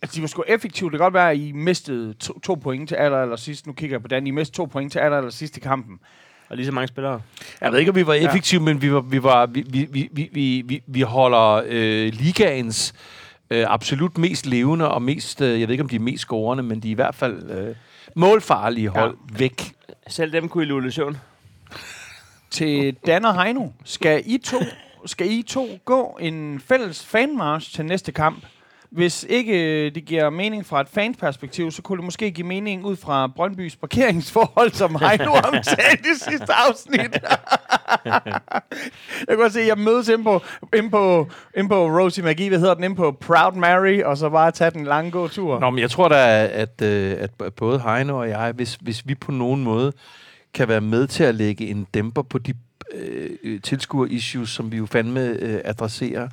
[0.01, 0.89] Altså, de var sgu effektive.
[0.89, 3.67] Det kan godt være, at I mistede to, to point til aller, aller sidst.
[3.67, 4.27] Nu kigger jeg på den.
[4.27, 5.99] I mistede to point til aller, aller sidst i kampen.
[6.49, 7.21] og lige så mange spillere.
[7.61, 8.65] Jeg ved ikke, om vi var effektive, ja.
[8.65, 12.93] men vi, var, vi, var, vi, vi, vi, vi, vi, holder øh, ligaens
[13.49, 16.63] øh, absolut mest levende og mest, øh, jeg ved ikke, om de er mest scorende,
[16.63, 17.75] men de er i hvert fald øh,
[18.15, 19.37] målfarlige hold ja.
[19.37, 19.73] væk.
[20.07, 21.17] Selv dem kunne I lulle søvn.
[22.49, 24.57] Til Dan og Heino, skal I to,
[25.05, 28.45] skal I to gå en fælles fanmarch til næste kamp?
[28.89, 32.85] Hvis ikke øh, det giver mening fra et fanperspektiv, så kunne det måske give mening
[32.85, 36.99] ud fra Brøndbys parkeringsforhold, som Heino omtalte i sidste afsnit.
[38.05, 40.41] jeg kan godt se, at jeg mødes inde på,
[40.76, 41.27] inde på,
[41.57, 44.72] inde på Rosie Magi, hvad hedder den, inde på Proud Mary, og så bare tage
[44.72, 45.59] den lange gåtur.
[45.59, 49.15] Nå, men jeg tror da, at, øh, at både Heino og jeg, hvis, hvis vi
[49.15, 49.93] på nogen måde
[50.53, 52.53] kan være med til at lægge en dæmper på de
[52.93, 56.30] øh, øh, tilskuer-issues, som vi jo fandme øh, adresserer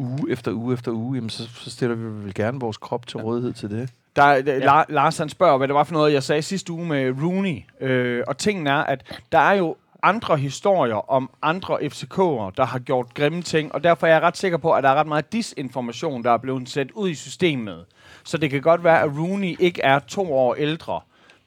[0.00, 3.18] uge efter uge efter uge, jamen så, så stiller vi vel gerne vores krop til
[3.18, 3.90] rådighed til det.
[4.16, 4.82] Der, der, ja.
[4.88, 7.56] Lars han spørger, hvad det var for noget, jeg sagde sidste uge med Rooney.
[7.80, 12.78] Øh, og tingen er, at der er jo andre historier om andre FCK'ere, der har
[12.78, 15.32] gjort grimme ting, og derfor er jeg ret sikker på, at der er ret meget
[15.32, 17.84] disinformation, der er blevet sendt ud i systemet.
[18.24, 21.00] Så det kan godt være, at Rooney ikke er to år ældre,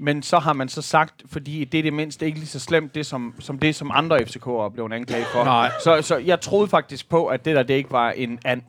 [0.04, 2.96] men så har man så sagt, fordi det er det mindste ikke lige så slemt,
[2.96, 5.44] det som, som det, som andre FCK'ere er blevet anklaget for.
[5.44, 5.72] Nej.
[5.84, 8.62] Så, så jeg troede faktisk på, at det der, det ikke var en and.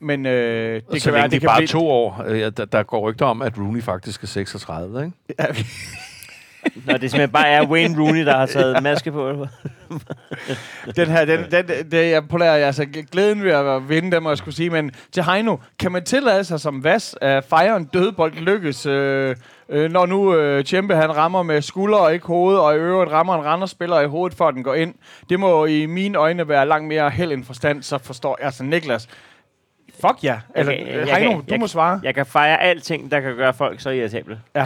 [0.00, 1.66] Men øh, det Det kan være, det, det er kan bare blive...
[1.66, 2.24] to år.
[2.26, 5.44] Øh, ja, der, der går rygter om, at Rooney faktisk er 36, ikke?
[6.86, 9.28] Når det simpelthen bare er Wayne Rooney, der har taget maske på.
[10.96, 14.38] Den her, den, den, det, jeg polerer altså glæden ved at vinde dem, må jeg
[14.38, 14.70] skulle sige.
[14.70, 19.36] Men til Heino, kan man tillade sig som vas at fejre en dødbold lykkes, øh,
[19.70, 23.12] øh, når nu øh, Tjempe han rammer med skulder og ikke hoved, og i øvrigt
[23.12, 24.94] rammer en Randers-spiller i hovedet, før den går ind.
[25.28, 28.46] Det må i mine øjne være langt mere held end forstand, så forstår jeg.
[28.46, 29.08] Altså Niklas,
[30.00, 30.38] fuck ja.
[30.56, 32.00] Eller, okay, jeg Heino, kan- du jeg må svare.
[32.02, 34.40] Jeg kan fejre alting, der kan gøre folk så irritable.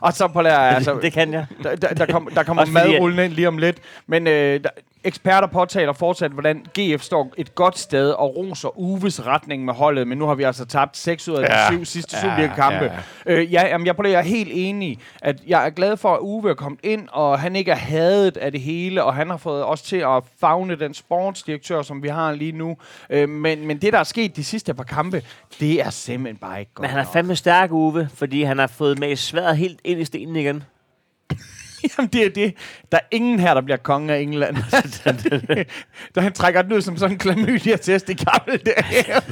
[0.00, 0.98] Og så polerer jeg altså...
[1.02, 1.46] det kan jeg.
[1.62, 3.76] Der, der, der, kom, der kommer mad rullende ind lige om lidt.
[4.06, 4.70] Men øh, der,
[5.04, 10.08] eksperter påtaler fortsat, hvordan GF står et godt sted og roser Uves retning med holdet,
[10.08, 11.70] men nu har vi altså tabt 6 ud af de Ja.
[11.70, 12.84] 7 sidste Ja, Superliga-kampe.
[13.26, 13.32] ja.
[13.32, 16.50] Øh, ja, jamen, jeg, jeg er helt enig, at jeg er glad for, at Uwe
[16.50, 19.64] er kommet ind, og han ikke er hadet af det hele, og han har fået
[19.64, 22.76] os til at fagne den sportsdirektør, som vi har lige nu.
[23.10, 25.22] Øh, men, men det, der er sket de sidste par kampe,
[25.60, 28.66] det er simpelthen bare ikke godt Men han er fandme stærk, Uwe, fordi han har
[28.66, 30.62] fået med sværet helt ind i stenen igen.
[31.98, 32.54] Jamen, det er det.
[32.92, 34.56] Der er ingen her, der bliver konge af England.
[36.14, 39.22] da han trækker den ud som sådan en klamydia-test i gamle dage.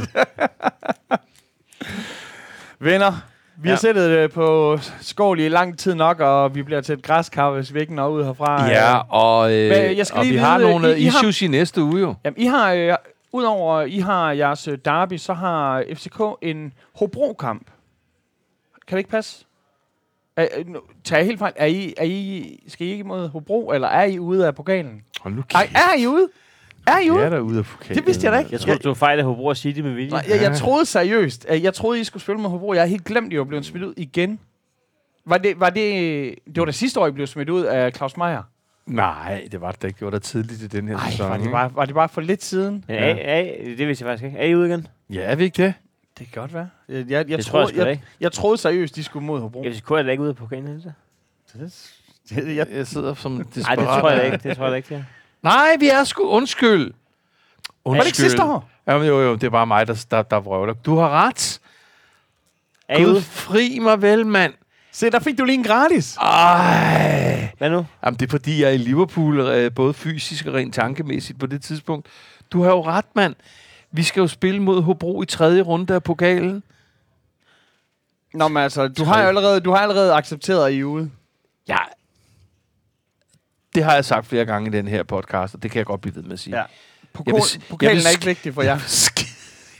[2.79, 3.13] Venner,
[3.57, 3.75] vi ja.
[3.75, 7.51] har sættet det på skål i lang tid nok, og vi bliver til et græskar,
[7.51, 8.67] hvis vi ikke når ud herfra.
[8.69, 11.19] Ja, og, øh, Men jeg skal og lige vi har vide, nogle I- I har-
[11.19, 12.15] issues i næste uge jo.
[12.25, 12.95] Jamen, I har, øh,
[13.33, 17.67] udover I har jeres øh, derby, så har FCK en Hobro-kamp.
[18.89, 19.45] Kan det ikke passe?
[20.37, 21.53] Er, nu- tager jeg helt fejl?
[21.57, 25.03] Er I, er I, skal I ikke mod Hobro, eller er I ude af pokalen?
[25.21, 26.29] Hold nu Ej, er I ude?
[26.87, 27.23] Er I Jeg ude?
[27.23, 27.97] er derude af pokalen.
[27.97, 28.49] Det vidste jeg da ikke.
[28.53, 30.11] Jeg tror, du fejl af Hobro og City med vilje.
[30.11, 32.73] Nej, jeg, jeg troede seriøst, at jeg troede, I skulle spille med Hobro.
[32.73, 34.39] Jeg har helt glemt, at I var blevet smidt ud igen.
[35.27, 38.17] Var det, var det, det var da sidste år, I blev smidt ud af Claus
[38.17, 38.43] Meier.
[38.87, 39.99] Nej, det var det ikke.
[39.99, 41.31] Det var da tidligt i den her Nej, sæson.
[41.31, 42.85] var det, bare, var det bare for lidt siden?
[42.89, 43.45] Men er, er,
[43.77, 44.39] det vidste jeg faktisk ikke.
[44.39, 44.87] Er I ude igen?
[45.11, 45.75] Ja, er vi ikke det?
[46.19, 46.69] Det kan godt være.
[46.89, 49.65] Jeg, jeg, jeg, det tror jeg jeg, jeg troede seriøst, de skulle mod Hobro.
[49.73, 51.87] FCK er da ikke ude på pokalen, er det så?
[52.31, 53.79] Jeg, jeg, sidder som Nej, desperat.
[53.79, 54.49] det tror jeg ikke.
[54.49, 55.03] Det tror jeg ikke, ja.
[55.43, 56.29] Nej, vi er sgu...
[56.29, 56.71] Undskyld.
[56.81, 56.93] Undskyld.
[57.85, 58.71] var det ikke sidste år?
[58.87, 60.75] Jamen, jo, jo, det er bare mig, der, der, der vrøvler.
[60.75, 61.61] Du har ret.
[62.89, 64.53] Er Gud, fri mig vel, mand.
[64.93, 66.17] Se, der fik du lige en gratis.
[66.17, 67.49] Ej.
[67.59, 67.87] Hvad nu?
[68.05, 71.47] Jamen, det er fordi, jeg er i Liverpool, øh, både fysisk og rent tankemæssigt på
[71.47, 72.07] det tidspunkt.
[72.53, 73.35] Du har jo ret, mand.
[73.97, 76.63] Vi skal jo spille mod Hobro i tredje runde af pokalen.
[78.35, 81.11] Nå, men altså, du har jo allerede, du har allerede accepteret, at I er ude.
[81.69, 81.77] Ja.
[83.75, 86.01] Det har jeg sagt flere gange i den her podcast, og det kan jeg godt
[86.01, 86.57] blive ved med at sige.
[86.57, 86.61] Ja.
[86.63, 86.69] Jeg
[87.13, 88.69] Pokal, vil pokalen jeg vil er ikke vigtig for jer.
[88.71, 89.31] Jeg vil skide,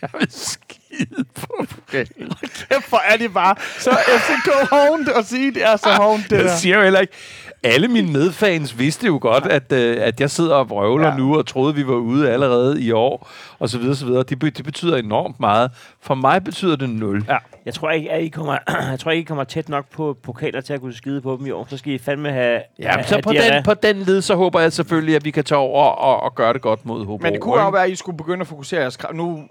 [0.03, 2.33] jeg vil skide på pokalen.
[2.69, 6.37] Kæft, hvor er det bare så FCK hovent at sige, det er så hovent, det
[6.37, 6.57] Jeg der.
[6.57, 7.13] siger jo heller ikke...
[7.63, 11.17] Alle mine medfans vidste jo godt, at, øh, at jeg sidder og vrøvler Ja.
[11.17, 13.29] nu, og troede, vi var ude allerede i år,
[13.59, 14.23] og så videre, så videre.
[14.23, 15.71] Det, det betyder enormt meget.
[16.01, 17.25] For mig betyder det nul.
[17.29, 17.37] Ja.
[17.65, 18.59] Jeg tror ikke, at I kommer,
[18.91, 21.47] jeg tror ikke, I kommer tæt nok på pokaler til at kunne skide på dem
[21.47, 21.67] i år.
[21.69, 22.61] Så skal I fandme have...
[22.79, 25.31] Ja, have, så have på den, på den led, så håber jeg selvfølgelig, at vi
[25.31, 27.23] kan tage over og, og gøre det godt mod Hobro.
[27.23, 28.99] Men det kunne jo være, at I skulle begynde at fokusere jeres.
[29.15, 29.45] Nu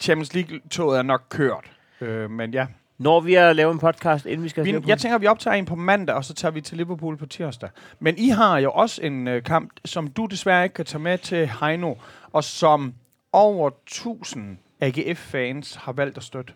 [0.00, 1.64] Champions League-toget er nok kørt.
[2.00, 2.66] Øh, men ja.
[2.98, 4.64] Når vi at lave en podcast, inden vi skal...
[4.64, 7.16] Vi, jeg tænker, at vi optager en på mandag, og så tager vi til Liverpool
[7.16, 7.70] på tirsdag.
[8.00, 11.18] Men I har jo også en øh, kamp, som du desværre ikke kan tage med
[11.18, 11.94] til Heino,
[12.32, 12.94] og som
[13.32, 16.52] over 1000 AGF-fans har valgt at støtte.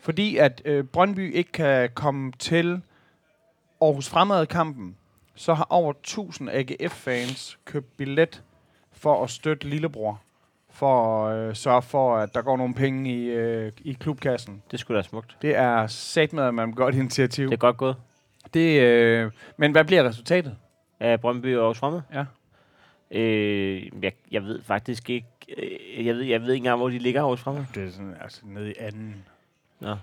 [0.00, 2.82] Fordi at øh, Brøndby ikke kan komme til
[3.80, 4.96] Aarhus Fremad-kampen,
[5.34, 8.42] så har over 1000 AGF-fans købt billet
[8.92, 10.20] for at støtte lillebror.
[10.76, 14.62] For at øh, sørge for, at der går nogle penge i, øh, i klubkassen.
[14.70, 15.36] Det skulle da smukt.
[15.42, 17.46] Det er sat med, at man godt initiativ.
[17.46, 17.96] Det er godt gået.
[18.54, 20.56] Det, øh, men hvad bliver resultatet?
[21.00, 22.00] Af Brøndby og Aarhus Fremad?
[22.14, 22.24] Ja.
[23.10, 25.26] Øh, jeg, jeg ved faktisk ikke...
[25.58, 27.64] Øh, jeg, ved, jeg ved ikke engang, hvor de ligger Aarhus Fremad.
[27.74, 29.24] Det er sådan, altså nede i anden.
[29.80, 29.96] Nå.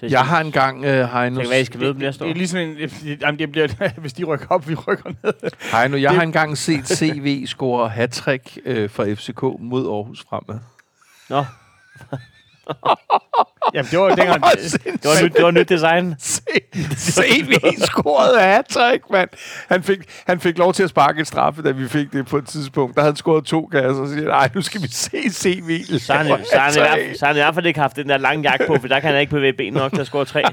[0.00, 2.26] Så Jeg har engang, uh, Heino, Så kan være, I skal møde dem næste år.
[2.28, 2.76] Det er ligesom en,
[3.20, 3.68] jamen, det bliver,
[4.00, 5.32] hvis de rykker op, vi rykker ned.
[5.72, 10.58] Heino, jeg Det- har engang set CV score hat-trick uh, for FCK mod Aarhus fremad.
[11.28, 11.44] Nå,
[13.74, 14.42] Jamen, det var jo dengang...
[14.42, 16.14] det var, nyt, det var nyt design.
[16.96, 19.28] CV scorede hat-trick, mand.
[19.68, 22.36] Han fik, han fik lov til at sparke en straffe, da vi fik det på
[22.36, 22.94] et tidspunkt.
[22.94, 25.84] Der havde han scoret to kasser, og så siger nej, nu skal vi se CV.
[25.98, 28.08] Så har han, så han, i hvert, så han i hvert fald ikke haft den
[28.08, 30.24] der lange jakke på, for der kan han ikke bevæge ben nok til at score
[30.24, 30.42] tre.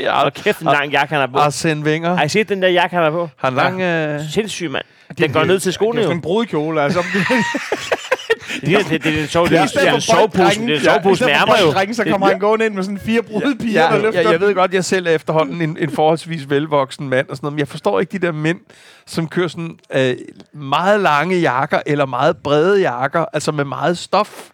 [0.00, 1.38] Ja, Og kæft en lang jakke, han har på.
[1.38, 2.14] Arsene Wenger.
[2.16, 3.28] Har I set den der jakke, han har på?
[3.36, 3.80] Han lang...
[3.80, 4.84] Øh, Sindssyg, mand.
[5.18, 6.08] Den går ned til skoene Det er jo.
[6.08, 7.02] sådan en brudkjole, altså.
[8.54, 10.42] Det, det, det, det er en sov- det er en- er sovepose.
[10.44, 11.64] Det er en ja, sovepose med ærmer jo.
[11.64, 14.40] bolddrenge, så kommer han gående ind med sådan fire brudepiger, ja, der løfter jeg, jeg
[14.40, 17.58] ved godt, jeg selv er efterhånden en, en forholdsvis velvoksen mand og sådan noget, men
[17.58, 18.60] jeg forstår ikke de der mænd,
[19.06, 20.16] som kører sådan øh,
[20.52, 24.48] meget lange jakker eller meget brede jakker, altså med meget stof.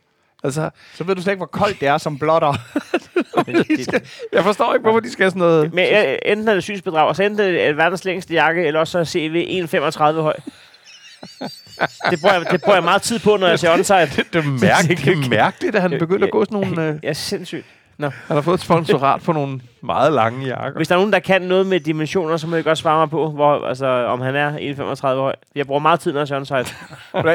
[0.45, 2.55] Altså, Så ved du slet ikke, hvor koldt det er som blotter.
[4.33, 5.75] Jeg forstår ikke, hvorfor de skal have sådan noget...
[5.75, 5.87] Men
[6.27, 8.99] enten er det synsbedrag, og så enten er det verdens længste jakke, eller også så
[8.99, 9.65] er CV
[10.17, 10.35] 1,35 høj.
[12.11, 13.99] Det, bruger jeg, det bruger jeg meget tid på, når jeg ser onside.
[14.33, 16.89] Det er mærkeligt, det er mærkeligt at han begynder at gå sådan nogle...
[16.89, 17.67] Øh, Ja, sindssygt.
[18.01, 20.77] han har fået et sponsorat på nogle meget lange jakker.
[20.79, 23.11] Hvis der er nogen, der kan noget med dimensioner, så må I godt svare mig
[23.11, 24.59] på, hvor, altså, om han er
[24.95, 25.35] 1,35 høj.
[25.55, 26.65] Jeg bruger meget tid, når jeg ser onside.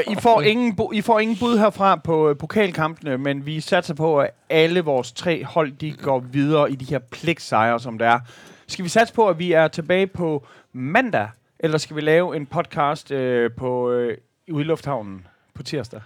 [0.12, 3.94] I får, ingen, bu- I får ingen bud herfra på øh, pokalkampene, men vi satser
[3.94, 8.10] på, at alle vores tre hold de går videre i de her pligtsejre, som der
[8.10, 8.20] er.
[8.68, 11.28] Skal vi satse på, at vi er tilbage på mandag,
[11.60, 14.18] eller skal vi lave en podcast øh, på øh,
[14.52, 16.02] ude i lufthavnen på tirsdag.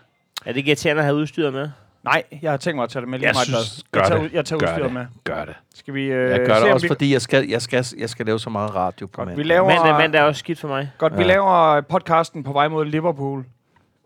[0.45, 1.69] Er det ikke irriterende at have udstyret med?
[2.03, 3.83] Nej, jeg har tænkt mig at tage det med lige Jeg meget synes, hvad.
[3.91, 4.33] gør jeg tager, det.
[4.33, 4.93] Jeg tager Gør udstyret det.
[4.93, 5.05] med.
[5.23, 5.55] Gør det.
[5.75, 8.09] Skal vi øh, Jeg gør se, det også, vi, fordi jeg skal, jeg, skal, jeg
[8.09, 9.45] skal lave så meget radio på godt, vi mandag.
[9.45, 10.91] laver, Mandag, mandag er også skidt for mig.
[10.97, 11.27] Godt, vi Ja.
[11.27, 13.45] laver podcasten på vej mod Liverpool,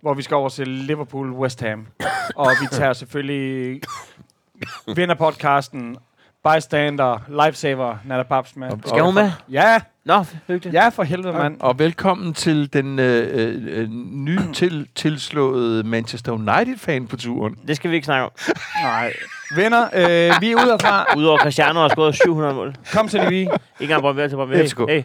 [0.01, 1.87] hvor vi skal over til Liverpool West Ham.
[2.35, 3.81] og vi tager selvfølgelig
[4.95, 5.97] vinder podcasten,
[6.49, 8.69] bystander, lifesaver, Nana Babs med.
[8.85, 9.31] Skal hun med?
[9.51, 10.73] Ja, Nå, hyggeligt.
[10.75, 11.57] ja for helvede, mand.
[11.59, 17.55] Og velkommen til den øh, øh, øh, ny til, tilslåede Manchester United-fan på turen.
[17.67, 18.31] Det skal vi ikke snakke om.
[18.83, 19.13] Nej.
[19.55, 21.17] Venner, øh, vi er ude herfra.
[21.17, 22.75] Udover Cristiano har scoret 700 mål.
[22.93, 23.39] Kom til vi.
[23.39, 23.49] Ikke
[23.79, 24.67] engang Brøndby til Brøndby.
[24.67, 24.79] FCK.
[24.89, 25.03] Hey, hey.